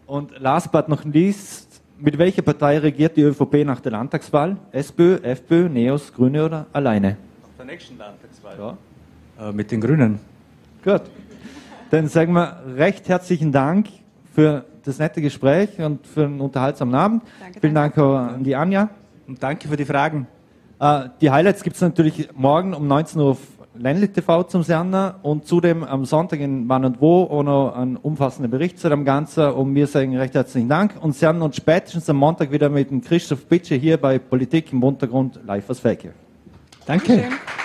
Und 0.07 0.39
last 0.39 0.72
but 0.72 0.88
not 0.88 1.03
least, 1.03 1.82
mit 1.99 2.18
welcher 2.18 2.41
Partei 2.41 2.78
regiert 2.80 3.18
die 3.18 3.22
ÖVP 3.22 3.66
nach 3.66 3.82
der 3.82 3.91
Landtagswahl? 3.91 4.55
SPÖ, 4.72 5.18
FPÖ, 5.22 5.68
NEOS, 5.68 6.14
Grüne 6.14 6.45
oder 6.45 6.68
alleine? 6.72 7.18
Nach 7.41 7.49
der 7.57 7.66
nächsten 7.66 7.97
Landtagswahl? 7.97 8.78
Ja. 9.38 9.49
Äh, 9.49 9.51
mit 9.51 9.70
den 9.72 9.82
Grünen. 9.82 10.20
Gut. 10.82 11.01
Dann 11.91 12.07
sagen 12.07 12.32
wir 12.32 12.64
recht 12.78 13.10
herzlichen 13.10 13.51
Dank 13.51 13.88
für 14.34 14.64
das 14.86 14.99
nette 14.99 15.22
Gespräch 15.22 15.78
und 15.80 16.07
für 16.07 16.24
einen 16.24 16.39
unterhaltsamen 16.39 16.95
Abend. 16.95 17.24
Danke, 17.41 17.60
Vielen 17.60 17.76
danke. 17.76 17.99
Dank 17.99 18.36
an 18.36 18.43
die 18.45 18.55
Anja. 18.55 18.89
Und 19.28 19.43
danke 19.43 19.68
für 19.68 19.76
die 19.76 19.86
Fragen. 19.86 20.28
Äh, 20.80 21.09
die 21.21 21.30
Highlights 21.30 21.63
gibt 21.63 21.75
es 21.75 21.82
natürlich 21.82 22.30
morgen 22.34 22.73
um 22.73 22.88
19 22.88 23.21
Uhr 23.21 23.32
auf 23.32 23.39
Ländli 23.75 24.09
TV 24.09 24.43
zum 24.43 24.63
Sender 24.63 25.19
und 25.23 25.45
zudem 25.45 25.84
am 25.84 26.03
Sonntag 26.03 26.39
in 26.41 26.67
Wann 26.67 26.84
und 26.84 26.99
Wo 26.99 27.23
auch 27.23 27.43
noch 27.43 27.75
ein 27.75 27.95
umfassender 27.95 28.49
Bericht 28.49 28.77
zu 28.77 28.89
dem 28.89 29.05
Ganzen. 29.05 29.51
Und 29.51 29.73
wir 29.73 29.88
sagen 29.88 30.17
recht 30.17 30.34
herzlichen 30.34 30.67
Dank 30.67 30.95
und 30.99 31.15
sehen 31.15 31.41
uns 31.41 31.55
spätestens 31.55 32.09
am 32.09 32.17
Montag 32.17 32.51
wieder 32.51 32.69
mit 32.69 32.91
dem 32.91 33.01
Christoph 33.01 33.45
Bitsche 33.45 33.75
hier 33.75 33.97
bei 33.97 34.19
Politik 34.19 34.73
im 34.73 34.84
Untergrund 34.84 35.39
live 35.45 35.69
aus 35.69 35.80
Feldkirch. 35.80 36.13
Danke. 36.86 37.17
Dankeschön. 37.17 37.59